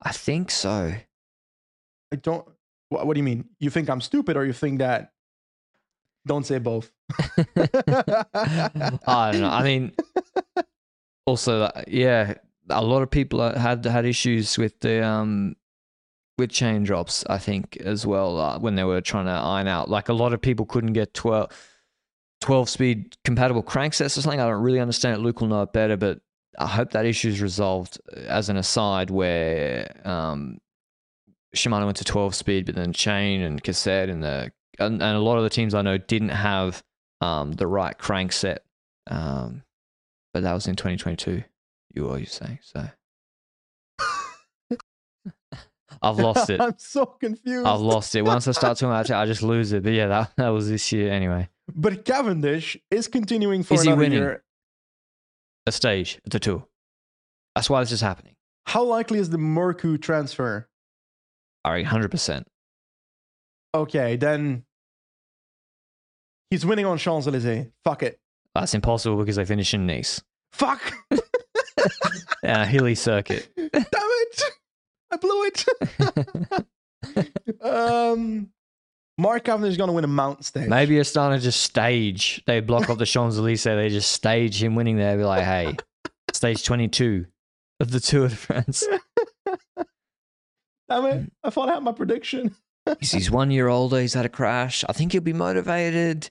I 0.01 0.11
think 0.11 0.51
so. 0.51 0.93
I 2.11 2.15
don't. 2.15 2.47
What, 2.89 3.07
what 3.07 3.13
do 3.15 3.19
you 3.19 3.23
mean? 3.23 3.45
You 3.59 3.69
think 3.69 3.89
I'm 3.89 4.01
stupid, 4.01 4.37
or 4.37 4.45
you 4.45 4.53
think 4.53 4.79
that? 4.79 5.11
Don't 6.25 6.45
say 6.45 6.59
both. 6.59 6.91
I 7.55 9.31
don't 9.31 9.41
know. 9.41 9.49
I 9.49 9.63
mean, 9.63 9.91
also, 11.25 11.63
uh, 11.63 11.81
yeah, 11.87 12.35
a 12.69 12.83
lot 12.83 13.01
of 13.01 13.11
people 13.11 13.41
uh, 13.41 13.57
had 13.57 13.83
had 13.85 14.05
issues 14.05 14.57
with 14.57 14.79
the 14.79 15.05
um 15.05 15.55
with 16.37 16.49
chain 16.49 16.83
drops. 16.83 17.23
I 17.29 17.37
think 17.37 17.77
as 17.77 18.05
well 18.05 18.39
uh, 18.39 18.59
when 18.59 18.75
they 18.75 18.83
were 18.83 19.01
trying 19.01 19.25
to 19.25 19.31
iron 19.31 19.67
out. 19.67 19.89
Like 19.89 20.09
a 20.09 20.13
lot 20.13 20.33
of 20.33 20.41
people 20.41 20.65
couldn't 20.65 20.93
get 20.93 21.13
12, 21.13 21.49
12 22.41 22.69
speed 22.69 23.17
compatible 23.23 23.63
cranksets 23.63 24.17
or 24.17 24.21
something. 24.21 24.39
I 24.39 24.47
don't 24.47 24.61
really 24.61 24.79
understand 24.79 25.15
it. 25.15 25.21
Luke 25.21 25.41
will 25.41 25.47
know 25.47 25.61
it 25.63 25.73
better, 25.73 25.97
but 25.97 26.19
I 26.57 26.67
hope 26.67 26.91
that 26.91 27.05
issue 27.05 27.29
is 27.29 27.41
resolved. 27.41 27.99
uh, 28.15 28.19
As 28.21 28.49
an 28.49 28.57
aside, 28.57 29.09
where 29.09 29.91
um, 30.05 30.59
Shimano 31.55 31.85
went 31.85 31.97
to 31.97 32.03
12 32.03 32.35
speed, 32.35 32.65
but 32.65 32.75
then 32.75 32.93
Chain 32.93 33.41
and 33.41 33.63
Cassette 33.63 34.09
and 34.09 34.23
the 34.23 34.51
and, 34.79 35.03
and 35.03 35.15
a 35.15 35.19
lot 35.19 35.37
of 35.37 35.43
the 35.43 35.51
teams 35.51 35.75
I 35.75 35.83
know 35.83 35.99
didn't 35.99 36.29
have 36.29 36.83
um, 37.21 37.51
the 37.51 37.67
right 37.67 37.95
crank 37.95 38.31
set. 38.31 38.63
Um, 39.05 39.63
but 40.33 40.41
that 40.41 40.53
was 40.53 40.67
in 40.67 40.75
2022. 40.75 41.43
You 41.93 42.05
were 42.05 42.17
you 42.17 42.25
saying 42.25 42.57
so? 42.63 42.87
I've 46.03 46.17
lost 46.27 46.49
it. 46.49 46.59
I'm 46.61 46.75
so 46.77 47.05
confused. 47.05 47.65
I've 47.65 47.79
lost 47.79 48.13
it. 48.15 48.23
Once 48.23 48.47
I 48.47 48.51
start 48.51 48.77
talking 48.77 48.89
about 48.89 49.09
it, 49.09 49.13
I 49.13 49.25
just 49.25 49.41
lose 49.41 49.71
it. 49.71 49.83
But 49.83 49.93
yeah, 49.93 50.07
that, 50.07 50.33
that 50.37 50.49
was 50.49 50.69
this 50.69 50.91
year 50.91 51.11
anyway. 51.11 51.49
But 51.73 52.03
Cavendish 52.05 52.77
is 52.91 53.07
continuing 53.07 53.63
for 53.63 53.75
Is 53.75 53.83
he 53.83 53.93
winning? 53.93 54.13
year. 54.19 54.43
A 55.65 55.71
stage, 55.71 56.19
the 56.25 56.39
tour. 56.39 56.67
That's 57.55 57.69
why 57.69 57.79
this 57.81 57.91
is 57.93 58.01
happening. 58.01 58.35
How 58.65 58.83
likely 58.83 59.19
is 59.19 59.29
the 59.29 59.37
Mørkøv 59.37 60.01
transfer? 60.01 60.67
All 61.63 61.71
right, 61.71 61.85
100%. 61.85 62.43
Okay, 63.73 64.17
then 64.17 64.65
he's 66.49 66.65
winning 66.65 66.85
on 66.85 66.97
Champs 66.97 67.27
Elysees. 67.27 67.67
Fuck 67.85 68.03
it. 68.03 68.19
That's 68.53 68.73
impossible 68.73 69.15
because 69.17 69.37
they 69.37 69.45
finish 69.45 69.73
in 69.73 69.87
Nice. 69.87 70.21
Fuck. 70.51 70.81
Uh, 72.43 72.65
hilly 72.65 72.93
circuit. 72.93 73.47
Damn 73.55 73.69
it! 73.73 74.41
I 75.13 75.17
blew 75.17 75.43
it. 75.43 75.65
um, 77.61 78.49
Mark 79.17 79.43
Cavendish 79.43 79.71
is 79.71 79.77
going 79.77 79.89
to 79.89 79.93
win 79.93 80.03
a 80.03 80.07
mountain 80.07 80.43
stage. 80.43 80.67
Maybe 80.67 80.95
Astana 80.95 81.39
just 81.39 81.61
stage. 81.61 82.41
They 82.47 82.61
block 82.61 82.89
off 82.89 82.97
the 82.97 83.05
Champs 83.05 83.37
Elysees. 83.37 83.63
They 83.63 83.89
just 83.89 84.11
stage 84.11 84.61
him 84.61 84.75
winning 84.75 84.97
there. 84.97 85.15
Be 85.15 85.23
like, 85.23 85.43
hey, 85.43 85.77
stage 86.31 86.63
22 86.63 87.27
of 87.79 87.91
the 87.91 87.99
Tour 87.99 88.29
de 88.29 88.35
France. 88.35 88.83
Damn 90.89 91.05
it! 91.05 91.31
I 91.43 91.49
thought 91.49 91.69
I 91.69 91.75
had 91.75 91.83
my 91.83 91.91
prediction. 91.91 92.55
He's, 92.99 93.31
one 93.31 93.51
year 93.51 93.67
older. 93.67 94.01
He's 94.01 94.13
had 94.13 94.25
a 94.25 94.29
crash. 94.29 94.83
I 94.89 94.93
think 94.93 95.13
he'll 95.13 95.21
be 95.21 95.31
motivated. 95.31 96.29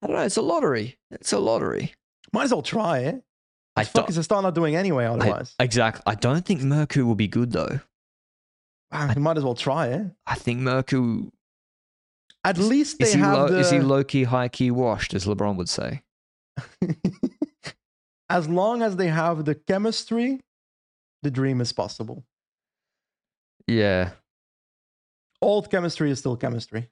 I 0.00 0.06
don't 0.06 0.16
know. 0.16 0.22
It's 0.22 0.36
a 0.36 0.42
lottery. 0.42 0.98
It's 1.10 1.32
a 1.32 1.38
lottery. 1.38 1.94
Might 2.32 2.44
as 2.44 2.52
well 2.52 2.62
try 2.62 2.98
it. 2.98 3.24
I 3.76 3.80
What 3.80 3.92
the 3.92 4.00
fuck 4.00 4.10
is 4.10 4.18
Astana 4.18 4.54
doing 4.54 4.76
anyway? 4.76 5.06
Otherwise, 5.06 5.56
exactly. 5.58 6.02
I 6.06 6.14
don't 6.14 6.44
think 6.44 6.60
Mørkøv 6.60 7.04
will 7.04 7.16
be 7.16 7.26
good 7.26 7.50
though. 7.50 7.80
Wow, 8.94 9.12
you 9.14 9.20
might 9.20 9.36
as 9.36 9.44
well 9.44 9.56
try 9.56 9.88
it. 9.88 10.06
I 10.26 10.36
think 10.36 10.60
Mørkøv 10.60 11.30
At 12.44 12.58
least 12.58 12.98
they 12.98 13.06
is 13.06 13.14
he, 13.14 13.20
have 13.20 13.36
low, 13.38 13.48
the. 13.48 13.58
is 13.58 13.70
he 13.70 13.80
low 13.80 14.04
key, 14.04 14.22
high 14.24 14.48
key 14.48 14.70
washed, 14.70 15.14
as 15.14 15.26
LeBron 15.26 15.56
would 15.56 15.68
say. 15.68 16.02
as 18.30 18.48
long 18.48 18.82
as 18.82 18.96
they 18.96 19.08
have 19.08 19.44
the 19.44 19.54
chemistry, 19.54 20.40
the 21.22 21.30
dream 21.30 21.60
is 21.60 21.72
possible. 21.72 22.24
Yeah, 23.66 24.10
Old 25.44 25.70
chemistry 25.70 26.10
is 26.10 26.18
still 26.20 26.36
chemistry. 26.36 26.88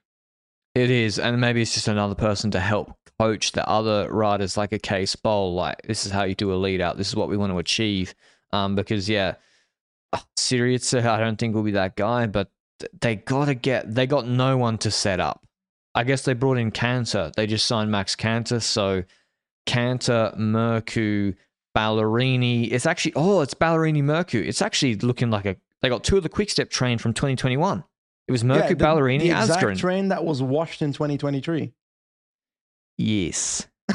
It 0.75 0.89
is, 0.91 1.17
and 1.17 1.39
maybe 1.41 1.61
it's 1.61 1.73
just 1.73 1.87
another 1.87 2.15
person 2.15 2.51
to 2.51 2.59
help 2.59 2.95
coach 3.19 3.51
the 3.51 3.67
other 3.67 4.07
riders, 4.11 4.57
like 4.57 4.71
a 4.71 4.79
Cees 4.83 5.15
Bol. 5.15 5.53
Like 5.55 5.81
this 5.83 6.05
is 6.05 6.11
how 6.11 6.23
you 6.23 6.35
do 6.35 6.53
a 6.53 6.55
lead 6.55 6.81
out. 6.81 6.97
This 6.97 7.07
is 7.07 7.15
what 7.15 7.29
we 7.29 7.37
want 7.37 7.51
to 7.51 7.57
achieve. 7.57 8.13
Um, 8.51 8.75
because 8.75 9.09
yeah, 9.09 9.35
Oh, 10.13 10.21
Syritsa, 10.37 11.05
I 11.05 11.19
don't 11.19 11.37
think 11.37 11.55
will 11.55 11.63
be 11.63 11.71
that 11.71 11.95
guy, 11.95 12.27
but 12.27 12.51
they 13.01 13.15
gotta 13.15 13.55
get. 13.55 13.93
They 13.93 14.05
got 14.07 14.27
no 14.27 14.57
one 14.57 14.77
to 14.79 14.91
set 14.91 15.19
up. 15.19 15.45
I 15.95 16.03
guess 16.03 16.23
they 16.23 16.33
brought 16.33 16.57
in 16.57 16.71
Kanter. 16.71 17.33
They 17.33 17.47
just 17.47 17.65
signed 17.65 17.91
Max 17.91 18.15
Kanter, 18.15 18.61
so 18.61 19.03
Kanter, 19.67 20.35
Mørkøv, 20.37 21.35
Ballerini. 21.75 22.71
It's 22.71 22.85
actually 22.85 23.13
oh, 23.15 23.41
it's 23.41 23.53
Ballerini 23.53 24.01
Mørkøv. 24.03 24.45
It's 24.47 24.61
actually 24.61 24.95
looking 24.95 25.31
like 25.31 25.45
a. 25.45 25.55
They 25.81 25.89
got 25.89 26.03
two 26.03 26.17
of 26.17 26.23
the 26.23 26.29
quick 26.29 26.49
step 26.49 26.69
train 26.69 26.97
from 26.97 27.13
2021. 27.13 27.83
It 28.27 28.31
was 28.31 28.43
Mørkøv, 28.43 28.55
Yeah, 28.59 28.67
the, 28.69 28.75
Ballerini, 28.75 29.19
the 29.19 29.31
exact 29.31 29.63
Asgreen. 29.63 29.77
train 29.77 30.07
that 30.09 30.23
was 30.23 30.41
washed 30.41 30.81
in 30.81 30.93
2023. 30.93 31.73
Yes. 32.97 33.67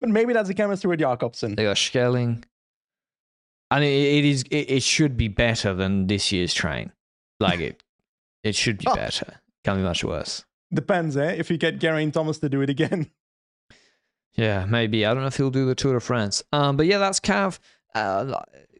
But 0.00 0.10
maybe 0.10 0.32
that's 0.32 0.46
the 0.48 0.54
chemistry 0.54 0.88
with 0.88 1.00
Jakobsen. 1.00 1.56
They 1.56 1.64
got 1.64 1.76
Schelling. 1.76 2.44
I 3.70 3.80
mean, 3.80 4.16
it 4.18 4.24
is. 4.24 4.44
It, 4.50 4.70
it 4.70 4.82
should 4.82 5.16
be 5.16 5.28
better 5.28 5.74
than 5.74 6.06
this 6.06 6.32
year's 6.32 6.54
train. 6.54 6.92
Like 7.40 7.60
it, 7.60 7.82
it 8.42 8.54
should 8.56 8.78
be 8.78 8.84
Oh. 8.88 8.94
better. 8.94 9.40
Can't 9.64 9.78
be 9.78 9.82
much 9.82 10.02
worse. 10.04 10.44
Depends, 10.72 11.16
eh? 11.16 11.32
If 11.38 11.50
you 11.50 11.58
get 11.58 11.78
Geraint 11.78 12.14
Thomas 12.14 12.38
to 12.38 12.48
do 12.48 12.60
it 12.62 12.70
again. 12.70 13.10
Yeah, 14.34 14.66
maybe. 14.66 15.04
I 15.04 15.12
don't 15.12 15.22
know 15.22 15.26
if 15.26 15.36
he'll 15.36 15.50
do 15.50 15.66
the 15.66 15.74
Tour 15.74 15.94
de 15.94 16.00
France. 16.00 16.44
Um, 16.52 16.76
but 16.76 16.86
yeah, 16.86 16.98
that's 16.98 17.18
Cav. 17.18 17.58
Uh, 17.92 18.38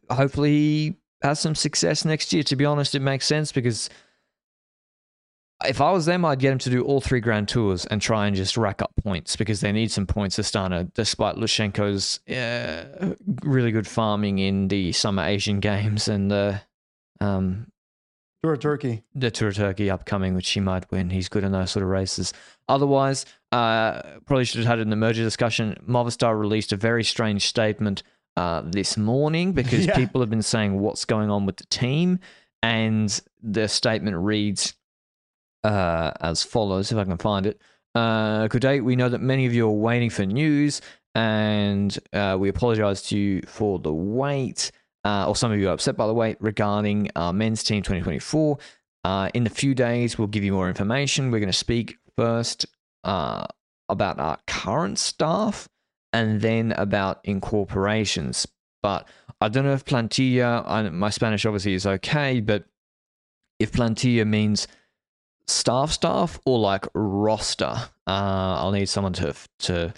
hopefully, 0.09 0.51
he 0.51 0.95
has 1.21 1.41
some 1.41 1.53
success 1.53 2.05
next 2.05 2.31
year. 2.31 2.43
To 2.43 2.55
be 2.55 2.63
honest, 2.63 2.95
it 2.95 3.01
makes 3.01 3.25
sense 3.25 3.51
because 3.51 3.89
if 5.65 5.81
I 5.81 5.91
was 5.91 6.05
them, 6.05 6.23
I'd 6.25 6.39
get 6.39 6.51
him 6.53 6.57
to 6.59 6.69
do 6.69 6.83
all 6.83 7.01
three 7.01 7.19
Grand 7.19 7.47
Tours 7.47 7.85
and 7.85 8.01
try 8.01 8.27
and 8.27 8.35
just 8.35 8.55
rack 8.57 8.81
up 8.81 8.91
points 9.03 9.35
because 9.35 9.61
they 9.61 9.71
need 9.71 9.91
some 9.91 10.05
points, 10.07 10.37
to 10.37 10.41
Astana, 10.43 10.91
despite 10.93 11.35
Lutsenko's 11.35 12.19
uh, 12.29 13.15
really 13.43 13.71
good 13.71 13.87
farming 13.87 14.39
in 14.39 14.67
the 14.69 14.91
Summer 14.93 15.23
Asian 15.23 15.59
Games 15.59 16.07
and 16.07 16.31
the 16.31 16.61
um, 17.19 17.67
Tour 18.43 18.53
of 18.53 18.59
Turkey. 18.61 19.03
the 19.13 19.29
Tour 19.31 19.49
of 19.49 19.55
Turkey 19.55 19.89
upcoming, 19.89 20.33
which 20.33 20.49
he 20.49 20.59
might 20.61 20.89
win. 20.91 21.09
He's 21.09 21.27
good 21.27 21.43
in 21.43 21.51
those 21.51 21.71
sort 21.71 21.83
of 21.83 21.89
races. 21.89 22.31
Otherwise, 22.69 23.25
uh, 23.51 24.01
probably 24.25 24.45
should 24.45 24.59
have 24.63 24.67
had 24.67 24.79
an 24.79 24.97
merger 24.97 25.23
discussion. 25.23 25.75
Movistar 25.87 26.39
released 26.39 26.71
a 26.71 26.77
very 26.77 27.03
strange 27.03 27.47
statement 27.47 28.03
uh, 28.37 28.61
this 28.63 28.95
morning 28.95 29.51
because 29.51 29.85
Yeah. 29.87 29.95
people 29.95 30.21
have 30.21 30.29
been 30.29 30.41
saying 30.41 30.79
what's 30.79 31.03
going 31.03 31.29
on 31.29 31.45
with 31.45 31.57
the 31.57 31.65
team, 31.65 32.19
and 32.63 33.19
the 33.43 33.67
statement 33.67 34.15
reads 34.15 34.73
uh, 35.63 36.11
as 36.21 36.43
follows: 36.43 36.91
If 36.91 36.97
I 36.97 37.03
can 37.03 37.17
find 37.17 37.45
it. 37.45 37.61
Uh, 37.95 38.47
good 38.47 38.61
day. 38.61 38.81
We 38.81 38.95
know 38.95 39.09
that 39.09 39.21
many 39.21 39.45
of 39.45 39.53
you 39.53 39.67
are 39.67 39.71
waiting 39.71 40.09
for 40.09 40.25
news, 40.25 40.81
and 41.15 41.97
uh, 42.13 42.37
we 42.39 42.49
apologise 42.49 43.01
to 43.09 43.17
you 43.17 43.41
for 43.47 43.79
the 43.79 43.93
wait 43.93 44.71
uh, 45.05 45.27
or 45.27 45.35
some 45.35 45.51
of 45.51 45.59
you 45.59 45.69
are 45.69 45.73
upset 45.73 45.95
by 45.95 46.07
the 46.07 46.13
wait 46.13 46.37
regarding 46.39 47.09
our 47.15 47.33
men's 47.33 47.63
team 47.63 47.81
2024. 47.81 48.57
Uh, 49.05 49.29
in 49.33 49.47
a 49.47 49.49
few 49.49 49.73
days, 49.73 50.17
we'll 50.17 50.27
give 50.27 50.43
you 50.43 50.51
more 50.51 50.67
information. 50.67 51.31
We're 51.31 51.39
going 51.39 51.47
to 51.47 51.53
speak 51.53 51.97
first 52.17 52.65
uh, 53.03 53.45
about 53.87 54.19
our 54.19 54.37
current 54.45 54.99
staff 54.99 55.69
and 56.11 56.41
then 56.41 56.73
about 56.73 57.21
incorporations. 57.23 58.45
But 58.83 59.07
I 59.39 59.47
don't 59.47 59.63
know 59.63 59.73
if 59.73 59.85
plantilla, 59.85 60.91
my 60.91 61.09
Spanish 61.09 61.45
obviously 61.45 61.73
is 61.73 61.85
okay, 61.85 62.41
but 62.41 62.65
if 63.57 63.71
plantilla 63.71 64.27
means 64.27 64.67
staff 65.49 65.91
staff 65.91 66.39
or 66.45 66.59
like 66.59 66.85
roster, 66.93 67.65
uh, 68.07 68.55
I'll 68.57 68.71
need 68.71 68.87
someone 68.87 69.13
to 69.13 69.33
to. 69.59 69.93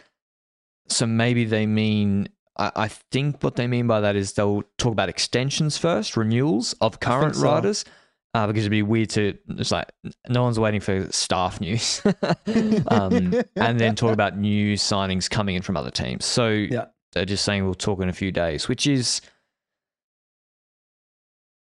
So 0.87 1.05
maybe 1.05 1.45
they 1.45 1.65
mean 1.65 2.27
I, 2.57 2.71
I 2.75 2.87
think 2.87 3.43
what 3.43 3.55
they 3.55 3.67
mean 3.67 3.87
by 3.87 4.01
that 4.01 4.15
is 4.15 4.33
they'll 4.33 4.63
talk 4.77 4.91
about 4.91 5.09
extensions 5.09 5.77
first, 5.77 6.17
renewals 6.17 6.73
of 6.81 6.99
current 6.99 7.35
so. 7.35 7.43
riders. 7.43 7.85
Uh, 8.33 8.47
because 8.47 8.63
it'd 8.63 8.71
be 8.71 8.81
weird 8.81 9.09
to 9.09 9.37
it's 9.49 9.71
like 9.71 9.91
no 10.29 10.41
one's 10.41 10.57
waiting 10.57 10.79
for 10.79 11.05
staff 11.11 11.59
news, 11.59 12.01
um, 12.87 13.33
and 13.57 13.77
then 13.77 13.93
talk 13.93 14.13
about 14.13 14.37
new 14.37 14.75
signings 14.75 15.29
coming 15.29 15.55
in 15.57 15.61
from 15.61 15.75
other 15.75 15.91
teams. 15.91 16.23
So 16.23 16.47
Yeah. 16.47 16.85
they're 17.11 17.25
just 17.25 17.43
saying 17.43 17.65
we'll 17.65 17.73
talk 17.73 17.99
in 18.01 18.07
a 18.07 18.13
few 18.13 18.31
days, 18.31 18.69
which 18.69 18.87
is 18.87 19.19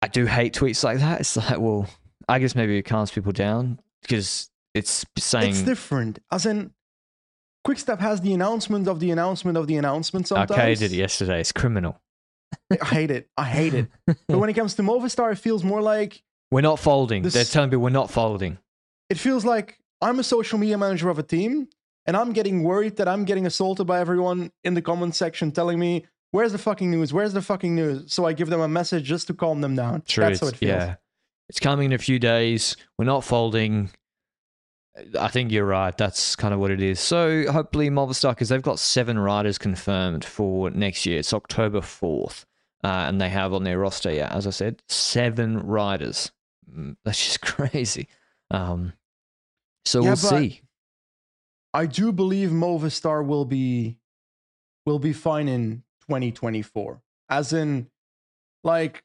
I 0.04 0.08
do 0.08 0.28
hate 0.28 0.54
tweets 0.54 0.84
like 0.84 1.00
that. 1.00 1.22
It's 1.22 1.36
like, 1.36 1.60
well, 1.60 1.88
I 2.32 2.40
guess 2.40 2.56
maybe 2.56 2.78
it 2.78 2.84
calms 2.84 3.12
people 3.12 3.32
down 3.32 3.80
because 4.02 4.50
it's 4.74 5.06
saying 5.18 5.52
It's 5.52 5.62
different. 5.62 6.20
As 6.32 6.46
in, 6.46 6.72
Quickstep 7.68 8.00
has 8.00 8.22
the 8.22 8.34
announcement 8.34 8.88
of 8.88 9.00
the 9.00 9.12
announcement 9.12 9.58
of 9.58 9.68
the 9.68 9.76
announcement 9.78 10.28
sometimes. 10.28 10.52
Arcade 10.52 10.80
did 10.80 10.92
it 10.94 10.96
yesterday. 10.98 11.40
It's 11.40 11.52
criminal. 11.52 12.00
I 12.82 12.86
hate 12.86 13.12
it. 13.12 13.30
I 13.38 13.46
hate 13.46 13.74
it. 13.74 13.88
but 14.28 14.40
when 14.40 14.50
it 14.50 14.54
comes 14.54 14.74
to 14.76 14.82
Movistar, 14.82 15.32
it 15.32 15.38
feels 15.38 15.64
more 15.64 15.82
like 15.82 16.24
We're 16.50 16.62
not 16.62 16.80
folding. 16.80 17.22
This- 17.24 17.34
They're 17.34 17.46
telling 17.46 17.70
people 17.70 17.84
we're 17.84 17.90
not 17.90 18.10
folding. 18.10 18.58
it 19.10 19.18
feels 19.20 19.46
like 19.46 19.78
I'm 20.02 20.20
a 20.20 20.24
social 20.24 20.58
media 20.58 20.78
manager 20.78 21.10
of 21.10 21.20
a 21.20 21.24
team 21.24 21.68
and 22.08 22.18
I'm 22.18 22.34
getting 22.34 22.64
worried 22.64 22.96
that 22.98 23.08
I'm 23.08 23.26
getting 23.26 23.46
assaulted 23.46 23.86
by 23.86 24.00
everyone 24.00 24.52
in 24.64 24.74
the 24.74 24.82
comment 24.82 25.16
section 25.16 25.52
telling 25.52 25.78
me, 25.80 26.06
Where's 26.32 26.54
the 26.54 26.58
fucking 26.58 26.90
news? 26.90 27.12
Where's 27.14 27.34
the 27.34 27.42
fucking 27.42 27.76
news? 27.76 28.12
So 28.14 28.26
I 28.26 28.32
give 28.32 28.50
them 28.50 28.62
a 28.62 28.68
message 28.68 29.04
just 29.04 29.28
to 29.28 29.34
calm 29.34 29.60
them 29.60 29.76
down. 29.76 30.02
True. 30.08 30.24
That's 30.24 30.40
how 30.40 30.48
it 30.48 30.56
feels. 30.56 30.70
Yeah. 30.70 30.96
It's 31.52 31.60
coming 31.60 31.88
in 31.88 31.92
a 31.92 31.98
few 31.98 32.18
days. 32.18 32.78
We're 32.98 33.04
not 33.04 33.26
folding. 33.26 33.90
I 35.20 35.28
think 35.28 35.52
you're 35.52 35.66
right. 35.66 35.98
That's 35.98 36.34
kind 36.38 36.54
of 36.54 36.62
what 36.62 36.72
it 36.72 36.82
is. 36.82 36.98
So 36.98 37.52
hopefully 37.52 37.90
Movistar, 37.90 38.30
because 38.30 38.48
they've 38.48 38.62
got 38.62 38.80
seven 38.80 39.20
riders 39.20 39.58
confirmed 39.58 40.24
for 40.24 40.70
next 40.70 41.06
year. 41.06 41.20
It's 41.20 41.34
October 41.34 41.82
4th. 41.82 42.46
Uh, 42.86 42.88
and 42.88 43.20
they 43.20 43.28
have 43.28 43.52
on 43.52 43.66
their 43.66 43.78
roster, 43.80 44.14
yeah, 44.14 44.30
as 44.34 44.48
I 44.48 44.52
said, 44.52 44.82
seven 44.88 45.60
riders. 45.60 46.32
Mm, 46.74 46.96
That's 47.04 47.22
just 47.22 47.42
crazy. 47.46 48.08
Um, 48.50 48.94
so 49.84 50.00
Yeah, 50.00 50.12
we'll 50.12 50.16
see. 50.16 50.62
I 51.74 51.86
do 51.86 52.14
believe 52.14 52.52
Movistar 52.52 53.26
will 53.26 53.44
be 53.46 53.98
will 54.86 55.00
be 55.00 55.12
fine 55.12 55.50
in 55.50 55.84
2024. 56.08 57.02
As 57.28 57.52
in, 57.52 57.88
like, 58.64 59.04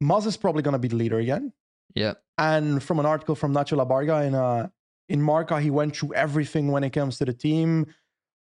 Mas 0.00 0.26
is 0.26 0.36
probably 0.36 0.62
going 0.62 0.72
to 0.72 0.78
be 0.78 0.88
the 0.88 0.96
leader 0.96 1.18
again. 1.18 1.52
Yeah. 1.94 2.14
And 2.36 2.82
from 2.82 2.98
an 3.00 3.06
article 3.06 3.34
from 3.34 3.52
Nacho 3.52 3.76
Labarga 3.76 4.26
in 4.26 4.34
uh, 4.34 4.68
in 5.08 5.22
Marca, 5.22 5.60
he 5.60 5.70
went 5.70 5.96
through 5.96 6.14
everything 6.14 6.70
when 6.70 6.84
it 6.84 6.90
comes 6.90 7.18
to 7.18 7.24
the 7.24 7.32
team. 7.32 7.86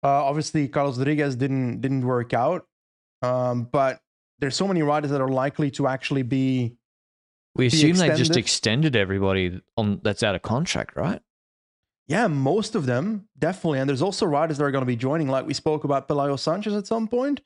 Uh, 0.02 0.24
obviously, 0.24 0.68
Carlos 0.68 0.98
Rodriguez 0.98 1.36
didn't 1.36 1.80
didn't 1.80 2.04
work 2.04 2.34
out, 2.34 2.66
um, 3.22 3.64
but 3.64 4.00
there's 4.38 4.56
so 4.56 4.68
many 4.68 4.82
riders 4.82 5.10
that 5.10 5.20
are 5.20 5.28
likely 5.28 5.70
to 5.72 5.86
actually 5.86 6.22
be. 6.22 6.76
We 7.54 7.64
be 7.64 7.76
assume 7.76 7.96
they 7.96 8.08
just 8.08 8.20
extended. 8.20 8.36
extended 8.36 8.96
everybody 8.96 9.60
on 9.76 10.00
that's 10.02 10.22
out 10.22 10.34
of 10.34 10.42
contract, 10.42 10.96
right? 10.96 11.20
Yeah, 12.06 12.26
most 12.26 12.74
of 12.74 12.86
them 12.86 13.28
definitely, 13.38 13.80
and 13.80 13.88
there's 13.88 14.02
also 14.02 14.26
riders 14.26 14.58
that 14.58 14.64
are 14.64 14.70
going 14.70 14.82
to 14.82 14.86
be 14.86 14.96
joining. 14.96 15.28
Like 15.28 15.46
we 15.46 15.54
spoke 15.54 15.84
about 15.84 16.08
Pelayo 16.08 16.38
Sanchez 16.38 16.74
at 16.74 16.86
some 16.86 17.08
point. 17.08 17.40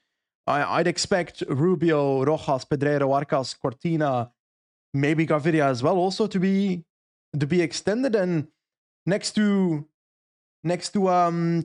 I, 0.46 0.78
I'd 0.78 0.86
expect 0.86 1.42
Rubio, 1.48 2.24
Rojas, 2.24 2.64
Pedrero, 2.64 3.08
Arcas, 3.10 3.54
Cortina, 3.58 4.32
maybe 4.92 5.26
Gaviria 5.26 5.66
as 5.66 5.82
well, 5.82 5.96
also 5.96 6.26
to 6.26 6.40
be 6.40 6.84
to 7.38 7.46
be 7.46 7.60
extended. 7.62 8.14
And 8.14 8.48
next 9.06 9.32
to 9.36 9.86
next 10.64 10.90
to 10.94 11.08
um 11.08 11.64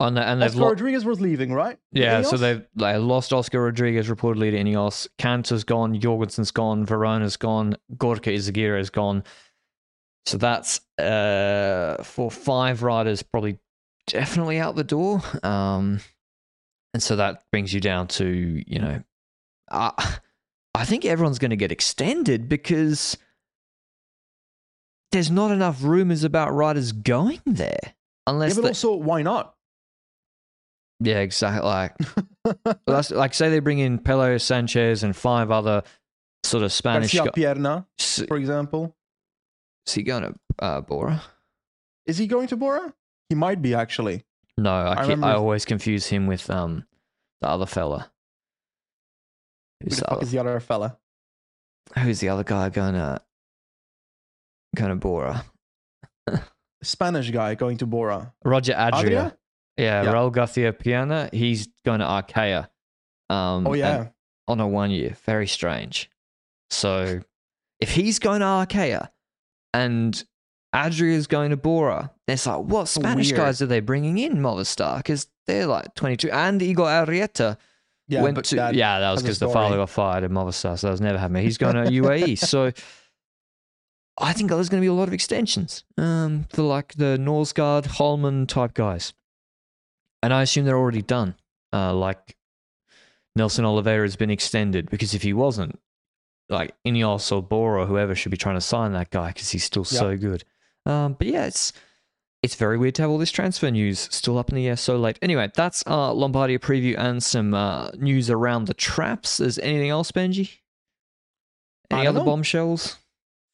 And, 0.00 0.18
and 0.18 0.42
Oscar 0.42 0.60
lo- 0.60 0.68
Rodriguez 0.70 1.04
was 1.04 1.20
leaving, 1.20 1.52
right? 1.52 1.78
yeah, 1.92 2.22
so 2.22 2.36
they've 2.36 2.64
they 2.74 2.96
lost 2.96 3.32
Oscar 3.32 3.62
Rodriguez 3.62 4.08
reportedly 4.08 4.50
to 4.50 4.56
Ineos. 4.58 5.06
Kanter's 5.18 5.62
gone, 5.62 5.98
Jorgensen's 6.00 6.50
gone, 6.50 6.84
Verona's 6.84 7.36
gone, 7.36 7.76
Gorka 7.96 8.30
Izagirre 8.30 8.80
is 8.80 8.90
gone. 8.90 9.22
So 10.26 10.38
that's 10.38 10.80
uh 10.98 12.02
for 12.02 12.30
five 12.30 12.82
riders 12.82 13.22
probably 13.22 13.58
definitely 14.12 14.58
out 14.58 14.76
the 14.76 14.84
door. 14.84 15.22
Um 15.42 16.00
and 16.94 17.02
so 17.02 17.16
that 17.16 17.42
brings 17.50 17.72
you 17.72 17.80
down 17.80 18.06
to, 18.08 18.26
you 18.66 18.78
know, 18.78 19.02
uh, 19.70 19.92
I 20.74 20.84
think 20.84 21.06
everyone's 21.06 21.38
going 21.38 21.50
to 21.52 21.56
get 21.56 21.72
extended 21.72 22.50
because 22.50 23.16
there's 25.10 25.30
not 25.30 25.50
enough 25.50 25.82
rumors 25.82 26.22
about 26.24 26.52
riders 26.54 26.92
going 26.92 27.40
there. 27.46 27.78
yeah, 27.82 27.90
Unless 28.26 28.54
but 28.56 28.62
they- 28.62 28.68
also 28.68 28.94
why 28.96 29.22
not? 29.22 29.54
yeah, 31.00 31.20
exactly. 31.20 31.66
Like, 31.66 31.96
well, 32.86 33.02
like 33.10 33.32
say 33.34 33.48
they 33.48 33.58
bring 33.60 33.78
in 33.78 33.98
Pelo 33.98 34.36
Sanchez 34.38 35.02
and 35.02 35.16
five 35.16 35.50
other 35.50 35.82
sort 36.44 36.62
of 36.62 36.72
Spanish 36.72 37.14
Garcia. 37.14 37.32
Pidal, 37.54 37.86
for 38.28 38.36
example. 38.36 38.94
Is 39.86 39.94
he 39.94 40.02
going 40.02 40.22
to 40.22 40.34
uh, 40.60 40.80
Bora? 40.82 41.22
Is 42.06 42.18
he 42.18 42.26
going 42.26 42.46
to 42.48 42.56
Bora? 42.56 42.92
He 43.32 43.34
might 43.34 43.62
be 43.62 43.74
actually. 43.74 44.26
No, 44.58 44.70
I, 44.70 44.92
I 44.92 45.00
remember- 45.02 45.26
I 45.28 45.32
always 45.36 45.64
confuse 45.64 46.06
him 46.06 46.26
with 46.26 46.50
um 46.50 46.84
the 47.40 47.48
other 47.48 47.64
fella. 47.64 48.12
Who 49.80 49.86
Who's 49.88 49.96
the 49.96 50.02
the, 50.02 50.08
fuck 50.08 50.12
other, 50.18 50.22
is 50.22 50.30
the 50.32 50.38
other 50.38 50.60
fella? 50.60 50.98
who's 51.98 52.20
the 52.20 52.28
other 52.28 52.44
guy 52.44 52.68
going 52.68 52.92
to 52.92 53.22
going 54.76 54.90
to 54.90 54.96
Bora? 54.96 55.44
Spanish 56.82 57.30
guy 57.30 57.54
going 57.54 57.78
to 57.78 57.86
Bora. 57.86 58.34
Roger 58.44 58.74
Adria. 58.74 58.98
Adria? 58.98 59.36
Yeah, 59.78 60.02
Yeah. 60.02 60.12
Raul 60.12 60.30
Garcia 60.30 60.74
Pidal. 60.74 61.32
He's 61.32 61.68
going 61.86 62.00
to 62.00 62.06
Arkea. 62.06 62.68
Um, 63.30 63.66
Oh 63.66 63.72
yeah. 63.72 64.08
on 64.46 64.60
a 64.60 64.68
one 64.68 64.90
year. 64.90 65.16
Very 65.24 65.46
strange. 65.48 66.10
So 66.68 67.20
if 67.80 67.90
he's 67.94 68.18
going 68.18 68.40
to 68.40 68.46
Arkea 68.46 69.08
and 69.72 70.22
Adria's 70.74 71.26
going 71.26 71.50
to 71.50 71.56
Bora, 71.56 72.10
it's 72.26 72.46
like, 72.46 72.60
what 72.60 72.86
Spanish 72.88 73.28
Weird. 73.30 73.36
guys 73.40 73.60
are 73.62 73.66
they 73.66 73.80
bringing 73.80 74.16
in 74.18 74.36
Movistar? 74.38 74.96
Because 74.98 75.26
they're 75.46 75.66
like 75.66 75.94
22. 75.94 76.30
And 76.30 76.62
Igor 76.62 76.86
Arrieta 76.86 77.58
Yeah, 78.08 78.22
went 78.22 78.36
but 78.36 78.44
to. 78.46 78.56
that- 78.56 78.74
yeah, 78.74 79.00
that 79.00 79.10
was 79.10 79.22
because 79.22 79.38
the 79.38 79.48
father 79.50 79.76
got 79.76 79.90
fired 79.90 80.24
in 80.24 80.30
Movistar. 80.32 80.78
So 80.78 80.86
that 80.86 80.92
was 80.92 81.00
never 81.00 81.18
happening. 81.18 81.42
He's 81.44 81.58
going 81.58 81.74
to 81.74 81.82
UAE. 81.90 82.38
So 82.38 82.72
I 84.18 84.32
think 84.32 84.50
there's 84.50 84.68
going 84.68 84.80
to 84.80 84.84
be 84.84 84.88
a 84.90 84.94
lot 84.94 85.08
of 85.08 85.14
extensions 85.14 85.84
um, 85.98 86.44
for 86.50 86.62
like 86.62 86.94
the 86.94 87.16
Norsgaard, 87.18 87.84
Hollmann 87.86 88.46
type 88.48 88.74
guys. 88.74 89.12
And 90.22 90.32
I 90.32 90.42
assume 90.42 90.64
they're 90.64 90.78
already 90.78 91.02
done. 91.02 91.34
Uh, 91.72 91.92
like 91.94 92.36
Nelson 93.36 93.64
Oliveira 93.64 94.04
has 94.04 94.16
been 94.16 94.30
extended 94.30 94.88
because 94.90 95.14
if 95.14 95.22
he 95.22 95.32
wasn't, 95.32 95.78
like 96.48 96.74
Ineos 96.86 97.32
or 97.34 97.42
Bora 97.42 97.82
or 97.82 97.86
whoever 97.86 98.14
should 98.14 98.30
be 98.30 98.36
trying 98.36 98.56
to 98.56 98.60
sign 98.60 98.92
that 98.92 99.10
guy 99.10 99.28
because 99.28 99.50
he's 99.50 99.64
still 99.64 99.84
so 99.84 100.16
good. 100.16 100.44
Um, 100.86 101.14
but 101.14 101.26
yeah, 101.26 101.46
it's 101.46 101.72
it's 102.42 102.56
very 102.56 102.76
weird 102.76 102.96
to 102.96 103.02
have 103.02 103.10
all 103.10 103.18
this 103.18 103.30
transfer 103.30 103.70
news 103.70 104.08
still 104.10 104.36
up 104.36 104.50
in 104.50 104.56
the 104.56 104.66
air 104.66 104.76
so 104.76 104.96
late. 104.96 105.18
Anyway, 105.22 105.50
that's 105.54 105.82
our 105.84 106.12
Lombardia 106.12 106.58
preview 106.58 106.98
and 106.98 107.22
some 107.22 107.54
uh, 107.54 107.90
news 107.92 108.28
around 108.30 108.66
the 108.66 108.74
traps. 108.74 109.38
Is 109.38 109.58
anything 109.60 109.90
else, 109.90 110.10
Benji? 110.10 110.58
Any 111.90 112.06
other 112.06 112.18
know. 112.18 112.24
bombshells? 112.24 112.96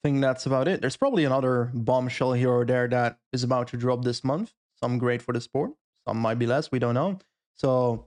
I 0.03 0.09
think 0.09 0.21
that's 0.21 0.47
about 0.47 0.69
it. 0.69 0.81
There's 0.81 0.97
probably 0.97 1.25
another 1.25 1.71
bombshell 1.75 2.33
here 2.33 2.51
or 2.51 2.65
there 2.65 2.89
that 2.89 3.19
is 3.33 3.43
about 3.43 3.69
to 3.69 3.77
drop 3.77 4.05
this 4.05 4.25
month. 4.25 4.53
Some 4.81 4.97
great 4.97 5.21
for 5.21 5.33
the 5.33 5.41
sport, 5.41 5.73
some 6.07 6.19
might 6.19 6.39
be 6.39 6.47
less. 6.47 6.71
We 6.71 6.79
don't 6.79 6.95
know. 6.95 7.19
So, 7.57 8.07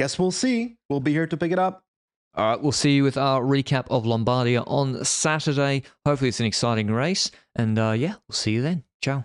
guess 0.00 0.18
we'll 0.18 0.30
see. 0.30 0.78
We'll 0.88 1.00
be 1.00 1.12
here 1.12 1.26
to 1.26 1.36
pick 1.36 1.52
it 1.52 1.58
up. 1.58 1.84
All 2.36 2.50
right, 2.50 2.60
we'll 2.60 2.72
see 2.72 2.96
you 2.96 3.02
with 3.02 3.16
our 3.16 3.40
recap 3.40 3.86
of 3.88 4.04
Lombardia 4.04 4.62
on 4.66 5.02
Saturday. 5.06 5.82
Hopefully, 6.04 6.28
it's 6.28 6.40
an 6.40 6.44
exciting 6.44 6.88
race. 6.88 7.30
And 7.54 7.78
uh, 7.78 7.92
yeah, 7.92 8.16
we'll 8.28 8.34
see 8.34 8.52
you 8.52 8.62
then. 8.62 8.84
Ciao. 9.00 9.24